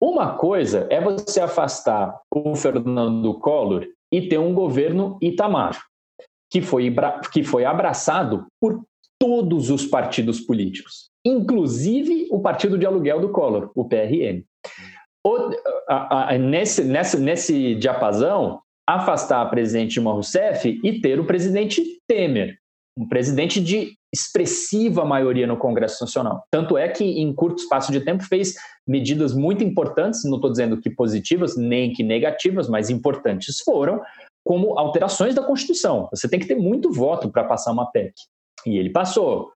Uma 0.00 0.36
coisa 0.36 0.86
é 0.90 1.00
você 1.00 1.40
afastar 1.40 2.16
o 2.32 2.54
Fernando 2.54 3.34
Collor 3.40 3.84
e 4.12 4.28
ter 4.28 4.38
um 4.38 4.54
governo 4.54 5.18
Itamar, 5.20 5.76
que 6.48 6.62
foi, 6.62 6.94
que 7.32 7.42
foi 7.42 7.64
abraçado 7.64 8.46
por 8.60 8.84
todos 9.18 9.68
os 9.68 9.84
partidos 9.84 10.40
políticos, 10.40 11.10
inclusive 11.24 12.28
o 12.30 12.40
partido 12.40 12.78
de 12.78 12.86
aluguel 12.86 13.20
do 13.20 13.30
Collor, 13.30 13.70
o 13.74 13.88
PRN. 13.88 14.42
O, 15.24 15.50
a, 15.88 16.34
a, 16.34 16.38
nesse, 16.38 16.84
nesse, 16.84 17.18
nesse 17.18 17.74
diapasão, 17.74 18.60
afastar 18.88 19.42
a 19.42 19.46
presidente 19.46 19.94
Dilma 19.94 20.12
Rousseff 20.12 20.80
e 20.82 21.00
ter 21.00 21.20
o 21.20 21.26
presidente 21.26 21.84
Temer, 22.06 22.58
um 22.96 23.06
presidente 23.06 23.60
de 23.60 23.92
expressiva 24.12 25.04
maioria 25.04 25.46
no 25.46 25.58
Congresso 25.58 26.02
Nacional. 26.02 26.42
Tanto 26.50 26.78
é 26.78 26.88
que, 26.88 27.04
em 27.04 27.34
curto 27.34 27.60
espaço 27.60 27.92
de 27.92 28.00
tempo, 28.00 28.24
fez 28.24 28.54
medidas 28.86 29.34
muito 29.34 29.62
importantes, 29.62 30.24
não 30.24 30.36
estou 30.36 30.50
dizendo 30.50 30.80
que 30.80 30.88
positivas 30.88 31.56
nem 31.56 31.92
que 31.92 32.02
negativas, 32.02 32.68
mas 32.68 32.88
importantes 32.88 33.60
foram, 33.60 34.00
como 34.42 34.78
alterações 34.78 35.34
da 35.34 35.42
Constituição. 35.42 36.08
Você 36.10 36.26
tem 36.26 36.40
que 36.40 36.46
ter 36.46 36.56
muito 36.56 36.90
voto 36.90 37.30
para 37.30 37.44
passar 37.44 37.72
uma 37.72 37.90
PEC. 37.90 38.14
E 38.66 38.78
ele 38.78 38.90
passou. 38.90 39.52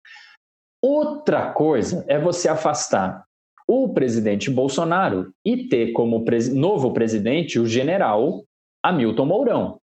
Outra 0.82 1.52
coisa 1.52 2.04
é 2.08 2.18
você 2.18 2.48
afastar 2.48 3.24
o 3.68 3.88
presidente 3.90 4.50
Bolsonaro 4.50 5.32
e 5.44 5.68
ter 5.68 5.92
como 5.92 6.24
novo 6.52 6.92
presidente 6.92 7.60
o 7.60 7.66
general 7.66 8.42
Hamilton 8.82 9.24
Mourão. 9.24 9.78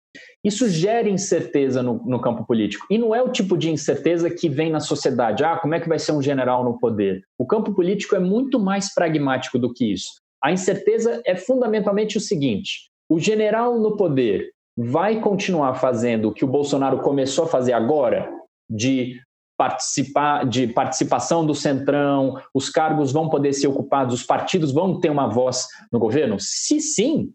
Isso 0.45 0.69
gera 0.69 1.09
incerteza 1.09 1.83
no, 1.83 1.95
no, 2.05 2.21
campo 2.21 2.47
político. 2.47 2.87
E 2.89 2.97
não 2.97 3.13
é 3.13 3.21
o 3.21 3.33
tipo 3.33 3.57
de 3.59 3.71
incerteza 3.71 4.31
que 4.31 4.49
vem 4.49 4.71
na 4.71 4.79
sociedade. 4.79 5.43
Ah, 5.43 5.57
como 5.57 5.75
é 5.75 5.81
que 5.81 5.89
vai 5.89 5.99
ser 5.99 6.13
um 6.13 6.23
general 6.23 6.63
no 6.63 6.79
poder? 6.79 7.25
O 7.37 7.45
campo 7.45 7.75
político 7.75 8.15
é 8.15 8.21
muito 8.21 8.61
mais 8.61 8.95
pragmático 8.95 9.59
do 9.59 9.73
que 9.73 9.93
isso. 9.93 10.21
A 10.43 10.53
incerteza 10.53 11.21
é 11.27 11.35
fundamentalmente 11.35 12.17
o 12.17 12.21
seguinte: 12.21 12.91
o 13.09 13.19
general 13.19 13.81
no 13.81 13.97
poder 13.97 14.51
vai 14.77 15.21
continuar 15.21 15.75
fazendo 15.75 16.29
o 16.29 16.33
que 16.33 16.45
o 16.45 16.49
Bolsonaro 16.49 17.01
começou 17.01 17.47
a 17.47 17.49
fazer 17.49 17.73
agora, 17.73 18.31
de 18.69 19.21
participar 19.57 20.47
de 20.47 20.67
participação 20.67 21.47
do 21.47 21.55
centrão, 21.55 22.41
os 22.53 22.69
cargos 22.69 23.13
vão 23.13 23.29
poder 23.29 23.53
ser 23.53 23.69
ocupados, 23.69 24.15
os 24.15 24.23
partidos 24.23 24.73
vão 24.73 25.01
ter 25.01 25.11
uma 25.11 25.29
voz 25.29 25.67
no 25.93 25.99
governo? 25.99 26.37
Se 26.39 26.81
sim, 26.81 27.33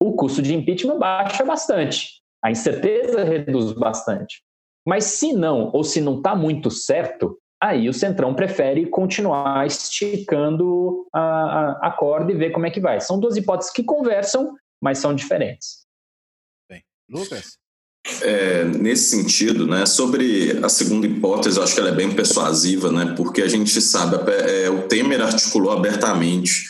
o 0.00 0.12
custo 0.12 0.40
de 0.40 0.54
impeachment 0.54 0.98
baixa 0.98 1.44
bastante, 1.44 2.22
a 2.42 2.50
incerteza 2.50 3.24
reduz 3.24 3.72
bastante. 3.72 4.42
Mas 4.86 5.04
se 5.04 5.32
não, 5.32 5.70
ou 5.72 5.84
se 5.84 6.00
não 6.00 6.16
está 6.18 6.34
muito 6.34 6.70
certo, 6.70 7.38
aí 7.60 7.88
o 7.88 7.94
centrão 7.94 8.34
prefere 8.34 8.86
continuar 8.86 9.66
esticando 9.66 11.06
a, 11.12 11.20
a, 11.20 11.88
a 11.88 11.90
corda 11.90 12.32
e 12.32 12.36
ver 12.36 12.50
como 12.50 12.66
é 12.66 12.70
que 12.70 12.80
vai. 12.80 13.00
São 13.00 13.18
duas 13.18 13.36
hipóteses 13.36 13.72
que 13.72 13.82
conversam, 13.82 14.54
mas 14.80 14.98
são 14.98 15.14
diferentes. 15.14 15.84
Bem, 16.70 16.82
Lucas? 17.08 17.58
É, 18.22 18.64
nesse 18.64 19.10
sentido, 19.10 19.66
né, 19.66 19.84
sobre 19.84 20.58
a 20.62 20.68
segunda 20.68 21.06
hipótese, 21.06 21.60
acho 21.60 21.74
que 21.74 21.80
ela 21.80 21.90
é 21.90 21.94
bem 21.94 22.14
persuasiva, 22.14 22.90
né, 22.90 23.14
porque 23.16 23.42
a 23.42 23.48
gente 23.48 23.80
sabe, 23.80 24.16
é, 24.30 24.70
o 24.70 24.88
Temer 24.88 25.20
articulou 25.20 25.70
abertamente 25.72 26.64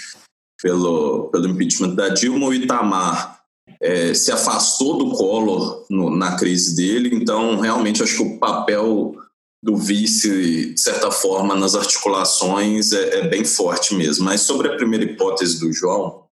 pelo, 0.61 1.29
pelo 1.29 1.49
impeachment 1.49 1.95
da 1.95 2.09
Dilma, 2.09 2.47
o 2.47 2.55
Itamar 2.55 3.39
é, 3.81 4.13
se 4.15 4.33
afastou 4.33 4.99
do 4.99 5.13
Collor 5.13 5.87
na 5.91 6.37
crise 6.37 6.75
dele, 6.75 7.11
então 7.15 7.61
realmente 7.61 8.03
acho 8.03 8.17
que 8.17 8.23
o 8.23 8.39
papel 8.39 9.15
do 9.63 9.77
vice, 9.77 10.73
de 10.73 10.81
certa 10.81 11.11
forma, 11.11 11.55
nas 11.55 11.75
articulações 11.75 12.93
é, 12.93 13.21
é 13.21 13.29
bem 13.29 13.45
forte 13.45 13.95
mesmo. 13.95 14.25
Mas 14.25 14.43
sobre 14.43 14.69
a 14.69 14.77
primeira 14.77 15.05
hipótese 15.05 15.59
do 15.59 15.73
João, 15.73 16.25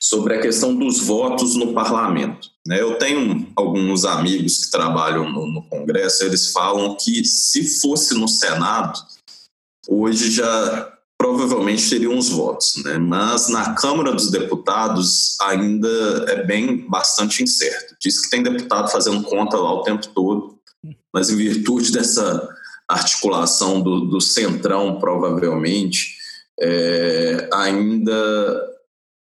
sobre 0.00 0.34
a 0.34 0.40
questão 0.40 0.74
dos 0.74 1.00
votos 1.00 1.56
no 1.56 1.72
parlamento. 1.72 2.48
Né? 2.66 2.80
Eu 2.80 2.98
tenho 2.98 3.46
alguns 3.56 4.04
amigos 4.04 4.64
que 4.64 4.70
trabalham 4.70 5.30
no, 5.30 5.46
no, 5.46 5.62
Congresso, 5.62 6.24
eles 6.24 6.52
falam 6.52 6.96
que 6.96 7.24
se 7.24 7.80
fosse 7.80 8.14
no 8.14 8.28
Senado, 8.28 8.98
hoje 9.88 10.30
já 10.30 10.92
provavelmente 11.18 11.88
teria 11.88 12.10
uns 12.10 12.28
votos, 12.28 12.74
né? 12.84 12.98
mas 12.98 13.48
na 13.48 13.74
Câmara 13.74 14.12
dos 14.12 14.30
Deputados 14.30 15.36
ainda 15.40 15.88
é 16.28 16.42
bem 16.44 16.86
bastante 16.88 17.42
incerto. 17.42 17.96
Diz 18.00 18.20
que 18.20 18.30
tem 18.30 18.42
deputado 18.42 18.90
fazendo 18.90 19.22
conta 19.22 19.56
lá 19.56 19.72
o 19.72 19.82
tempo 19.82 20.06
todo, 20.08 20.58
mas 21.12 21.30
em 21.30 21.36
virtude 21.36 21.90
dessa 21.90 22.48
articulação 22.88 23.80
do, 23.80 24.00
do 24.00 24.20
centrão, 24.20 24.98
provavelmente, 24.98 26.16
é, 26.60 27.48
ainda 27.52 28.75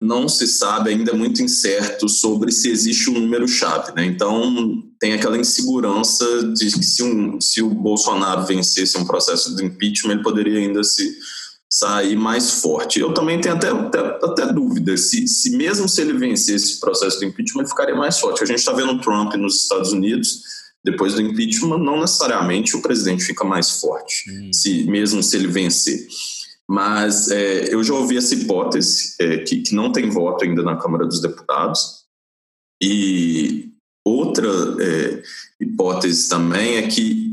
não 0.03 0.29
se 0.29 0.49
sabe, 0.49 0.91
ainda 0.91 1.13
é 1.13 1.15
muito 1.15 1.41
incerto 1.43 2.09
sobre 2.09 2.51
se 2.51 2.69
existe 2.69 3.09
um 3.09 3.21
número-chave. 3.21 3.93
Né? 3.95 4.05
Então, 4.05 4.83
tem 4.99 5.13
aquela 5.13 5.39
insegurança 5.39 6.25
de 6.53 6.73
que 6.73 6.85
se, 6.85 7.03
um, 7.05 7.41
se 7.41 7.63
o 7.63 7.71
Bolsonaro 7.71 8.45
vencesse 8.45 8.99
um 8.99 9.05
processo 9.05 9.55
de 9.55 9.65
impeachment, 9.65 10.15
ele 10.15 10.23
poderia 10.23 10.59
ainda 10.59 10.83
se 10.83 11.17
sair 11.71 12.17
mais 12.17 12.61
forte. 12.61 12.99
Eu 12.99 13.15
também 13.15 13.41
tenho 13.41 13.55
até, 13.55 13.69
até, 13.69 13.99
até 14.01 14.53
dúvida 14.53 14.97
se, 14.97 15.29
se 15.29 15.57
mesmo 15.57 15.89
se 15.89 16.01
ele 16.01 16.15
vencesse 16.15 16.73
esse 16.73 16.81
processo 16.81 17.21
de 17.21 17.27
impeachment, 17.27 17.63
ele 17.63 17.71
ficaria 17.71 17.95
mais 17.95 18.19
forte. 18.19 18.43
A 18.43 18.47
gente 18.47 18.59
está 18.59 18.73
vendo 18.73 18.93
o 18.93 19.01
Trump 19.01 19.35
nos 19.35 19.63
Estados 19.63 19.93
Unidos, 19.93 20.43
depois 20.85 21.15
do 21.15 21.23
impeachment, 21.23 21.79
não 21.79 22.01
necessariamente 22.01 22.77
o 22.77 22.83
presidente 22.83 23.23
fica 23.23 23.45
mais 23.45 23.71
forte, 23.71 24.29
hum. 24.29 24.51
se 24.53 24.83
mesmo 24.85 25.23
se 25.23 25.37
ele 25.37 25.47
vencer. 25.47 26.09
Mas 26.69 27.31
é, 27.31 27.73
eu 27.75 27.83
já 27.83 27.95
ouvi 27.95 28.17
essa 28.17 28.35
hipótese, 28.35 29.15
é, 29.21 29.39
que, 29.39 29.63
que, 29.63 29.75
não 29.75 29.93
tem 29.93 30.09
voto 30.09 30.45
ainda 30.45 30.63
na 30.63 30.77
Câmara 30.77 31.07
dos 31.07 31.21
Deputados. 31.21 32.05
E 32.83 33.71
outra 34.05 34.49
é, 34.81 35.23
hipótese 35.61 36.29
também 36.29 36.77
é 36.77 36.89
que 36.89 37.33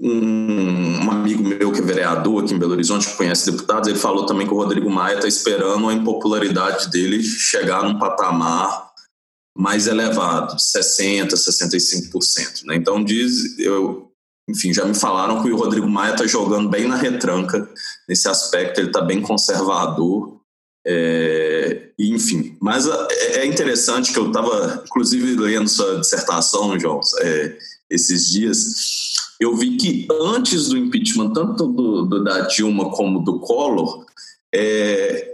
um, 0.00 1.04
um, 1.04 1.10
amigo 1.12 1.44
meu 1.44 1.70
que 1.70 1.78
é 1.78 1.82
vereador 1.82 2.42
aqui 2.42 2.52
em 2.52 2.58
Belo 2.58 2.72
Horizonte, 2.72 3.08
que 3.08 3.16
conhece 3.16 3.50
deputados, 3.50 3.88
ele 3.88 3.98
falou 3.98 4.26
também 4.26 4.46
que 4.46 4.52
o 4.52 4.56
Rodrigo 4.56 4.90
Maia 4.90 5.14
está 5.14 5.28
esperando 5.28 5.88
a 5.88 5.94
impopularidade 5.94 6.90
dele 6.90 7.22
chegar 7.22 7.84
num 7.84 7.98
patamar 7.98 8.92
mais 9.56 9.86
elevado, 9.86 10.56
60%, 10.56 11.34
65%. 11.34 12.64
Né? 12.64 12.76
Então, 12.76 13.04
diz, 13.04 13.58
eu, 13.58 14.11
enfim, 14.48 14.72
já 14.72 14.84
me 14.84 14.94
falaram 14.94 15.42
que 15.42 15.50
o 15.50 15.56
Rodrigo 15.56 15.88
Maia 15.88 16.12
está 16.12 16.26
jogando 16.26 16.68
bem 16.68 16.86
na 16.86 16.96
retranca 16.96 17.68
nesse 18.08 18.28
aspecto, 18.28 18.80
ele 18.80 18.88
está 18.88 19.00
bem 19.00 19.20
conservador. 19.20 20.40
É, 20.84 21.90
enfim, 21.98 22.56
mas 22.60 22.88
é, 22.88 23.40
é 23.40 23.46
interessante 23.46 24.12
que 24.12 24.18
eu 24.18 24.26
estava, 24.26 24.82
inclusive, 24.84 25.36
lendo 25.36 25.68
sua 25.68 26.00
dissertação, 26.00 26.78
João, 26.78 27.00
é, 27.20 27.56
esses 27.88 28.30
dias. 28.30 29.12
Eu 29.38 29.56
vi 29.56 29.76
que 29.76 30.08
antes 30.10 30.68
do 30.68 30.76
impeachment, 30.76 31.32
tanto 31.32 31.66
do, 31.68 32.02
do 32.02 32.24
da 32.24 32.40
Dilma 32.42 32.90
como 32.90 33.20
do 33.20 33.38
Collor, 33.38 34.04
é, 34.52 35.31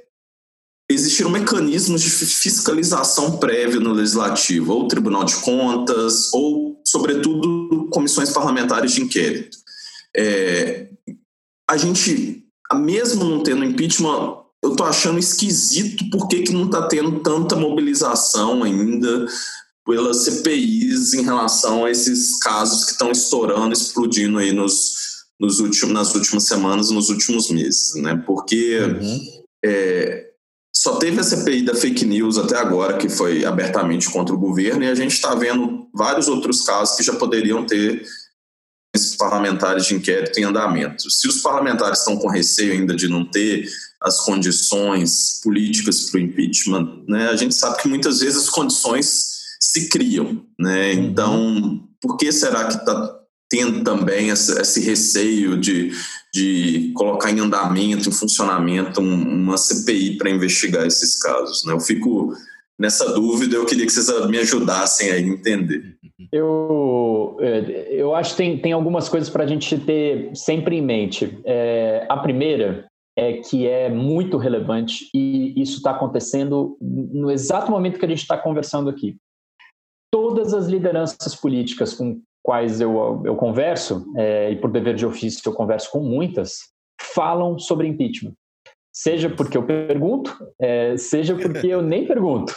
existiram 0.90 1.30
mecanismos 1.30 2.00
de 2.00 2.10
fiscalização 2.10 3.38
prévia 3.38 3.78
no 3.78 3.92
legislativo, 3.92 4.72
ou 4.72 4.88
Tribunal 4.88 5.24
de 5.24 5.36
Contas, 5.36 6.32
ou, 6.32 6.80
sobretudo, 6.84 7.88
comissões 7.90 8.30
parlamentares 8.30 8.92
de 8.92 9.02
inquérito. 9.02 9.58
É, 10.16 10.88
a 11.68 11.76
gente, 11.76 12.44
mesmo 12.74 13.24
não 13.24 13.42
tendo 13.42 13.64
impeachment, 13.64 14.38
eu 14.62 14.70
estou 14.70 14.86
achando 14.86 15.18
esquisito 15.18 16.08
por 16.10 16.26
que, 16.26 16.42
que 16.42 16.52
não 16.52 16.64
está 16.64 16.88
tendo 16.88 17.20
tanta 17.20 17.54
mobilização 17.54 18.62
ainda 18.62 19.26
pelas 19.86 20.24
CPIs 20.24 21.14
em 21.14 21.22
relação 21.22 21.84
a 21.84 21.90
esses 21.90 22.38
casos 22.40 22.84
que 22.84 22.92
estão 22.92 23.10
estourando, 23.10 23.72
explodindo 23.72 24.38
aí 24.38 24.52
nos, 24.52 25.24
nos 25.38 25.60
últimos, 25.60 25.94
nas 25.94 26.14
últimas 26.14 26.44
semanas, 26.44 26.90
nos 26.90 27.08
últimos 27.08 27.50
meses, 27.50 27.94
né? 27.94 28.22
Porque 28.26 28.78
uhum. 28.80 29.20
é, 29.64 30.27
só 30.80 30.94
teve 30.94 31.18
a 31.18 31.24
CPI 31.24 31.62
da 31.62 31.74
fake 31.74 32.04
news 32.04 32.38
até 32.38 32.56
agora, 32.56 32.96
que 32.96 33.08
foi 33.08 33.44
abertamente 33.44 34.08
contra 34.08 34.32
o 34.32 34.38
governo, 34.38 34.84
e 34.84 34.88
a 34.88 34.94
gente 34.94 35.10
está 35.10 35.34
vendo 35.34 35.88
vários 35.92 36.28
outros 36.28 36.62
casos 36.62 36.96
que 36.96 37.02
já 37.02 37.16
poderiam 37.16 37.66
ter 37.66 38.06
esses 38.94 39.16
parlamentares 39.16 39.86
de 39.86 39.96
inquérito 39.96 40.38
em 40.38 40.44
andamento. 40.44 41.10
Se 41.10 41.26
os 41.26 41.42
parlamentares 41.42 41.98
estão 41.98 42.16
com 42.16 42.28
receio 42.28 42.74
ainda 42.74 42.94
de 42.94 43.08
não 43.08 43.28
ter 43.28 43.68
as 44.00 44.20
condições 44.20 45.40
políticas 45.42 46.02
para 46.10 46.20
o 46.20 46.22
impeachment, 46.22 47.02
né, 47.08 47.28
a 47.28 47.34
gente 47.34 47.56
sabe 47.56 47.82
que 47.82 47.88
muitas 47.88 48.20
vezes 48.20 48.44
as 48.44 48.48
condições 48.48 49.32
se 49.60 49.88
criam. 49.88 50.46
Né? 50.56 50.92
Uhum. 50.92 51.04
Então, 51.06 51.88
por 52.00 52.16
que 52.16 52.30
será 52.30 52.66
que 52.66 52.74
está 52.74 53.17
tendo 53.50 53.82
também 53.82 54.28
esse 54.28 54.80
receio 54.80 55.58
de 55.58 55.92
de 56.32 56.92
colocar 56.94 57.30
em 57.30 57.40
andamento, 57.40 58.08
em 58.08 58.12
funcionamento, 58.12 59.00
uma 59.00 59.56
CPI 59.56 60.18
para 60.18 60.30
investigar 60.30 60.86
esses 60.86 61.20
casos. 61.20 61.64
Né? 61.64 61.72
Eu 61.72 61.80
fico 61.80 62.34
nessa 62.78 63.12
dúvida, 63.12 63.56
eu 63.56 63.66
queria 63.66 63.86
que 63.86 63.92
vocês 63.92 64.26
me 64.28 64.38
ajudassem 64.38 65.10
a 65.10 65.18
entender. 65.18 65.96
Eu, 66.30 67.36
é, 67.40 67.88
eu 67.90 68.14
acho 68.14 68.32
que 68.32 68.36
tem, 68.36 68.58
tem 68.58 68.72
algumas 68.72 69.08
coisas 69.08 69.30
para 69.30 69.44
a 69.44 69.46
gente 69.46 69.78
ter 69.78 70.34
sempre 70.36 70.76
em 70.76 70.82
mente. 70.82 71.38
É, 71.44 72.06
a 72.08 72.18
primeira 72.18 72.86
é 73.16 73.38
que 73.38 73.66
é 73.66 73.88
muito 73.88 74.36
relevante 74.36 75.08
e 75.12 75.60
isso 75.60 75.78
está 75.78 75.90
acontecendo 75.90 76.76
no 76.80 77.30
exato 77.30 77.70
momento 77.70 77.98
que 77.98 78.04
a 78.04 78.08
gente 78.08 78.22
está 78.22 78.38
conversando 78.38 78.88
aqui. 78.88 79.16
Todas 80.12 80.54
as 80.54 80.68
lideranças 80.68 81.34
políticas 81.34 81.94
com 81.94 82.20
quais 82.48 82.80
eu, 82.80 83.20
eu 83.26 83.36
converso, 83.36 84.10
é, 84.16 84.50
e 84.50 84.56
por 84.56 84.70
dever 84.70 84.94
de 84.94 85.04
ofício 85.04 85.42
eu 85.44 85.52
converso 85.52 85.90
com 85.90 86.00
muitas, 86.00 86.60
falam 86.98 87.58
sobre 87.58 87.86
impeachment. 87.86 88.32
Seja 88.90 89.28
porque 89.28 89.58
eu 89.58 89.66
pergunto, 89.66 90.34
é, 90.58 90.96
seja 90.96 91.36
porque 91.36 91.66
eu 91.66 91.82
nem 91.82 92.06
pergunto. 92.06 92.56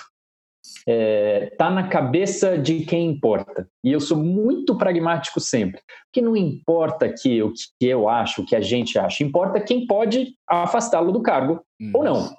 É, 0.88 1.54
tá 1.58 1.70
na 1.70 1.90
cabeça 1.90 2.58
de 2.58 2.86
quem 2.86 3.10
importa. 3.10 3.68
E 3.84 3.92
eu 3.92 4.00
sou 4.00 4.16
muito 4.16 4.78
pragmático 4.78 5.42
sempre. 5.42 5.82
Que 6.14 6.22
não 6.22 6.38
importa 6.38 7.10
que, 7.10 7.44
o 7.44 7.52
que 7.52 7.86
eu 7.86 8.08
acho, 8.08 8.44
o 8.44 8.46
que 8.46 8.56
a 8.56 8.62
gente 8.62 8.98
acha, 8.98 9.26
importa 9.26 9.60
quem 9.60 9.86
pode 9.86 10.36
afastá-lo 10.48 11.12
do 11.12 11.22
cargo 11.22 11.62
ou 11.94 12.02
não. 12.02 12.34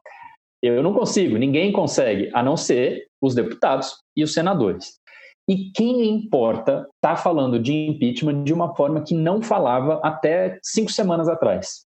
Eu 0.63 0.83
não 0.83 0.95
consigo, 0.95 1.37
ninguém 1.37 1.71
consegue, 1.71 2.31
a 2.33 2.43
não 2.43 2.57
ser 2.57 3.09
os 3.21 3.35
deputados 3.35 3.97
e 4.17 4.25
os 4.25 4.33
senadores. 4.33 5.02
E 5.49 5.71
quem 5.73 6.09
importa 6.09 6.89
está 6.97 7.17
falando 7.17 7.59
de 7.59 7.73
impeachment 7.73 8.45
de 8.45 8.53
uma 8.53 8.75
forma 8.75 9.03
que 9.03 9.15
não 9.15 9.43
falava 9.43 10.01
até 10.03 10.59
cinco 10.63 10.93
semanas 10.93 11.29
atrás. 11.29 11.85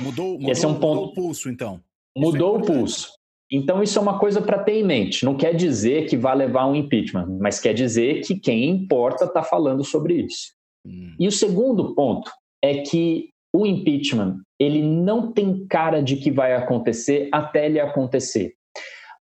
Mudou, 0.00 0.32
mudou, 0.34 0.50
Esse 0.50 0.64
é 0.64 0.68
um 0.68 0.78
ponto... 0.78 1.00
mudou 1.00 1.10
o 1.10 1.14
pulso, 1.14 1.50
então. 1.50 1.80
Mudou 2.16 2.56
é 2.56 2.58
o 2.58 2.62
pulso. 2.62 3.12
Então, 3.52 3.82
isso 3.82 3.98
é 3.98 4.02
uma 4.02 4.18
coisa 4.18 4.40
para 4.40 4.62
ter 4.62 4.74
em 4.74 4.84
mente. 4.84 5.24
Não 5.24 5.36
quer 5.36 5.54
dizer 5.54 6.06
que 6.06 6.16
vai 6.16 6.36
levar 6.36 6.66
um 6.66 6.74
impeachment, 6.74 7.26
mas 7.40 7.58
quer 7.58 7.74
dizer 7.74 8.20
que 8.22 8.38
quem 8.38 8.68
importa 8.68 9.24
está 9.24 9.42
falando 9.42 9.84
sobre 9.84 10.22
isso. 10.22 10.52
Hum. 10.86 11.14
E 11.18 11.26
o 11.26 11.32
segundo 11.32 11.94
ponto 11.94 12.30
é 12.62 12.82
que 12.82 13.30
o 13.52 13.66
impeachment 13.66 14.40
ele 14.58 14.82
não 14.82 15.32
tem 15.32 15.66
cara 15.66 16.02
de 16.02 16.16
que 16.16 16.30
vai 16.30 16.54
acontecer 16.54 17.28
até 17.32 17.66
ele 17.66 17.80
acontecer. 17.80 18.54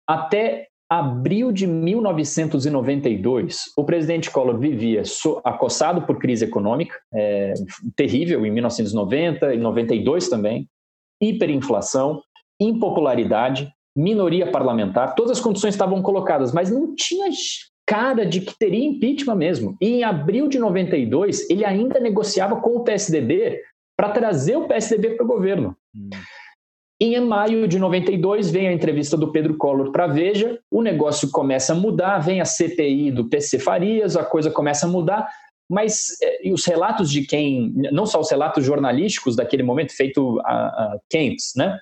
Até 0.08 0.68
abril 1.00 1.52
de 1.52 1.66
1992, 1.66 3.74
o 3.76 3.84
presidente 3.84 4.30
Collor 4.30 4.60
vivia 4.60 5.02
acossado 5.44 6.04
por 6.04 6.20
crise 6.20 6.46
econômica, 6.46 6.96
é, 7.14 7.54
terrível 7.96 8.46
em 8.46 8.52
1990 8.52 9.56
e 9.56 9.58
92 9.58 10.30
também, 10.30 10.68
hiperinflação, 11.22 12.22
impopularidade, 12.60 13.72
minoria 13.96 14.52
parlamentar, 14.52 15.16
todas 15.16 15.38
as 15.38 15.40
condições 15.40 15.74
estavam 15.74 16.02
colocadas, 16.02 16.52
mas 16.52 16.70
não 16.70 16.94
tinha 16.96 17.30
cara 17.88 18.26
de 18.26 18.42
que 18.42 18.58
teria 18.58 18.86
impeachment 18.86 19.36
mesmo. 19.36 19.78
E 19.82 19.88
em 19.88 20.04
abril 20.04 20.48
de 20.48 20.60
92, 20.60 21.50
ele 21.50 21.66
ainda 21.66 22.00
negociava 22.00 22.62
com 22.62 22.78
o 22.78 22.84
PSDB 22.84 23.62
para 23.98 24.10
trazer 24.10 24.58
o 24.58 24.68
PSDB 24.68 25.16
para 25.16 25.26
o 25.26 25.28
governo. 25.28 25.76
Hum. 25.96 26.10
Em 27.06 27.20
maio 27.20 27.68
de 27.68 27.78
92, 27.78 28.50
vem 28.50 28.70
a 28.70 28.72
entrevista 28.72 29.18
do 29.18 29.30
Pedro 29.30 29.58
Collor 29.58 29.92
para 29.92 30.08
Veja, 30.08 30.58
o 30.72 30.82
negócio 30.82 31.30
começa 31.30 31.74
a 31.74 31.76
mudar, 31.76 32.20
vem 32.20 32.40
a 32.40 32.46
CPI 32.46 33.12
do 33.12 33.28
PC 33.28 33.60
Farias, 33.60 34.16
a 34.16 34.24
coisa 34.24 34.50
começa 34.50 34.86
a 34.86 34.90
mudar, 34.90 35.28
mas 35.70 36.16
eh, 36.22 36.50
os 36.54 36.64
relatos 36.66 37.12
de 37.12 37.26
quem, 37.26 37.74
não 37.92 38.06
só 38.06 38.22
os 38.22 38.32
relatos 38.32 38.64
jornalísticos 38.64 39.36
daquele 39.36 39.64
momento, 39.64 39.94
feito 39.94 40.40
a, 40.46 40.54
a 40.54 40.98
Keynes, 41.10 41.52
né? 41.58 41.78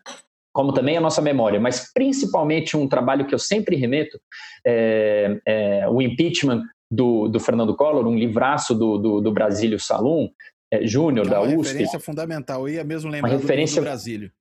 como 0.52 0.74
também 0.74 0.98
a 0.98 1.02
nossa 1.02 1.22
memória, 1.22 1.60
mas 1.60 1.94
principalmente 1.94 2.76
um 2.76 2.88
trabalho 2.88 3.28
que 3.28 3.36
eu 3.36 3.40
sempre 3.40 3.76
remeto, 3.76 4.20
é, 4.66 5.40
é, 5.48 5.88
o 5.88 6.02
impeachment 6.02 6.64
do, 6.92 7.28
do, 7.28 7.40
Fernando 7.40 7.76
Collor, 7.76 8.08
um 8.08 8.18
livraço 8.18 8.74
do, 8.74 8.98
do, 8.98 9.22
do 9.22 9.32
Brasílio 9.32 9.80
Salum, 9.80 10.32
é, 10.74 10.84
Júnior, 10.84 11.30
da 11.30 11.42
USP. 11.42 11.54
Uma 11.54 11.64
referência 11.64 12.00
fundamental, 12.00 12.68
eu 12.68 12.74
ia 12.74 12.84
mesmo 12.84 13.12
lembrar 13.12 13.30
uma 13.30 13.38
referência 13.38 13.80
do 13.80 13.86
Brasílio. 13.86 14.32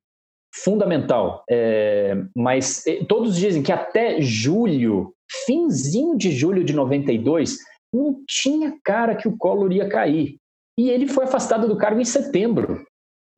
Fundamental, 0.52 1.44
é, 1.48 2.16
mas 2.34 2.84
é, 2.86 3.04
todos 3.04 3.36
dizem 3.36 3.62
que 3.62 3.70
até 3.70 4.20
julho, 4.20 5.14
finzinho 5.46 6.16
de 6.16 6.32
julho 6.32 6.64
de 6.64 6.72
92, 6.72 7.56
não 7.92 8.20
tinha 8.26 8.76
cara 8.84 9.14
que 9.14 9.28
o 9.28 9.36
Collor 9.36 9.70
ia 9.72 9.88
cair. 9.88 10.36
E 10.76 10.90
ele 10.90 11.06
foi 11.06 11.24
afastado 11.24 11.68
do 11.68 11.76
cargo 11.76 12.00
em 12.00 12.04
setembro. 12.04 12.84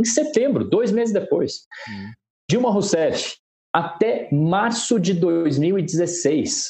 Em 0.00 0.04
setembro, 0.04 0.64
dois 0.64 0.90
meses 0.90 1.12
depois. 1.12 1.66
Hum. 1.88 2.12
Dilma 2.50 2.70
Rousseff, 2.70 3.36
até 3.72 4.28
março 4.32 4.98
de 4.98 5.14
2016, 5.14 6.68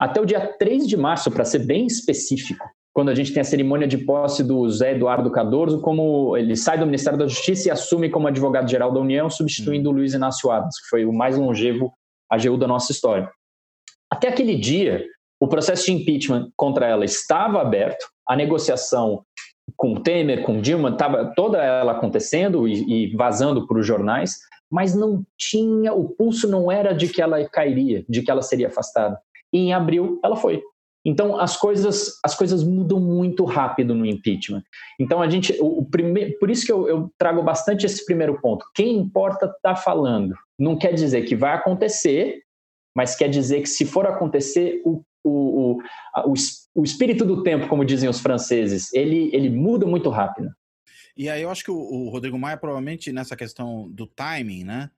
até 0.00 0.20
o 0.20 0.26
dia 0.26 0.54
3 0.58 0.86
de 0.86 0.96
março, 0.96 1.30
para 1.30 1.44
ser 1.44 1.60
bem 1.60 1.86
específico, 1.86 2.64
quando 2.96 3.10
a 3.10 3.14
gente 3.14 3.30
tem 3.30 3.42
a 3.42 3.44
cerimônia 3.44 3.86
de 3.86 3.98
posse 3.98 4.42
do 4.42 4.66
Zé 4.70 4.92
Eduardo 4.92 5.30
Cadorzo, 5.30 5.82
como 5.82 6.34
ele 6.34 6.56
sai 6.56 6.78
do 6.78 6.86
Ministério 6.86 7.18
da 7.18 7.26
Justiça 7.26 7.68
e 7.68 7.70
assume 7.70 8.08
como 8.08 8.26
advogado-geral 8.26 8.90
da 8.90 8.98
União, 8.98 9.28
substituindo 9.28 9.90
o 9.90 9.92
Luiz 9.92 10.14
Inácio 10.14 10.50
Adams, 10.50 10.80
que 10.80 10.88
foi 10.88 11.04
o 11.04 11.12
mais 11.12 11.36
longevo 11.36 11.92
AGU 12.30 12.56
da 12.56 12.66
nossa 12.66 12.92
história. 12.92 13.30
Até 14.10 14.28
aquele 14.28 14.56
dia, 14.56 15.04
o 15.38 15.46
processo 15.46 15.84
de 15.84 15.92
impeachment 15.92 16.50
contra 16.56 16.86
ela 16.86 17.04
estava 17.04 17.60
aberto, 17.60 18.06
a 18.26 18.34
negociação 18.34 19.22
com 19.76 19.96
Temer, 19.96 20.42
com 20.42 20.58
Dilma, 20.58 20.88
estava 20.88 21.34
toda 21.36 21.62
ela 21.62 21.92
acontecendo 21.92 22.66
e, 22.66 23.10
e 23.10 23.14
vazando 23.14 23.66
para 23.66 23.78
os 23.78 23.86
jornais, 23.86 24.38
mas 24.70 24.94
não 24.94 25.22
tinha, 25.36 25.92
o 25.92 26.08
pulso 26.08 26.48
não 26.48 26.72
era 26.72 26.94
de 26.94 27.08
que 27.08 27.20
ela 27.20 27.46
cairia, 27.46 28.06
de 28.08 28.22
que 28.22 28.30
ela 28.30 28.40
seria 28.40 28.68
afastada. 28.68 29.20
E 29.52 29.58
em 29.58 29.74
abril 29.74 30.18
ela 30.24 30.36
foi. 30.36 30.62
Então 31.06 31.38
as 31.38 31.56
coisas 31.56 32.18
as 32.24 32.34
coisas 32.34 32.64
mudam 32.64 32.98
muito 32.98 33.44
rápido 33.44 33.94
no 33.94 34.04
impeachment. 34.04 34.64
Então 34.98 35.22
a 35.22 35.30
gente 35.30 35.52
o, 35.60 35.78
o 35.78 35.86
primeiro, 35.86 36.36
por 36.40 36.50
isso 36.50 36.66
que 36.66 36.72
eu, 36.72 36.88
eu, 36.88 37.10
trago 37.16 37.42
bastante 37.42 37.86
esse 37.86 38.04
primeiro 38.04 38.40
ponto. 38.40 38.66
Quem 38.74 38.98
importa 38.98 39.46
está 39.46 39.76
falando. 39.76 40.34
Não 40.58 40.76
quer 40.76 40.92
dizer 40.92 41.22
que 41.22 41.36
vai 41.36 41.54
acontecer, 41.54 42.42
mas 42.94 43.14
quer 43.14 43.28
dizer 43.28 43.60
que 43.62 43.68
se 43.68 43.84
for 43.84 44.06
acontecer 44.06 44.82
o 44.84 45.02
o, 45.28 45.78
o, 46.24 46.34
o, 46.74 46.84
espírito 46.84 47.24
do 47.24 47.42
tempo, 47.42 47.66
como 47.66 47.84
dizem 47.84 48.08
os 48.08 48.20
franceses, 48.20 48.92
ele, 48.94 49.28
ele 49.34 49.50
muda 49.50 49.84
muito 49.84 50.08
rápido. 50.08 50.50
E 51.16 51.28
aí 51.28 51.42
eu 51.42 51.50
acho 51.50 51.64
que 51.64 51.70
o, 51.70 51.76
o, 51.76 52.08
Rodrigo 52.10 52.38
Maia, 52.38 52.56
provavelmente, 52.56 53.10
nessa 53.10 53.34
questão 53.34 53.90
do 53.90 54.06
timing, 54.06 54.62
né? 54.62 54.88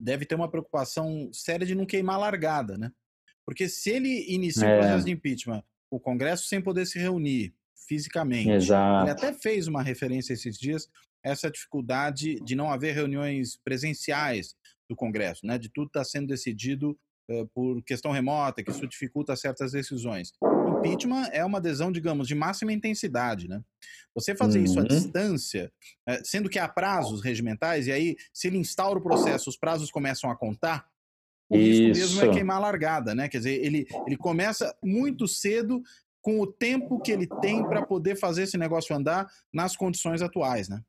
Deve 0.00 0.24
ter 0.24 0.34
uma 0.34 0.48
preocupação 0.48 1.30
séria 1.32 1.64
de 1.66 1.76
não 1.76 1.86
queimar 1.86 2.16
a 2.16 2.18
largada, 2.18 2.76
né? 2.76 2.90
Porque 3.48 3.66
se 3.66 3.88
ele 3.88 4.26
inicia 4.28 4.68
é. 4.68 4.74
o 4.74 4.78
processo 4.80 5.06
de 5.06 5.12
impeachment, 5.12 5.64
o 5.90 5.98
Congresso 5.98 6.46
sem 6.46 6.60
poder 6.60 6.84
se 6.84 6.98
reunir 6.98 7.54
fisicamente, 7.86 8.50
Exato. 8.50 9.04
ele 9.04 9.10
até 9.10 9.32
fez 9.32 9.66
uma 9.66 9.82
referência 9.82 10.34
esses 10.34 10.58
dias 10.58 10.86
essa 11.24 11.50
dificuldade 11.50 12.36
de 12.40 12.54
não 12.54 12.70
haver 12.70 12.94
reuniões 12.94 13.56
presenciais 13.56 14.54
do 14.88 14.94
Congresso, 14.94 15.46
né? 15.46 15.56
De 15.56 15.70
tudo 15.70 15.86
estar 15.86 16.00
tá 16.00 16.04
sendo 16.04 16.26
decidido 16.26 16.96
uh, 17.30 17.46
por 17.48 17.82
questão 17.84 18.12
remota, 18.12 18.62
que 18.62 18.70
isso 18.70 18.86
dificulta 18.86 19.34
certas 19.34 19.72
decisões 19.72 20.32
impeachment 20.78 21.28
é 21.32 21.44
uma 21.44 21.58
adesão, 21.58 21.90
digamos, 21.90 22.28
de 22.28 22.34
máxima 22.34 22.72
intensidade, 22.72 23.48
né? 23.48 23.62
Você 24.14 24.34
fazer 24.34 24.58
uhum. 24.58 24.64
isso 24.64 24.78
à 24.78 24.82
uhum. 24.82 24.88
distância, 24.88 25.72
eh, 26.06 26.20
sendo 26.24 26.48
que 26.48 26.58
há 26.58 26.68
prazos 26.68 27.22
regimentais, 27.22 27.86
e 27.86 27.92
aí, 27.92 28.16
se 28.32 28.48
ele 28.48 28.58
instaura 28.58 28.98
o 28.98 29.02
processo, 29.02 29.50
os 29.50 29.56
prazos 29.56 29.90
começam 29.90 30.30
a 30.30 30.36
contar, 30.36 30.86
o 31.50 31.56
isso. 31.56 31.82
risco 31.82 32.16
mesmo 32.16 32.30
é 32.30 32.34
queimar 32.34 32.56
a 32.56 32.60
largada, 32.60 33.14
né? 33.14 33.28
Quer 33.28 33.38
dizer, 33.38 33.64
ele, 33.64 33.86
ele 34.06 34.16
começa 34.16 34.74
muito 34.82 35.26
cedo 35.26 35.82
com 36.20 36.40
o 36.40 36.46
tempo 36.46 37.00
que 37.00 37.10
ele 37.10 37.26
tem 37.40 37.64
para 37.64 37.82
poder 37.82 38.16
fazer 38.16 38.42
esse 38.42 38.58
negócio 38.58 38.94
andar 38.94 39.26
nas 39.52 39.76
condições 39.76 40.20
atuais, 40.20 40.68
né? 40.68 40.80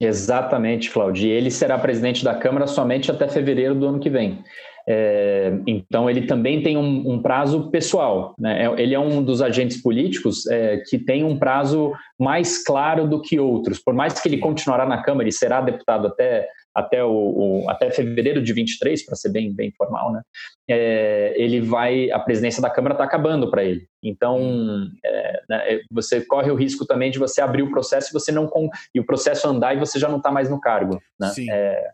Exatamente, 0.00 0.90
Claudio. 0.90 1.28
Ele 1.28 1.50
será 1.50 1.76
presidente 1.78 2.22
da 2.22 2.34
Câmara 2.34 2.66
somente 2.66 3.10
até 3.10 3.26
fevereiro 3.28 3.74
do 3.74 3.86
ano 3.86 3.98
que 3.98 4.08
vem. 4.08 4.44
É, 4.90 5.52
então, 5.66 6.08
ele 6.08 6.22
também 6.22 6.62
tem 6.62 6.76
um, 6.76 7.12
um 7.12 7.20
prazo 7.20 7.70
pessoal. 7.70 8.34
Né? 8.38 8.64
É, 8.64 8.82
ele 8.82 8.94
é 8.94 8.98
um 8.98 9.22
dos 9.22 9.42
agentes 9.42 9.82
políticos 9.82 10.46
é, 10.46 10.78
que 10.88 10.98
tem 10.98 11.24
um 11.24 11.38
prazo 11.38 11.92
mais 12.18 12.64
claro 12.64 13.06
do 13.06 13.20
que 13.20 13.38
outros. 13.38 13.78
Por 13.78 13.92
mais 13.92 14.18
que 14.20 14.28
ele 14.28 14.38
continuará 14.38 14.86
na 14.86 15.02
Câmara 15.02 15.28
e 15.28 15.32
será 15.32 15.60
deputado 15.60 16.06
até, 16.06 16.48
até, 16.78 17.04
o, 17.04 17.64
o 17.64 17.70
até 17.70 17.90
fevereiro 17.90 18.42
de 18.42 18.52
23, 18.52 19.04
para 19.04 19.16
ser 19.16 19.30
bem, 19.30 19.52
bem 19.52 19.72
formal, 19.76 20.12
né? 20.12 20.22
É, 20.68 21.34
ele 21.36 21.60
vai. 21.60 22.10
A 22.10 22.18
presidência 22.18 22.62
da 22.62 22.70
Câmara 22.70 22.94
está 22.94 23.04
acabando 23.04 23.50
para 23.50 23.64
ele. 23.64 23.86
Então, 24.02 24.88
é, 25.04 25.42
né, 25.48 25.80
você 25.90 26.20
corre 26.20 26.50
o 26.50 26.54
risco 26.54 26.86
também 26.86 27.10
de 27.10 27.18
você 27.18 27.40
abrir 27.40 27.62
o 27.62 27.70
processo 27.70 28.10
e 28.10 28.12
você 28.12 28.30
não 28.30 28.48
e 28.94 29.00
o 29.00 29.06
processo 29.06 29.48
andar 29.48 29.74
e 29.74 29.78
você 29.78 29.98
já 29.98 30.08
não 30.08 30.18
está 30.18 30.30
mais 30.30 30.48
no 30.48 30.60
cargo. 30.60 31.00
Né? 31.18 31.32
É, 31.50 31.90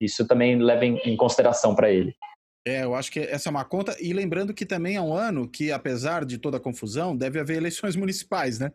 isso 0.00 0.26
também 0.26 0.58
leva 0.58 0.84
em, 0.84 0.96
em 1.04 1.16
consideração 1.16 1.74
para 1.74 1.90
ele. 1.90 2.14
É, 2.64 2.84
eu 2.84 2.94
acho 2.94 3.10
que 3.10 3.20
essa 3.20 3.48
é 3.48 3.50
uma 3.50 3.64
conta. 3.64 3.96
E 4.00 4.12
lembrando 4.12 4.54
que 4.54 4.64
também 4.64 4.96
é 4.96 5.00
um 5.00 5.12
ano 5.12 5.48
que, 5.48 5.72
apesar 5.72 6.24
de 6.24 6.38
toda 6.38 6.58
a 6.58 6.60
confusão, 6.60 7.16
deve 7.16 7.40
haver 7.40 7.56
eleições 7.56 7.96
municipais, 7.96 8.58
né? 8.58 8.72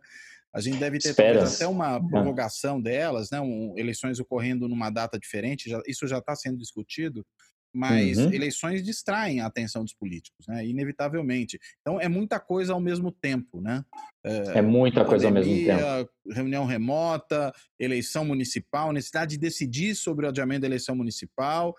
A 0.57 0.61
gente 0.61 0.79
deve 0.79 0.97
ter 0.97 1.11
até 1.37 1.67
uma 1.67 1.97
é. 1.97 1.99
prorrogação 1.99 2.81
delas, 2.81 3.29
né? 3.29 3.39
Um, 3.39 3.75
eleições 3.77 4.19
ocorrendo 4.19 4.67
numa 4.67 4.89
data 4.89 5.19
diferente, 5.19 5.69
já, 5.69 5.79
isso 5.85 6.07
já 6.07 6.17
está 6.17 6.35
sendo 6.35 6.57
discutido, 6.57 7.23
mas 7.71 8.17
uhum. 8.17 8.33
eleições 8.33 8.83
distraem 8.83 9.39
a 9.39 9.45
atenção 9.45 9.83
dos 9.83 9.93
políticos, 9.93 10.47
né? 10.47 10.65
Inevitavelmente. 10.65 11.59
Então 11.81 12.01
é 12.01 12.07
muita 12.07 12.39
coisa 12.39 12.73
ao 12.73 12.79
mesmo 12.79 13.11
tempo, 13.11 13.61
né? 13.61 13.85
É, 14.25 14.57
é 14.57 14.61
muita 14.63 15.05
pandemia, 15.05 15.05
coisa 15.05 15.27
ao 15.27 15.33
mesmo 15.33 15.53
tempo. 15.53 16.11
Reunião 16.31 16.65
remota, 16.65 17.53
eleição 17.79 18.25
municipal, 18.25 18.91
necessidade 18.91 19.35
de 19.35 19.37
decidir 19.37 19.93
sobre 19.93 20.25
o 20.25 20.29
adiamento 20.29 20.61
da 20.61 20.67
eleição 20.67 20.95
municipal, 20.95 21.75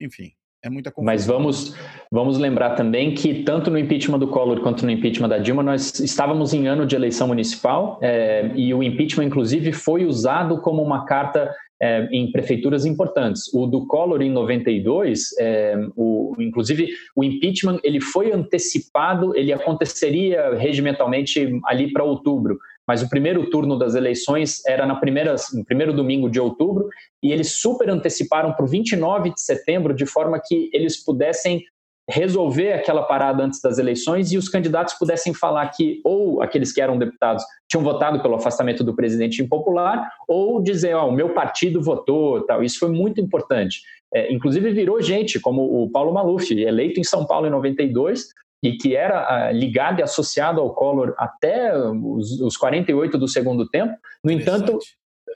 enfim. 0.00 0.32
É 0.64 0.70
muita 0.70 0.92
confusão. 0.92 1.12
Mas 1.12 1.26
vamos, 1.26 1.74
vamos 2.10 2.38
lembrar 2.38 2.76
também 2.76 3.14
que 3.14 3.42
tanto 3.42 3.70
no 3.70 3.78
impeachment 3.78 4.20
do 4.20 4.28
Collor 4.28 4.60
quanto 4.60 4.84
no 4.84 4.92
impeachment 4.92 5.28
da 5.28 5.38
Dilma, 5.38 5.62
nós 5.62 5.98
estávamos 5.98 6.54
em 6.54 6.68
ano 6.68 6.86
de 6.86 6.94
eleição 6.94 7.26
municipal 7.26 7.98
é, 8.00 8.50
e 8.54 8.72
o 8.72 8.82
impeachment, 8.82 9.24
inclusive, 9.24 9.72
foi 9.72 10.04
usado 10.04 10.60
como 10.60 10.80
uma 10.80 11.04
carta 11.04 11.52
é, 11.82 12.08
em 12.12 12.30
prefeituras 12.30 12.86
importantes. 12.86 13.52
O 13.52 13.66
do 13.66 13.84
Collor, 13.88 14.22
em 14.22 14.30
92, 14.30 15.36
é, 15.40 15.74
o, 15.96 16.36
inclusive, 16.38 16.88
o 17.16 17.24
impeachment 17.24 17.80
ele 17.82 18.00
foi 18.00 18.30
antecipado, 18.32 19.36
ele 19.36 19.52
aconteceria 19.52 20.54
regimentalmente 20.54 21.60
ali 21.66 21.92
para 21.92 22.04
outubro 22.04 22.56
mas 22.86 23.02
o 23.02 23.08
primeiro 23.08 23.48
turno 23.50 23.78
das 23.78 23.94
eleições 23.94 24.64
era 24.66 24.86
na 24.86 24.96
primeira, 24.96 25.34
no 25.52 25.64
primeiro 25.64 25.92
domingo 25.92 26.30
de 26.30 26.40
outubro, 26.40 26.88
e 27.22 27.32
eles 27.32 27.52
super 27.52 27.88
anteciparam 27.88 28.52
para 28.52 28.64
o 28.64 28.68
29 28.68 29.32
de 29.32 29.40
setembro, 29.40 29.94
de 29.94 30.06
forma 30.06 30.40
que 30.44 30.70
eles 30.72 31.02
pudessem 31.02 31.64
resolver 32.10 32.72
aquela 32.72 33.02
parada 33.04 33.44
antes 33.44 33.60
das 33.60 33.78
eleições 33.78 34.32
e 34.32 34.36
os 34.36 34.48
candidatos 34.48 34.94
pudessem 34.94 35.32
falar 35.32 35.68
que 35.68 36.00
ou 36.04 36.42
aqueles 36.42 36.72
que 36.72 36.80
eram 36.80 36.98
deputados 36.98 37.44
tinham 37.70 37.82
votado 37.82 38.20
pelo 38.20 38.34
afastamento 38.34 38.82
do 38.82 38.94
presidente 38.94 39.40
impopular 39.40 40.10
ou 40.28 40.60
dizer, 40.60 40.94
ó, 40.94 41.06
oh, 41.06 41.08
o 41.08 41.12
meu 41.12 41.32
partido 41.32 41.80
votou, 41.80 42.44
tal. 42.44 42.62
Isso 42.62 42.78
foi 42.78 42.90
muito 42.90 43.20
importante. 43.20 43.80
É, 44.12 44.32
inclusive 44.32 44.72
virou 44.72 45.00
gente 45.00 45.40
como 45.40 45.62
o 45.62 45.90
Paulo 45.90 46.12
Maluf, 46.12 46.52
eleito 46.52 47.00
em 47.00 47.04
São 47.04 47.24
Paulo 47.24 47.46
em 47.46 47.50
92, 47.50 48.28
e 48.62 48.72
que 48.72 48.94
era 48.94 49.50
uh, 49.50 49.52
ligado 49.52 50.00
e 50.00 50.02
associado 50.02 50.60
ao 50.60 50.74
Collor 50.74 51.14
até 51.18 51.76
os, 51.76 52.40
os 52.40 52.56
48 52.56 53.18
do 53.18 53.26
segundo 53.26 53.68
tempo. 53.68 53.94
No 54.22 54.30
entanto, 54.30 54.78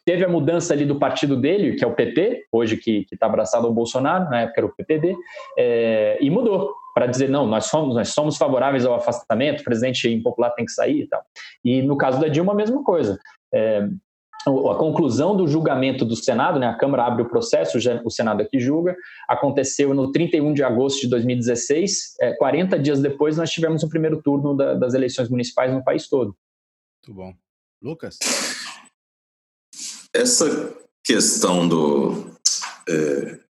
teve 0.05 0.25
a 0.25 0.29
mudança 0.29 0.73
ali 0.73 0.85
do 0.85 0.99
partido 0.99 1.37
dele, 1.37 1.75
que 1.75 1.85
é 1.85 1.87
o 1.87 1.95
PP, 1.95 2.45
hoje 2.53 2.77
que 2.77 3.07
está 3.11 3.27
abraçado 3.27 3.67
ao 3.67 3.73
Bolsonaro, 3.73 4.31
na 4.31 4.43
época 4.43 4.61
era 4.61 4.67
o 4.67 4.75
PPD, 4.75 5.17
é, 5.59 6.19
e 6.21 6.31
mudou. 6.31 6.73
para 6.95 7.07
dizer, 7.07 7.29
não, 7.29 7.47
nós 7.47 7.67
somos, 7.67 7.95
nós 7.95 8.11
somos 8.11 8.37
favoráveis 8.37 8.87
ao 8.87 8.95
afastamento, 8.95 9.61
o 9.61 9.65
presidente 9.65 10.09
impopular 10.09 10.55
tem 10.55 10.65
que 10.65 10.73
sair 10.73 11.03
e 11.03 11.09
tal. 11.09 11.23
E 11.65 11.83
no 11.83 11.97
caso 11.97 12.21
da 12.21 12.29
Dilma, 12.29 12.53
a 12.53 12.57
mesma 12.57 12.83
coisa. 12.83 13.19
É, 13.53 13.89
a 14.47 14.75
conclusão 14.77 15.37
do 15.37 15.49
julgamento 15.49 16.05
do 16.05 16.15
Senado, 16.15 16.59
né, 16.59 16.69
a 16.69 16.75
Câmara 16.75 17.05
abre 17.05 17.23
o 17.23 17.29
processo, 17.29 17.79
o 18.05 18.11
Senado 18.11 18.43
aqui 18.43 18.61
julga, 18.61 18.97
aconteceu 19.29 19.93
no 19.93 20.13
31 20.13 20.55
de 20.55 20.63
agosto 20.63 21.01
de 21.01 21.09
2016, 21.09 22.15
é, 22.21 22.33
40 22.35 22.79
dias 22.79 23.01
depois 23.01 23.37
nós 23.37 23.51
tivemos 23.51 23.83
o 23.83 23.89
primeiro 23.89 24.23
turno 24.23 24.57
da, 24.57 24.75
das 24.75 24.95
eleições 24.95 25.29
municipais 25.29 25.73
no 25.73 25.83
país 25.83 26.09
todo. 26.09 26.37
Muito 27.07 27.17
bom. 27.17 27.35
Lucas? 27.83 28.19
Essa 30.15 30.75
questão 31.05 31.69
do... 31.69 32.31
É, 32.89 33.41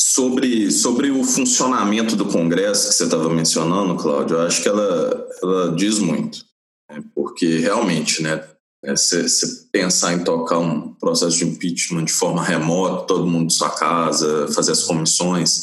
sobre, 0.00 0.70
sobre 0.70 1.10
o 1.10 1.22
funcionamento 1.22 2.16
do 2.16 2.26
Congresso 2.26 2.88
que 2.88 2.94
você 2.94 3.04
estava 3.04 3.28
mencionando, 3.28 4.02
Cláudio, 4.02 4.38
eu 4.38 4.46
acho 4.46 4.62
que 4.62 4.68
ela, 4.68 5.28
ela 5.42 5.76
diz 5.76 5.98
muito. 5.98 6.42
Né, 6.90 7.02
porque 7.14 7.58
realmente, 7.58 8.22
né, 8.22 8.55
você 8.84 9.20
é, 9.22 9.26
pensar 9.72 10.12
em 10.12 10.22
tocar 10.22 10.58
um 10.58 10.94
processo 10.94 11.38
de 11.38 11.44
impeachment 11.44 12.04
de 12.04 12.12
forma 12.12 12.42
remota, 12.42 13.06
todo 13.06 13.26
mundo 13.26 13.48
de 13.48 13.54
sua 13.54 13.70
casa, 13.70 14.48
fazer 14.52 14.72
as 14.72 14.84
comissões. 14.84 15.62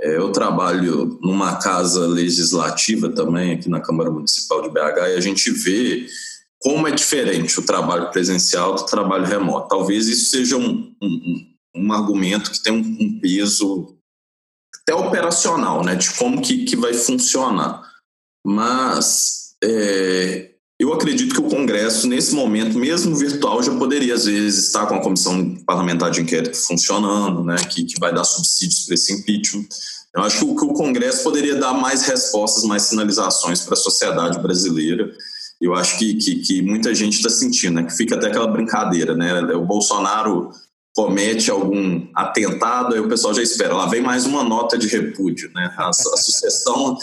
É, 0.00 0.16
eu 0.16 0.30
trabalho 0.32 1.18
numa 1.22 1.56
casa 1.56 2.06
legislativa 2.06 3.08
também, 3.08 3.52
aqui 3.52 3.68
na 3.68 3.80
Câmara 3.80 4.10
Municipal 4.10 4.62
de 4.62 4.68
BH, 4.68 5.10
e 5.10 5.16
a 5.16 5.20
gente 5.20 5.50
vê 5.50 6.06
como 6.60 6.86
é 6.86 6.92
diferente 6.92 7.58
o 7.58 7.66
trabalho 7.66 8.10
presencial 8.10 8.74
do 8.74 8.86
trabalho 8.86 9.26
remoto. 9.26 9.68
Talvez 9.68 10.06
isso 10.06 10.30
seja 10.30 10.56
um, 10.56 10.94
um, 11.02 11.46
um 11.74 11.92
argumento 11.92 12.50
que 12.50 12.62
tem 12.62 12.72
um, 12.72 12.78
um, 12.78 13.20
peso 13.20 13.96
até 14.80 14.94
operacional, 14.94 15.84
né, 15.84 15.94
de 15.94 16.12
como 16.14 16.40
que, 16.40 16.64
que 16.64 16.76
vai 16.76 16.94
funcionar. 16.94 17.82
Mas 18.44 19.56
é, 19.62 20.51
eu 20.82 20.92
acredito 20.92 21.32
que 21.32 21.40
o 21.40 21.48
Congresso, 21.48 22.08
nesse 22.08 22.34
momento, 22.34 22.76
mesmo 22.76 23.14
virtual, 23.14 23.62
já 23.62 23.72
poderia, 23.72 24.14
às 24.14 24.24
vezes, 24.24 24.66
estar 24.66 24.84
com 24.86 24.96
a 24.96 25.00
comissão 25.00 25.54
parlamentar 25.64 26.10
de 26.10 26.20
inquérito 26.20 26.56
funcionando, 26.56 27.44
né, 27.44 27.54
que, 27.70 27.84
que 27.84 28.00
vai 28.00 28.12
dar 28.12 28.24
subsídios 28.24 28.84
para 28.84 28.94
esse 28.94 29.12
impeachment. 29.12 29.68
Eu 30.12 30.24
acho 30.24 30.38
que 30.38 30.44
o, 30.44 30.56
que 30.56 30.64
o 30.64 30.72
Congresso 30.74 31.22
poderia 31.22 31.54
dar 31.54 31.72
mais 31.72 32.02
respostas, 32.02 32.64
mais 32.64 32.82
sinalizações 32.82 33.60
para 33.60 33.74
a 33.74 33.76
sociedade 33.76 34.40
brasileira. 34.40 35.08
Eu 35.60 35.72
acho 35.72 35.96
que, 36.00 36.14
que, 36.14 36.36
que 36.40 36.62
muita 36.62 36.92
gente 36.92 37.14
está 37.14 37.30
sentindo, 37.30 37.74
né, 37.74 37.84
que 37.84 37.96
fica 37.96 38.16
até 38.16 38.26
aquela 38.26 38.48
brincadeira, 38.48 39.14
né? 39.14 39.40
O 39.54 39.64
Bolsonaro 39.64 40.50
comete 40.94 41.50
algum 41.50 42.06
atentado, 42.14 42.94
aí 42.94 43.00
o 43.00 43.08
pessoal 43.08 43.32
já 43.32 43.42
espera, 43.42 43.74
lá 43.74 43.86
vem 43.86 44.02
mais 44.02 44.26
uma 44.26 44.44
nota 44.44 44.76
de 44.76 44.86
repúdio, 44.88 45.50
né? 45.54 45.74
A, 45.78 45.88
a 45.88 45.92
sucessão, 45.92 46.98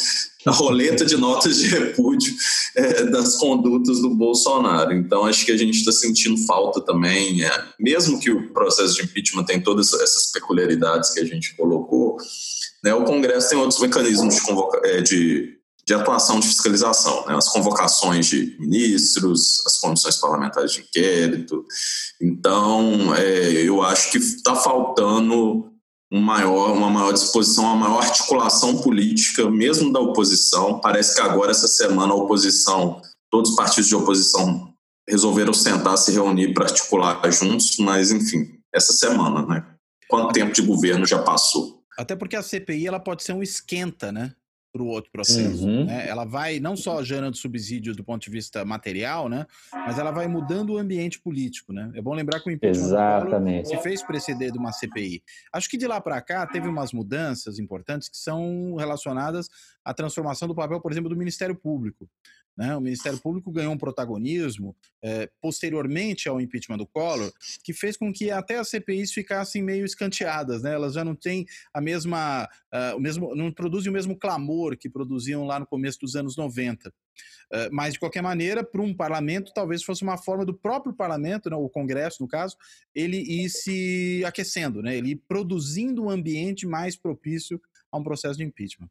a 0.45 0.51
roleta 0.51 1.03
de 1.03 1.17
notas 1.17 1.57
de 1.57 1.67
repúdio 1.67 2.33
é, 2.75 3.05
das 3.05 3.35
condutas 3.37 3.99
do 3.99 4.11
Bolsonaro. 4.11 4.93
Então, 4.93 5.25
acho 5.25 5.43
que 5.43 5.51
a 5.51 5.57
gente 5.57 5.79
está 5.79 5.91
sentindo 5.91 6.37
falta 6.45 6.79
também, 6.81 7.43
é, 7.43 7.63
mesmo 7.79 8.19
que 8.19 8.29
o 8.29 8.53
processo 8.53 8.95
de 8.95 9.03
impeachment 9.03 9.45
tem 9.45 9.59
todas 9.59 9.91
essas 9.93 10.31
peculiaridades 10.31 11.09
que 11.09 11.19
a 11.19 11.25
gente 11.25 11.55
colocou, 11.55 12.17
né? 12.83 12.93
O 12.93 13.03
Congresso 13.03 13.49
tem 13.49 13.57
outros 13.57 13.81
mecanismos 13.81 14.35
de, 14.35 14.41
convoca, 14.41 14.79
é, 14.87 15.01
de 15.01 15.58
de 15.89 15.95
atuação 15.95 16.39
de 16.39 16.45
fiscalização, 16.45 17.25
né? 17.25 17.35
as 17.35 17.49
convocações 17.49 18.27
de 18.27 18.55
ministros, 18.59 19.65
as 19.65 19.79
comissões 19.79 20.17
parlamentares 20.17 20.73
de 20.73 20.81
inquérito. 20.81 21.65
Então, 22.21 23.15
é, 23.15 23.53
eu 23.63 23.81
acho 23.81 24.11
que 24.11 24.19
está 24.19 24.55
faltando 24.55 25.73
um 26.11 26.21
maior, 26.21 26.73
uma 26.73 26.91
maior 26.91 27.11
disposição, 27.11 27.63
uma 27.63 27.89
maior 27.89 28.03
articulação 28.03 28.77
política, 28.83 29.49
mesmo 29.49 29.91
da 29.91 29.99
oposição. 29.99 30.79
Parece 30.79 31.15
que 31.15 31.21
agora, 31.21 31.49
essa 31.49 31.67
semana, 31.67 32.13
a 32.13 32.17
oposição, 32.17 33.01
todos 33.31 33.49
os 33.49 33.55
partidos 33.55 33.87
de 33.87 33.95
oposição 33.95 34.71
resolveram 35.09 35.55
sentar, 35.55 35.97
se 35.97 36.11
reunir 36.11 36.53
para 36.53 36.65
articular 36.65 37.19
juntos, 37.31 37.79
mas, 37.79 38.11
enfim, 38.11 38.59
essa 38.71 38.93
semana, 38.93 39.43
né? 39.43 39.65
Quanto 40.07 40.33
tempo 40.33 40.53
de 40.53 40.61
governo 40.61 41.07
já 41.07 41.17
passou? 41.17 41.81
Até 41.97 42.15
porque 42.15 42.35
a 42.35 42.43
CPI 42.43 42.85
ela 42.85 42.99
pode 42.99 43.23
ser 43.23 43.33
um 43.33 43.41
esquenta, 43.41 44.11
né? 44.11 44.35
Para 44.71 44.81
o 44.81 44.87
outro 44.87 45.11
processo. 45.11 45.65
Uhum. 45.67 45.85
Né? 45.85 46.07
Ela 46.07 46.25
vai 46.25 46.59
não 46.59 46.75
só 46.75 47.03
gerando 47.03 47.35
subsídios 47.35 47.95
do 47.95 48.03
ponto 48.03 48.21
de 48.21 48.29
vista 48.29 48.63
material, 48.63 49.27
né? 49.27 49.45
mas 49.73 49.97
ela 49.97 50.11
vai 50.11 50.27
mudando 50.27 50.73
o 50.73 50.77
ambiente 50.77 51.19
político. 51.19 51.73
Né? 51.73 51.91
É 51.95 52.01
bom 52.01 52.13
lembrar 52.13 52.39
que 52.39 52.49
o 52.49 52.51
impeachment 52.51 53.65
se 53.65 53.77
fez 53.77 54.03
preceder 54.03 54.51
de 54.51 54.57
uma 54.57 54.71
CPI. 54.71 55.23
Acho 55.51 55.69
que 55.69 55.77
de 55.77 55.87
lá 55.87 55.99
para 55.99 56.21
cá 56.21 56.45
teve 56.45 56.67
umas 56.67 56.91
mudanças 56.91 57.59
importantes 57.59 58.09
que 58.09 58.17
são 58.17 58.75
relacionadas 58.75 59.49
à 59.83 59.93
transformação 59.93 60.47
do 60.47 60.55
papel, 60.55 60.79
por 60.79 60.91
exemplo, 60.91 61.09
do 61.09 61.15
Ministério 61.15 61.55
Público. 61.55 62.07
Né? 62.59 62.75
O 62.75 62.81
Ministério 62.81 63.17
Público 63.17 63.49
ganhou 63.53 63.71
um 63.71 63.77
protagonismo 63.77 64.75
é, 65.01 65.29
posteriormente 65.41 66.27
ao 66.27 66.41
impeachment 66.41 66.77
do 66.77 66.85
Collor, 66.85 67.31
que 67.63 67.71
fez 67.71 67.95
com 67.95 68.11
que 68.11 68.29
até 68.29 68.57
as 68.57 68.67
CPIs 68.67 69.13
ficassem 69.13 69.63
meio 69.63 69.85
escanteadas, 69.85 70.61
né? 70.61 70.73
Elas 70.73 70.93
já 70.93 71.05
não 71.05 71.15
têm 71.15 71.45
a 71.73 71.79
mesma, 71.79 72.43
uh, 72.43 72.97
o 72.97 72.99
mesmo, 72.99 73.33
não 73.33 73.49
produzem 73.49 73.89
o 73.89 73.93
mesmo 73.93 74.13
clamor 74.13 74.75
que 74.77 74.89
produziam 74.89 75.45
lá 75.45 75.57
no 75.57 75.65
começo 75.65 75.99
dos 76.01 76.17
anos 76.17 76.35
90. 76.35 76.89
Uh, 76.89 76.93
mas, 77.71 77.93
de 77.93 77.99
qualquer 77.99 78.21
maneira, 78.21 78.61
para 78.61 78.81
um 78.81 78.93
parlamento, 78.93 79.53
talvez 79.55 79.81
fosse 79.81 80.03
uma 80.03 80.17
forma 80.17 80.45
do 80.45 80.53
próprio 80.53 80.93
parlamento, 80.93 81.49
né, 81.49 81.55
o 81.55 81.69
Congresso, 81.69 82.21
no 82.21 82.27
caso, 82.27 82.57
ele 82.93 83.17
ir 83.17 83.49
se 83.49 84.21
aquecendo, 84.25 84.81
né, 84.81 84.97
ele 84.97 85.11
ir 85.11 85.23
produzindo 85.29 86.03
um 86.03 86.09
ambiente 86.09 86.67
mais 86.67 86.97
propício 86.97 87.61
a 87.89 87.97
um 87.97 88.03
processo 88.03 88.37
de 88.37 88.43
impeachment. 88.43 88.89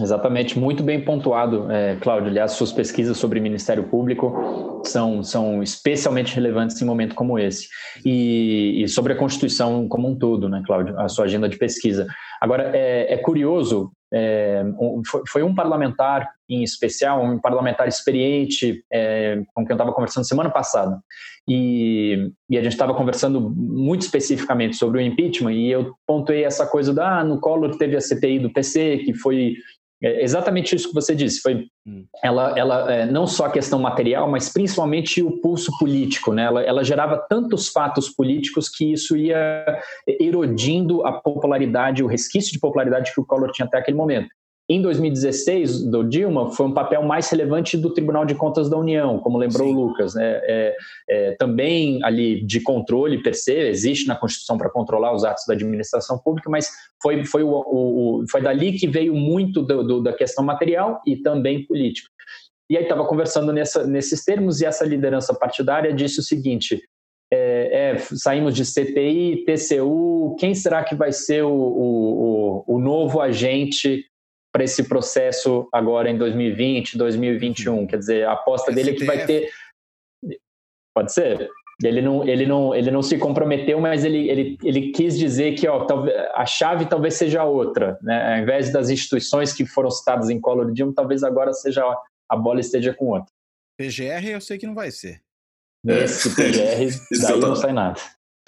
Exatamente, 0.00 0.58
muito 0.58 0.82
bem 0.82 1.04
pontuado, 1.04 1.70
é, 1.70 1.96
Cláudio. 1.96 2.28
Aliás, 2.28 2.52
suas 2.52 2.72
pesquisas 2.72 3.16
sobre 3.16 3.40
Ministério 3.40 3.84
Público 3.84 4.71
são, 4.88 5.22
são 5.22 5.62
especialmente 5.62 6.34
relevantes 6.34 6.80
em 6.80 6.84
momento 6.84 7.14
como 7.14 7.38
esse. 7.38 7.68
E, 8.04 8.82
e, 8.82 8.88
sobre 8.88 9.12
a 9.12 9.16
Constituição 9.16 9.88
como 9.88 10.08
um 10.08 10.16
todo, 10.16 10.48
né, 10.48 10.62
Cláudio, 10.66 10.98
a 10.98 11.08
sua 11.08 11.24
agenda 11.24 11.48
de 11.48 11.56
pesquisa. 11.56 12.06
Agora, 12.40 12.70
é, 12.74 13.14
é 13.14 13.16
curioso, 13.16 13.92
é, 14.12 14.62
foi, 15.06 15.22
foi, 15.26 15.42
um 15.42 15.54
parlamentar 15.54 16.28
em 16.48 16.62
especial, 16.62 17.24
um 17.24 17.38
parlamentar 17.38 17.88
experiente, 17.88 18.84
é, 18.92 19.42
com 19.54 19.64
quem 19.64 19.72
eu 19.72 19.76
estava 19.76 19.92
conversando 19.92 20.26
semana 20.26 20.50
passada, 20.50 21.00
e, 21.48 22.30
e 22.48 22.58
a 22.58 22.62
gente 22.62 22.72
estava 22.72 22.94
conversando 22.94 23.40
muito 23.40 24.02
especificamente 24.02 24.76
sobre 24.76 24.98
o 24.98 25.00
impeachment, 25.00 25.52
e 25.52 25.70
eu 25.70 25.94
pontuei 26.06 26.44
essa 26.44 26.66
coisa 26.66 26.92
da, 26.92 27.20
ah, 27.20 27.24
no 27.24 27.40
Collor 27.40 27.76
teve 27.76 27.96
a 27.96 28.00
CPI 28.00 28.38
do 28.40 28.52
PC, 28.52 28.98
que 28.98 29.14
foi 29.14 29.54
é 30.02 30.22
exatamente 30.22 30.74
isso 30.74 30.88
que 30.88 30.94
você 30.94 31.14
disse. 31.14 31.40
Foi 31.40 31.66
hum. 31.86 32.04
ela, 32.22 32.58
ela 32.58 32.92
é, 32.92 33.06
não 33.06 33.26
só 33.26 33.46
a 33.46 33.50
questão 33.50 33.78
material, 33.78 34.28
mas 34.28 34.48
principalmente 34.48 35.22
o 35.22 35.40
pulso 35.40 35.70
político. 35.78 36.32
Né? 36.32 36.44
Ela, 36.44 36.62
ela 36.62 36.84
gerava 36.84 37.16
tantos 37.28 37.68
fatos 37.68 38.08
políticos 38.08 38.68
que 38.68 38.92
isso 38.92 39.16
ia 39.16 39.64
erodindo 40.20 41.06
a 41.06 41.12
popularidade, 41.12 42.02
o 42.02 42.08
resquício 42.08 42.52
de 42.52 42.58
popularidade 42.58 43.12
que 43.14 43.20
o 43.20 43.24
Collor 43.24 43.52
tinha 43.52 43.66
até 43.66 43.78
aquele 43.78 43.96
momento. 43.96 44.28
Em 44.72 44.80
2016, 44.80 45.84
do 45.84 46.02
Dilma, 46.02 46.50
foi 46.50 46.64
um 46.64 46.72
papel 46.72 47.02
mais 47.02 47.28
relevante 47.28 47.76
do 47.76 47.92
Tribunal 47.92 48.24
de 48.24 48.34
Contas 48.34 48.70
da 48.70 48.78
União, 48.78 49.18
como 49.18 49.36
lembrou 49.36 49.68
Sim. 49.68 49.74
o 49.74 49.76
Lucas. 49.78 50.14
Né? 50.14 50.40
É, 50.44 50.76
é, 51.10 51.30
também 51.32 52.02
ali 52.02 52.42
de 52.42 52.58
controle 52.58 53.22
per 53.22 53.34
se, 53.34 53.52
existe 53.52 54.08
na 54.08 54.16
Constituição 54.16 54.56
para 54.56 54.70
controlar 54.70 55.14
os 55.14 55.24
atos 55.24 55.44
da 55.46 55.52
administração 55.52 56.18
pública, 56.18 56.48
mas 56.48 56.70
foi, 57.02 57.22
foi, 57.22 57.42
o, 57.42 57.50
o, 57.50 58.24
foi 58.30 58.40
dali 58.40 58.72
que 58.72 58.88
veio 58.88 59.14
muito 59.14 59.60
do, 59.60 59.82
do, 59.82 60.02
da 60.02 60.14
questão 60.14 60.42
material 60.42 61.02
e 61.06 61.16
também 61.16 61.66
política. 61.66 62.08
E 62.70 62.78
aí 62.78 62.84
estava 62.84 63.04
conversando 63.04 63.52
nessa, 63.52 63.86
nesses 63.86 64.24
termos 64.24 64.62
e 64.62 64.64
essa 64.64 64.86
liderança 64.86 65.34
partidária 65.34 65.92
disse 65.92 66.18
o 66.18 66.22
seguinte: 66.22 66.82
é, 67.30 67.90
é, 67.90 67.98
saímos 67.98 68.54
de 68.54 68.64
CPI, 68.64 69.44
TCU, 69.44 70.34
quem 70.40 70.54
será 70.54 70.82
que 70.82 70.94
vai 70.94 71.12
ser 71.12 71.44
o, 71.44 71.52
o, 71.52 72.64
o 72.66 72.78
novo 72.78 73.20
agente 73.20 74.06
para 74.52 74.64
esse 74.64 74.84
processo 74.84 75.68
agora 75.72 76.10
em 76.10 76.18
2020, 76.18 76.98
2021. 76.98 77.74
Uhum. 77.74 77.86
Quer 77.86 77.98
dizer, 77.98 78.26
a 78.26 78.32
aposta 78.32 78.70
dele 78.70 78.90
é 78.90 78.94
que 78.94 79.04
vai 79.04 79.24
ter. 79.24 79.50
Pode 80.94 81.12
ser? 81.12 81.48
Ele 81.82 82.02
não, 82.02 82.28
ele 82.28 82.46
não, 82.46 82.74
ele 82.74 82.90
não 82.90 83.02
se 83.02 83.18
comprometeu, 83.18 83.80
mas 83.80 84.04
ele, 84.04 84.28
ele, 84.28 84.58
ele 84.62 84.92
quis 84.92 85.18
dizer 85.18 85.54
que 85.54 85.66
ó, 85.66 85.86
a 86.34 86.46
chave 86.46 86.86
talvez 86.86 87.14
seja 87.14 87.44
outra. 87.44 87.98
Né? 88.02 88.34
Ao 88.36 88.42
invés 88.42 88.70
das 88.70 88.90
instituições 88.90 89.52
que 89.52 89.66
foram 89.66 89.90
citadas 89.90 90.30
em 90.30 90.40
Collor 90.40 90.70
Dilma, 90.70 90.92
talvez 90.94 91.24
agora 91.24 91.52
seja 91.52 91.82
a 92.28 92.36
bola 92.36 92.60
esteja 92.60 92.94
com 92.94 93.06
outra. 93.06 93.32
PGR 93.78 94.28
eu 94.28 94.40
sei 94.40 94.58
que 94.58 94.66
não 94.66 94.74
vai 94.74 94.90
ser. 94.90 95.20
Esse 95.84 96.30
PGR, 96.30 96.94
daí 97.20 97.40
não 97.40 97.56
sai 97.56 97.72
nada. 97.72 98.00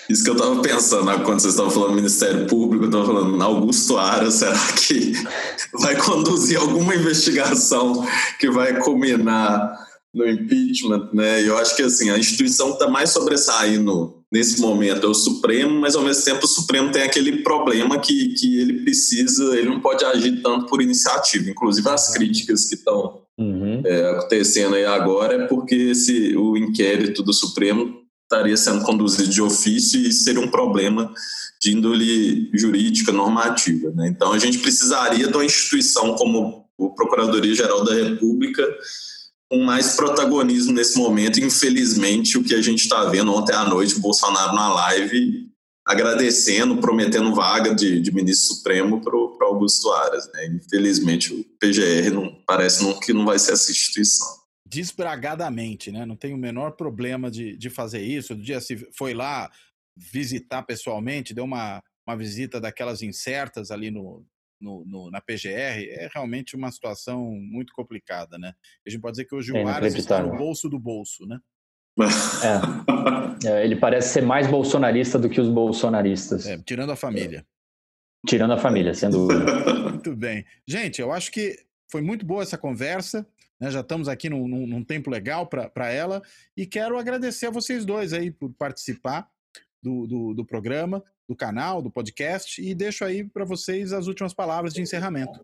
Isso 0.08 0.24
que 0.24 0.30
eu 0.30 0.34
estava 0.34 0.60
pensando 0.60 1.04
né, 1.06 1.18
quando 1.24 1.40
vocês 1.40 1.54
estavam 1.54 1.70
falando 1.70 1.94
Ministério 1.94 2.46
Público, 2.46 2.84
eu 2.84 2.88
estava 2.88 3.06
falando 3.06 3.42
Augusto 3.42 3.96
Aras, 3.96 4.34
será 4.40 4.72
que 4.72 5.12
vai 5.80 5.96
conduzir 5.96 6.58
alguma 6.58 6.94
investigação 6.94 8.06
que 8.38 8.50
vai 8.50 8.80
culminar 8.80 9.72
no 10.14 10.28
impeachment, 10.28 11.10
né? 11.12 11.46
Eu 11.46 11.58
acho 11.58 11.74
que 11.74 11.82
assim 11.82 12.10
a 12.10 12.18
instituição 12.18 12.70
está 12.70 12.88
mais 12.88 13.10
sobressaindo 13.10 14.22
nesse 14.32 14.60
momento 14.60 15.06
é 15.06 15.08
o 15.08 15.14
Supremo, 15.14 15.80
mas 15.80 15.94
ao 15.94 16.02
mesmo 16.02 16.24
tempo 16.24 16.44
o 16.44 16.48
Supremo 16.48 16.90
tem 16.90 17.02
aquele 17.02 17.42
problema 17.42 17.98
que, 17.98 18.28
que 18.34 18.60
ele 18.60 18.84
precisa, 18.84 19.56
ele 19.56 19.68
não 19.68 19.80
pode 19.80 20.04
agir 20.04 20.42
tanto 20.42 20.66
por 20.66 20.82
iniciativa. 20.82 21.50
Inclusive 21.50 21.88
as 21.88 22.12
críticas 22.12 22.68
que 22.68 22.74
estão 22.74 23.22
uhum. 23.38 23.82
é, 23.84 24.10
acontecendo 24.10 24.74
aí 24.74 24.84
agora 24.84 25.34
é 25.34 25.46
porque 25.46 25.74
esse, 25.74 26.36
o 26.36 26.56
inquérito 26.56 27.22
do 27.22 27.32
Supremo 27.32 28.03
estaria 28.24 28.56
sendo 28.56 28.84
conduzido 28.84 29.28
de 29.28 29.40
ofício 29.40 30.00
e 30.00 30.12
seria 30.12 30.40
um 30.40 30.50
problema 30.50 31.12
de 31.60 31.72
índole 31.72 32.50
jurídica 32.54 33.12
normativa. 33.12 33.90
Né? 33.90 34.08
Então 34.08 34.32
a 34.32 34.38
gente 34.38 34.58
precisaria 34.58 35.28
de 35.28 35.34
uma 35.34 35.44
instituição 35.44 36.14
como 36.14 36.64
o 36.76 36.94
Procuradoria-Geral 36.94 37.84
da 37.84 37.94
República 37.94 38.66
com 39.50 39.62
mais 39.62 39.94
protagonismo 39.94 40.72
nesse 40.72 40.98
momento. 40.98 41.38
Infelizmente, 41.40 42.36
o 42.36 42.42
que 42.42 42.54
a 42.54 42.62
gente 42.62 42.80
está 42.80 43.04
vendo 43.04 43.32
ontem 43.32 43.54
à 43.54 43.64
noite, 43.64 43.96
o 43.96 44.00
Bolsonaro 44.00 44.54
na 44.54 44.72
live 44.74 45.44
agradecendo, 45.86 46.78
prometendo 46.78 47.34
vaga 47.34 47.74
de, 47.74 48.00
de 48.00 48.12
ministro 48.12 48.56
supremo 48.56 49.02
para 49.02 49.14
o 49.14 49.36
Augusto 49.42 49.92
Aras. 49.92 50.28
Né? 50.32 50.46
Infelizmente, 50.46 51.32
o 51.32 51.44
PGR 51.60 52.10
não, 52.10 52.34
parece 52.46 52.82
não, 52.82 52.98
que 52.98 53.12
não 53.12 53.26
vai 53.26 53.38
ser 53.38 53.52
essa 53.52 53.70
instituição. 53.70 54.26
Desbragadamente, 54.66 55.92
né? 55.92 56.06
Não 56.06 56.16
tem 56.16 56.32
o 56.32 56.38
menor 56.38 56.72
problema 56.72 57.30
de, 57.30 57.56
de 57.56 57.70
fazer 57.70 58.00
isso. 58.00 58.34
Do 58.34 58.42
dia 58.42 58.60
se 58.60 58.76
foi 58.96 59.14
lá 59.14 59.50
visitar 59.96 60.62
pessoalmente, 60.62 61.34
deu 61.34 61.44
uma, 61.44 61.82
uma 62.06 62.16
visita 62.16 62.60
daquelas 62.60 63.02
incertas 63.02 63.70
ali 63.70 63.90
no, 63.90 64.26
no, 64.60 64.84
no, 64.86 65.10
na 65.10 65.20
PGR 65.20 65.86
é 65.90 66.08
realmente 66.12 66.56
uma 66.56 66.70
situação 66.70 67.30
muito 67.32 67.72
complicada, 67.74 68.38
né? 68.38 68.52
A 68.86 68.90
gente 68.90 69.00
pode 69.00 69.12
dizer 69.12 69.26
que 69.26 69.34
hoje 69.34 69.52
o 69.52 69.56
é 69.56 69.64
Aras 69.64 69.94
está 69.94 70.22
no 70.22 70.36
bolso 70.36 70.68
do 70.68 70.78
bolso, 70.78 71.26
né? 71.26 71.38
É. 72.42 73.48
é. 73.48 73.64
ele 73.64 73.76
parece 73.76 74.14
ser 74.14 74.22
mais 74.22 74.48
bolsonarista 74.48 75.18
do 75.18 75.28
que 75.28 75.40
os 75.40 75.48
bolsonaristas. 75.48 76.46
É, 76.46 76.58
tirando 76.58 76.90
a 76.90 76.96
família. 76.96 77.46
Tirando 78.26 78.52
a 78.52 78.58
família, 78.58 78.94
sem 78.94 79.10
dúvida. 79.10 79.44
muito 79.90 80.16
bem. 80.16 80.44
Gente, 80.66 81.00
eu 81.00 81.12
acho 81.12 81.30
que 81.30 81.56
foi 81.90 82.00
muito 82.00 82.26
boa 82.26 82.42
essa 82.42 82.58
conversa. 82.58 83.26
Né? 83.60 83.70
Já 83.70 83.80
estamos 83.80 84.08
aqui 84.08 84.28
num, 84.28 84.46
num, 84.46 84.66
num 84.66 84.84
tempo 84.84 85.10
legal 85.10 85.46
para 85.46 85.90
ela. 85.90 86.22
E 86.56 86.66
quero 86.66 86.98
agradecer 86.98 87.46
a 87.46 87.50
vocês 87.50 87.84
dois 87.84 88.12
aí 88.12 88.30
por 88.30 88.52
participar 88.54 89.28
do, 89.82 90.06
do, 90.06 90.34
do 90.34 90.44
programa 90.44 91.02
do 91.28 91.34
canal, 91.34 91.80
do 91.80 91.90
podcast, 91.90 92.62
e 92.62 92.74
deixo 92.74 93.04
aí 93.04 93.24
para 93.24 93.44
vocês 93.44 93.92
as 93.92 94.06
últimas 94.06 94.34
palavras 94.34 94.74
de 94.74 94.82
encerramento. 94.82 95.40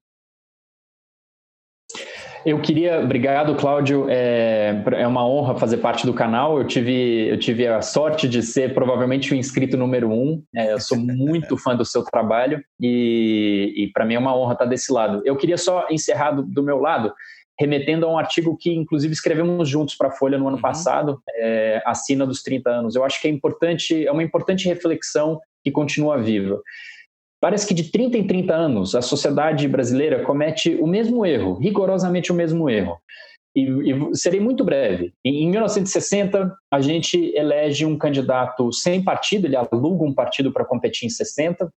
Eu 2.44 2.58
queria, 2.62 3.00
obrigado, 3.00 3.54
Cláudio. 3.54 4.06
É, 4.08 4.82
é, 4.92 5.06
uma 5.06 5.26
honra 5.26 5.58
fazer 5.58 5.76
parte 5.76 6.06
do 6.06 6.14
canal. 6.14 6.56
Eu 6.56 6.66
tive, 6.66 7.28
eu 7.28 7.38
tive 7.38 7.66
a 7.66 7.82
sorte 7.82 8.26
de 8.26 8.42
ser 8.42 8.72
provavelmente 8.72 9.34
o 9.34 9.36
inscrito 9.36 9.76
número 9.76 10.10
um. 10.10 10.42
É, 10.54 10.72
eu 10.72 10.80
sou 10.80 10.96
muito 10.96 11.58
fã 11.58 11.76
do 11.76 11.84
seu 11.84 12.02
trabalho 12.02 12.64
e, 12.80 13.74
e 13.76 13.92
para 13.92 14.06
mim 14.06 14.14
é 14.14 14.18
uma 14.18 14.34
honra 14.34 14.54
estar 14.54 14.64
desse 14.64 14.90
lado. 14.90 15.20
Eu 15.26 15.36
queria 15.36 15.58
só 15.58 15.86
encerrar 15.90 16.30
do, 16.30 16.42
do 16.42 16.62
meu 16.62 16.78
lado 16.78 17.12
remetendo 17.60 18.06
a 18.06 18.10
um 18.10 18.18
artigo 18.18 18.56
que, 18.56 18.72
inclusive, 18.72 19.12
escrevemos 19.12 19.68
juntos 19.68 19.94
para 19.94 20.08
a 20.08 20.12
Folha 20.12 20.38
no 20.38 20.48
ano 20.48 20.56
uhum. 20.56 20.62
passado, 20.62 21.22
é, 21.36 21.82
Assina 21.84 22.26
dos 22.26 22.42
30 22.42 22.70
anos. 22.70 22.96
Eu 22.96 23.04
acho 23.04 23.20
que 23.20 23.28
é 23.28 23.30
importante, 23.30 24.06
é 24.06 24.10
uma 24.10 24.22
importante 24.22 24.66
reflexão 24.66 25.38
que 25.62 25.70
continua 25.70 26.16
viva. 26.16 26.58
Parece 27.38 27.66
que 27.66 27.74
de 27.74 27.92
30 27.92 28.16
em 28.16 28.26
30 28.26 28.54
anos 28.54 28.94
a 28.94 29.02
sociedade 29.02 29.68
brasileira 29.68 30.24
comete 30.24 30.74
o 30.76 30.86
mesmo 30.86 31.26
erro, 31.26 31.58
rigorosamente 31.58 32.32
o 32.32 32.34
mesmo 32.34 32.70
erro. 32.70 32.98
E, 33.54 33.60
e 33.62 34.16
serei 34.16 34.40
muito 34.40 34.64
breve. 34.64 35.12
Em, 35.22 35.44
em 35.44 35.50
1960, 35.50 36.56
a 36.72 36.80
gente 36.80 37.30
elege 37.36 37.84
um 37.84 37.98
candidato 37.98 38.72
sem 38.72 39.04
partido, 39.04 39.46
ele 39.46 39.56
aluga 39.56 40.02
um 40.02 40.14
partido 40.14 40.50
para 40.50 40.64
competir 40.64 41.06
em 41.06 41.10
60, 41.10 41.70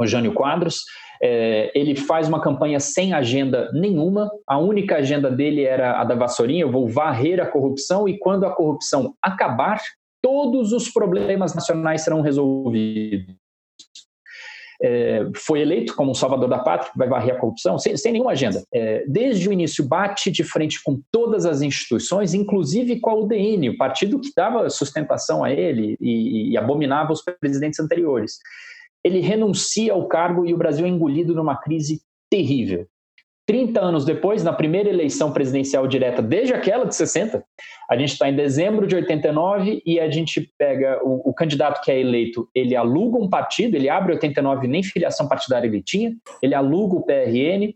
o 0.00 0.06
Jânio 0.06 0.32
Quadros. 0.32 0.84
É, 1.22 1.70
ele 1.74 1.96
faz 1.96 2.28
uma 2.28 2.40
campanha 2.40 2.78
sem 2.78 3.12
agenda 3.12 3.70
nenhuma, 3.72 4.30
a 4.46 4.58
única 4.58 4.96
agenda 4.96 5.30
dele 5.30 5.64
era 5.64 6.00
a 6.00 6.04
da 6.04 6.14
vassourinha, 6.14 6.62
eu 6.62 6.70
vou 6.70 6.88
varrer 6.88 7.40
a 7.40 7.46
corrupção 7.46 8.08
e 8.08 8.18
quando 8.18 8.44
a 8.44 8.54
corrupção 8.54 9.14
acabar, 9.22 9.80
todos 10.22 10.72
os 10.72 10.88
problemas 10.88 11.54
nacionais 11.54 12.02
serão 12.02 12.20
resolvidos. 12.20 13.34
É, 14.80 15.26
foi 15.34 15.60
eleito 15.60 15.96
como 15.96 16.12
um 16.12 16.14
salvador 16.14 16.48
da 16.48 16.58
pátria, 16.58 16.92
vai 16.94 17.08
varrer 17.08 17.34
a 17.34 17.38
corrupção, 17.38 17.78
sem, 17.78 17.96
sem 17.96 18.12
nenhuma 18.12 18.30
agenda. 18.30 18.62
É, 18.72 19.04
desde 19.08 19.48
o 19.48 19.52
início, 19.52 19.84
bate 19.84 20.30
de 20.30 20.44
frente 20.44 20.80
com 20.84 21.00
todas 21.10 21.44
as 21.44 21.62
instituições, 21.62 22.32
inclusive 22.32 23.00
com 23.00 23.10
a 23.10 23.14
UDN, 23.14 23.70
o 23.70 23.76
partido 23.76 24.20
que 24.20 24.30
dava 24.36 24.70
sustentação 24.70 25.42
a 25.42 25.52
ele 25.52 25.96
e, 26.00 26.52
e 26.52 26.56
abominava 26.56 27.12
os 27.12 27.22
presidentes 27.40 27.80
anteriores. 27.80 28.38
Ele 29.04 29.20
renuncia 29.20 29.92
ao 29.92 30.06
cargo 30.08 30.46
e 30.46 30.52
o 30.52 30.56
Brasil 30.56 30.86
é 30.86 30.88
engolido 30.88 31.34
numa 31.34 31.56
crise 31.56 32.00
terrível. 32.30 32.86
30 33.48 33.80
anos 33.80 34.04
depois, 34.04 34.44
na 34.44 34.52
primeira 34.52 34.90
eleição 34.90 35.32
presidencial 35.32 35.86
direta, 35.86 36.20
desde 36.20 36.52
aquela 36.52 36.84
de 36.84 36.94
60, 36.94 37.42
a 37.90 37.96
gente 37.96 38.12
está 38.12 38.28
em 38.28 38.36
dezembro 38.36 38.86
de 38.86 38.94
89 38.94 39.82
e 39.86 39.98
a 39.98 40.10
gente 40.10 40.52
pega 40.58 41.00
o, 41.02 41.30
o, 41.30 41.32
candidato 41.32 41.82
que 41.82 41.90
é 41.90 41.98
eleito, 41.98 42.46
ele 42.54 42.76
aluga 42.76 43.16
um 43.16 43.26
partido, 43.26 43.74
ele 43.74 43.88
abre 43.88 44.12
89, 44.12 44.68
nem 44.68 44.82
filiação 44.82 45.26
partidária 45.26 45.66
ele 45.66 45.82
tinha, 45.82 46.14
ele 46.42 46.54
aluga 46.54 46.96
o 46.96 47.02
PRN, 47.02 47.74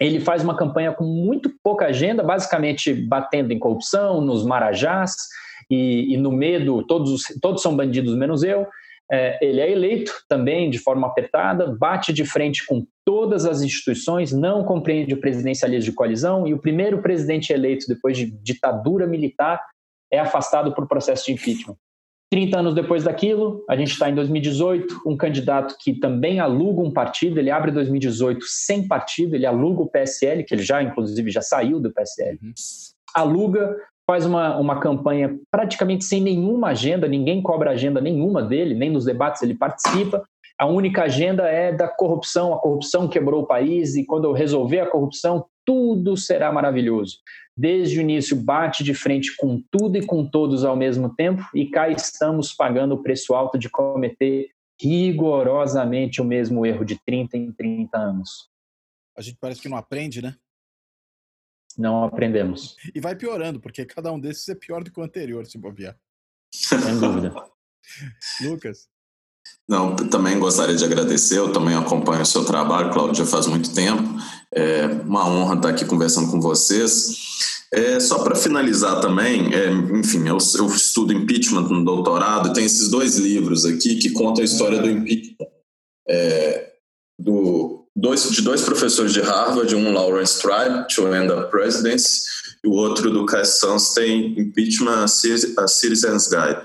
ele 0.00 0.20
faz 0.20 0.44
uma 0.44 0.56
campanha 0.56 0.92
com 0.92 1.04
muito 1.04 1.50
pouca 1.60 1.86
agenda, 1.86 2.22
basicamente 2.22 2.94
batendo 2.94 3.52
em 3.52 3.58
corrupção, 3.58 4.20
nos 4.20 4.46
marajás 4.46 5.12
e, 5.68 6.14
e 6.14 6.16
no 6.16 6.30
medo, 6.30 6.84
todos, 6.86 7.24
todos 7.42 7.62
são 7.62 7.74
bandidos 7.74 8.16
menos 8.16 8.44
eu, 8.44 8.64
é, 9.10 9.44
ele 9.44 9.60
é 9.60 9.70
eleito 9.70 10.12
também 10.28 10.70
de 10.70 10.78
forma 10.78 11.06
apertada, 11.06 11.66
bate 11.66 12.12
de 12.12 12.24
frente 12.24 12.64
com 12.64 12.86
todas 13.04 13.44
as 13.44 13.60
instituições, 13.60 14.32
não 14.32 14.64
compreende 14.64 15.14
o 15.14 15.20
presidencialismo 15.20 15.90
de 15.90 15.96
coalizão 15.96 16.46
e 16.46 16.54
o 16.54 16.58
primeiro 16.58 17.02
presidente 17.02 17.52
eleito 17.52 17.86
depois 17.88 18.16
de 18.16 18.26
ditadura 18.26 19.06
militar 19.06 19.60
é 20.12 20.18
afastado 20.18 20.72
por 20.74 20.86
processo 20.86 21.26
de 21.26 21.32
impeachment. 21.32 21.76
30 22.32 22.58
anos 22.60 22.74
depois 22.74 23.02
daquilo, 23.02 23.64
a 23.68 23.76
gente 23.76 23.90
está 23.90 24.08
em 24.08 24.14
2018, 24.14 25.02
um 25.04 25.16
candidato 25.16 25.76
que 25.80 25.98
também 25.98 26.38
aluga 26.38 26.80
um 26.80 26.92
partido, 26.92 27.40
ele 27.40 27.50
abre 27.50 27.72
2018 27.72 28.44
sem 28.46 28.86
partido, 28.86 29.34
ele 29.34 29.46
aluga 29.46 29.82
o 29.82 29.90
PSL, 29.90 30.44
que 30.44 30.54
ele 30.54 30.62
já, 30.62 30.80
inclusive, 30.80 31.28
já 31.28 31.42
saiu 31.42 31.80
do 31.80 31.92
PSL, 31.92 32.38
uhum. 32.40 32.52
aluga 33.16 33.76
faz 34.06 34.26
uma, 34.26 34.56
uma 34.58 34.80
campanha 34.80 35.38
praticamente 35.50 36.04
sem 36.04 36.20
nenhuma 36.20 36.68
agenda, 36.68 37.06
ninguém 37.08 37.42
cobra 37.42 37.70
agenda 37.70 38.00
nenhuma 38.00 38.42
dele, 38.42 38.74
nem 38.74 38.90
nos 38.90 39.04
debates 39.04 39.42
ele 39.42 39.54
participa. 39.54 40.24
A 40.58 40.66
única 40.66 41.04
agenda 41.04 41.48
é 41.48 41.72
da 41.72 41.88
corrupção, 41.88 42.52
a 42.52 42.58
corrupção 42.58 43.08
quebrou 43.08 43.42
o 43.42 43.46
país 43.46 43.96
e 43.96 44.04
quando 44.04 44.24
eu 44.24 44.32
resolver 44.32 44.80
a 44.80 44.90
corrupção, 44.90 45.46
tudo 45.64 46.16
será 46.16 46.52
maravilhoso. 46.52 47.18
Desde 47.56 47.98
o 47.98 48.02
início, 48.02 48.36
bate 48.36 48.82
de 48.82 48.92
frente 48.92 49.34
com 49.36 49.62
tudo 49.70 49.96
e 49.96 50.04
com 50.04 50.26
todos 50.26 50.64
ao 50.64 50.76
mesmo 50.76 51.14
tempo, 51.14 51.42
e 51.54 51.66
cá 51.66 51.88
estamos 51.88 52.52
pagando 52.52 52.94
o 52.94 53.02
preço 53.02 53.34
alto 53.34 53.58
de 53.58 53.70
cometer 53.70 54.48
rigorosamente 54.80 56.20
o 56.20 56.24
mesmo 56.24 56.64
erro 56.64 56.84
de 56.84 56.98
30 57.04 57.36
em 57.36 57.52
30 57.52 57.98
anos. 57.98 58.48
A 59.16 59.22
gente 59.22 59.36
parece 59.40 59.60
que 59.60 59.68
não 59.68 59.76
aprende, 59.76 60.22
né? 60.22 60.34
Não 61.80 62.04
aprendemos. 62.04 62.76
E 62.94 63.00
vai 63.00 63.16
piorando, 63.16 63.58
porque 63.58 63.84
cada 63.84 64.12
um 64.12 64.20
desses 64.20 64.48
é 64.48 64.54
pior 64.54 64.84
do 64.84 64.92
que 64.92 65.00
o 65.00 65.02
anterior, 65.02 65.46
se 65.46 65.58
bobear. 65.58 65.96
Sem 66.52 66.98
dúvida. 66.98 67.32
Lucas? 68.42 68.88
Não, 69.68 69.96
também 69.96 70.38
gostaria 70.38 70.76
de 70.76 70.84
agradecer, 70.84 71.38
eu 71.38 71.52
também 71.52 71.74
acompanho 71.74 72.22
o 72.22 72.26
seu 72.26 72.44
trabalho, 72.44 72.92
Cláudio, 72.92 73.24
já 73.24 73.26
faz 73.26 73.46
muito 73.46 73.72
tempo. 73.72 74.02
É 74.52 74.86
uma 74.86 75.26
honra 75.28 75.54
estar 75.54 75.68
aqui 75.70 75.84
conversando 75.84 76.30
com 76.30 76.40
vocês. 76.40 77.58
É, 77.72 78.00
só 78.00 78.22
para 78.24 78.34
finalizar 78.34 79.00
também, 79.00 79.54
é, 79.54 79.70
enfim, 79.70 80.26
eu, 80.26 80.38
eu, 80.58 80.66
estudo 80.66 81.12
impeachment 81.12 81.68
no 81.68 81.84
doutorado, 81.84 82.52
tem 82.52 82.64
esses 82.64 82.88
dois 82.88 83.16
livros 83.16 83.64
aqui 83.64 83.94
que 83.94 84.10
contam 84.10 84.42
a 84.42 84.44
história 84.44 84.82
do 84.82 84.90
impeachment. 84.90 85.46
É, 86.08 86.72
do 87.16 87.79
dois, 87.94 88.30
de 88.30 88.42
dois 88.42 88.62
professores 88.62 89.12
de 89.12 89.20
Harvard, 89.20 89.74
um 89.74 89.92
Lawrence 89.92 90.40
Tribe, 90.40 90.86
To 90.94 91.14
End 91.14 91.28
the 91.28 91.42
Presidency, 91.42 92.22
e 92.64 92.68
o 92.68 92.72
outro 92.72 93.10
do 93.10 93.24
Cass 93.26 93.60
Sunstein, 93.60 94.34
Impeachment, 94.38 95.04
a 95.58 95.68
Citizen's 95.68 96.28
Guide. 96.28 96.62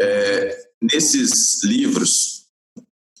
É, 0.00 0.56
nesses 0.80 1.62
livros, 1.62 2.44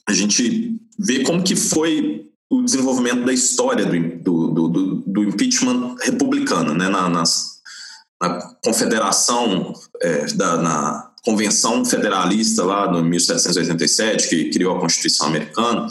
a 0.08 0.12
gente 0.12 0.74
vê 0.98 1.22
como 1.22 1.42
que 1.42 1.56
foi 1.56 2.26
o 2.50 2.62
desenvolvimento 2.62 3.24
da 3.24 3.32
história 3.32 3.84
do, 3.84 4.52
do, 4.52 4.68
do, 4.68 4.94
do 5.06 5.24
impeachment 5.24 5.96
republicano, 6.00 6.74
né, 6.74 6.88
na, 6.88 7.08
nas, 7.08 7.60
na 8.20 8.38
confederação, 8.64 9.72
é, 10.00 10.26
da, 10.34 10.56
na 10.56 11.10
Convenção 11.24 11.84
Federalista 11.84 12.62
lá 12.64 12.90
no 12.90 13.02
1787, 13.02 14.28
que 14.28 14.50
criou 14.50 14.76
a 14.76 14.80
Constituição 14.80 15.28
Americana, 15.28 15.88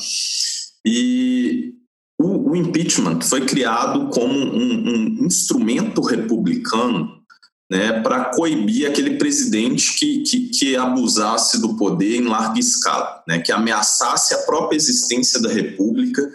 e 0.85 1.73
o, 2.19 2.51
o 2.51 2.55
impeachment 2.55 3.21
foi 3.21 3.45
criado 3.45 4.09
como 4.09 4.33
um, 4.33 5.21
um 5.21 5.25
instrumento 5.25 6.01
republicano 6.01 7.23
né, 7.69 8.01
para 8.01 8.25
coibir 8.25 8.87
aquele 8.87 9.17
presidente 9.17 9.97
que, 9.97 10.21
que, 10.23 10.49
que, 10.49 10.75
abusasse 10.75 11.59
do 11.59 11.75
poder 11.75 12.17
em 12.17 12.27
larga 12.27 12.59
escala, 12.59 13.23
né, 13.27 13.39
que 13.39 13.51
ameaçasse 13.51 14.33
a 14.33 14.39
própria 14.39 14.75
existência 14.75 15.41
da 15.41 15.49
República, 15.49 16.29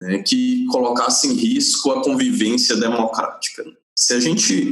né, 0.00 0.22
que 0.22 0.64
colocasse 0.66 1.26
em 1.26 1.34
risco 1.34 1.90
a 1.90 2.02
convivência 2.02 2.76
democrática. 2.76 3.64
Se 3.94 4.14
a 4.14 4.20
gente 4.20 4.70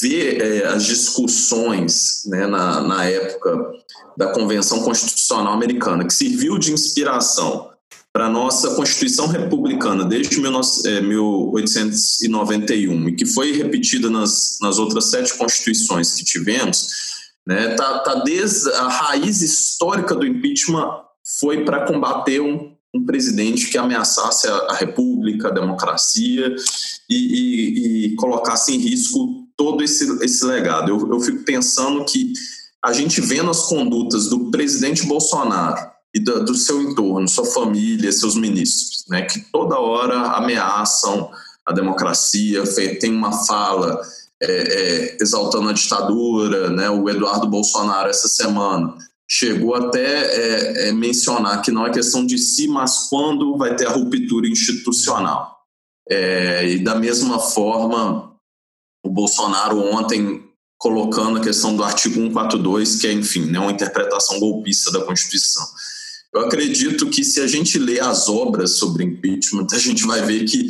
vê 0.00 0.36
é, 0.36 0.66
as 0.66 0.84
discussões 0.84 2.22
né, 2.26 2.46
na, 2.46 2.80
na 2.82 3.04
época 3.06 3.72
da 4.16 4.32
Convenção 4.32 4.82
Constitucional 4.82 5.54
Americana, 5.54 6.06
que 6.06 6.12
serviu 6.12 6.58
de 6.58 6.72
inspiração 6.72 7.70
para 8.18 8.26
a 8.26 8.30
nossa 8.30 8.74
Constituição 8.74 9.28
Republicana 9.28 10.04
desde 10.04 10.40
1891 10.40 13.06
é, 13.06 13.10
e 13.10 13.14
que 13.14 13.24
foi 13.24 13.52
repetida 13.52 14.10
nas, 14.10 14.58
nas 14.60 14.76
outras 14.76 15.08
sete 15.08 15.38
constituições 15.38 16.16
que 16.16 16.24
tivemos, 16.24 16.88
né, 17.46 17.76
tá, 17.76 18.00
tá 18.00 18.16
desde 18.16 18.68
a 18.72 18.88
raiz 18.88 19.40
histórica 19.40 20.16
do 20.16 20.26
impeachment 20.26 20.90
foi 21.38 21.64
para 21.64 21.86
combater 21.86 22.40
um, 22.40 22.74
um 22.92 23.06
presidente 23.06 23.70
que 23.70 23.78
ameaçasse 23.78 24.48
a, 24.48 24.52
a 24.52 24.74
República, 24.74 25.46
a 25.46 25.52
democracia 25.52 26.56
e, 27.08 27.14
e, 27.14 28.06
e, 28.06 28.16
colocasse 28.16 28.74
em 28.74 28.78
risco 28.78 29.46
todo 29.56 29.84
esse, 29.84 30.24
esse 30.24 30.44
legado. 30.44 30.88
Eu, 30.88 31.12
eu 31.12 31.20
fico 31.20 31.44
pensando 31.44 32.04
que 32.04 32.32
a 32.84 32.92
gente 32.92 33.20
vendo 33.20 33.48
as 33.48 33.68
condutas 33.68 34.26
do 34.26 34.50
presidente 34.50 35.06
Bolsonaro 35.06 35.97
e 36.14 36.20
do, 36.20 36.44
do, 36.44 36.54
seu 36.54 36.80
entorno, 36.82 37.28
sua 37.28 37.44
família, 37.44 38.10
seus 38.10 38.34
ministros, 38.34 39.04
né, 39.08 39.22
que 39.22 39.40
toda 39.52 39.78
hora 39.78 40.36
ameaçam 40.36 41.30
a 41.66 41.72
democracia, 41.72 42.64
tem 42.98 43.12
uma 43.12 43.44
fala 43.44 44.00
é, 44.42 44.50
é, 44.50 45.16
exaltando 45.20 45.68
a 45.68 45.72
ditadura, 45.72 46.70
né, 46.70 46.88
o 46.88 47.08
Eduardo 47.08 47.46
Bolsonaro 47.46 48.08
essa 48.08 48.28
semana 48.28 48.96
chegou 49.30 49.74
até 49.74 50.06
é, 50.06 50.88
é 50.88 50.92
mencionar 50.92 51.60
que 51.60 51.70
não 51.70 51.86
é 51.86 51.90
questão 51.90 52.24
de 52.24 52.38
si, 52.38 52.66
mas 52.66 53.08
quando 53.10 53.58
vai 53.58 53.76
ter 53.76 53.86
a 53.86 53.90
ruptura 53.90 54.48
institucional. 54.48 55.58
É, 56.08 56.66
e 56.66 56.78
da 56.78 56.94
mesma 56.94 57.38
forma, 57.38 58.34
o 59.04 59.10
Bolsonaro 59.10 59.78
ontem 59.78 60.48
colocando 60.78 61.38
a 61.38 61.42
questão 61.42 61.76
do 61.76 61.82
artigo 61.82 62.14
142, 62.14 62.96
que 62.96 63.06
é, 63.06 63.12
enfim, 63.12 63.46
né, 63.46 63.58
uma 63.58 63.72
interpretação 63.72 64.40
golpista 64.40 64.90
da 64.90 65.04
Constituição. 65.04 65.66
Eu 66.34 66.42
acredito 66.42 67.08
que 67.08 67.24
se 67.24 67.40
a 67.40 67.46
gente 67.46 67.78
lê 67.78 68.00
as 68.00 68.28
obras 68.28 68.72
sobre 68.72 69.04
impeachment, 69.04 69.66
a 69.72 69.78
gente 69.78 70.06
vai 70.06 70.24
ver 70.24 70.44
que 70.44 70.68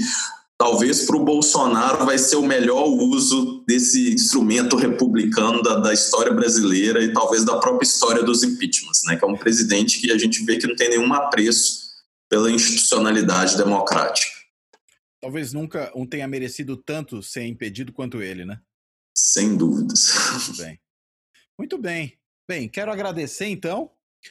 talvez 0.56 1.04
para 1.04 1.16
o 1.16 1.24
Bolsonaro 1.24 2.04
vai 2.04 2.18
ser 2.18 2.36
o 2.36 2.46
melhor 2.46 2.86
uso 2.86 3.64
desse 3.66 4.12
instrumento 4.12 4.76
republicano 4.76 5.62
da, 5.62 5.76
da, 5.76 5.92
história 5.92 6.32
brasileira 6.32 7.02
e 7.02 7.12
talvez 7.12 7.44
da 7.44 7.58
própria 7.58 7.86
história 7.86 8.22
dos 8.22 8.42
impeachments, 8.42 9.02
né? 9.04 9.16
que 9.16 9.24
é 9.24 9.28
um 9.28 9.36
presidente 9.36 10.00
que 10.00 10.10
a 10.12 10.18
gente 10.18 10.44
vê 10.44 10.58
que 10.58 10.66
não 10.66 10.76
tem 10.76 10.90
nenhum 10.90 11.12
apreço 11.12 11.88
pela 12.28 12.50
institucionalidade 12.50 13.56
democrática. 13.56 14.36
Talvez 15.20 15.52
nunca 15.52 15.90
um 15.94 16.06
tenha 16.06 16.28
merecido 16.28 16.76
tanto 16.76 17.22
ser 17.22 17.44
impedido 17.46 17.92
quanto 17.92 18.22
ele, 18.22 18.44
né? 18.44 18.60
Sem 19.16 19.56
dúvidas. 19.56 20.12
Muito 20.32 20.56
bem. 20.56 20.80
Muito 21.58 21.78
bem. 21.78 22.18
Bem, 22.48 22.68
quero 22.68 22.92
agradecer 22.92 23.46
então 23.46 23.90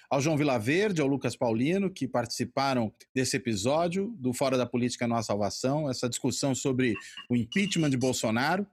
ao 0.09 0.21
João 0.21 0.37
Vilaverde, 0.37 1.01
ao 1.01 1.07
Lucas 1.07 1.35
Paulino, 1.35 1.89
que 1.89 2.07
participaram 2.07 2.93
desse 3.13 3.37
episódio 3.37 4.13
do 4.17 4.33
Fora 4.33 4.57
da 4.57 4.65
Política 4.65 5.07
Há 5.13 5.23
Salvação, 5.23 5.89
essa 5.89 6.09
discussão 6.09 6.53
sobre 6.53 6.93
o 7.29 7.35
impeachment 7.35 7.89
de 7.89 7.97
Bolsonaro. 7.97 8.67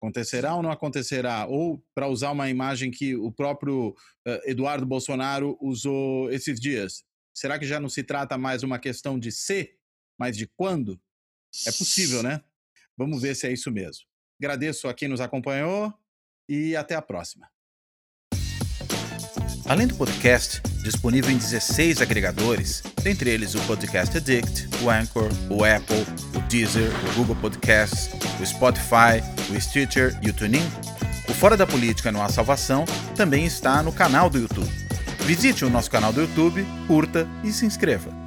Acontecerá 0.00 0.54
ou 0.54 0.62
não 0.62 0.70
acontecerá? 0.70 1.46
Ou, 1.46 1.82
para 1.94 2.08
usar 2.08 2.30
uma 2.30 2.48
imagem 2.48 2.90
que 2.90 3.14
o 3.14 3.30
próprio 3.30 3.90
uh, 3.90 4.40
Eduardo 4.44 4.86
Bolsonaro 4.86 5.58
usou 5.60 6.30
esses 6.30 6.58
dias, 6.58 7.04
será 7.34 7.58
que 7.58 7.66
já 7.66 7.78
não 7.78 7.88
se 7.88 8.02
trata 8.02 8.38
mais 8.38 8.62
uma 8.62 8.78
questão 8.78 9.18
de 9.18 9.30
ser, 9.30 9.76
mas 10.18 10.36
de 10.36 10.46
quando? 10.46 10.98
É 11.66 11.72
possível, 11.72 12.22
né? 12.22 12.42
Vamos 12.96 13.22
ver 13.22 13.34
se 13.34 13.46
é 13.46 13.52
isso 13.52 13.70
mesmo. 13.70 14.04
Agradeço 14.40 14.88
a 14.88 14.94
quem 14.94 15.08
nos 15.08 15.20
acompanhou 15.20 15.92
e 16.48 16.74
até 16.74 16.94
a 16.94 17.02
próxima. 17.02 17.50
Além 19.70 19.86
do 19.86 19.94
podcast, 19.94 20.60
disponível 20.82 21.30
em 21.30 21.36
16 21.36 22.02
agregadores, 22.02 22.82
dentre 23.04 23.30
eles 23.30 23.54
o 23.54 23.60
Podcast 23.68 24.16
Addict, 24.16 24.68
o 24.82 24.90
Anchor, 24.90 25.30
o 25.48 25.64
Apple, 25.64 26.04
o 26.34 26.40
Deezer, 26.48 26.90
o 27.08 27.14
Google 27.14 27.36
Podcasts, 27.36 28.10
o 28.40 28.44
Spotify, 28.44 29.22
o 29.48 29.60
Stitcher 29.60 30.18
e 30.20 30.30
o 30.30 30.32
TuneIn, 30.32 30.68
o 31.28 31.32
Fora 31.32 31.56
da 31.56 31.68
Política 31.68 32.10
Não 32.10 32.20
Há 32.20 32.28
Salvação 32.28 32.84
também 33.14 33.46
está 33.46 33.80
no 33.80 33.92
canal 33.92 34.28
do 34.28 34.40
YouTube. 34.40 34.68
Visite 35.20 35.64
o 35.64 35.70
nosso 35.70 35.88
canal 35.88 36.12
do 36.12 36.22
YouTube, 36.22 36.66
curta 36.88 37.28
e 37.44 37.52
se 37.52 37.64
inscreva. 37.64 38.19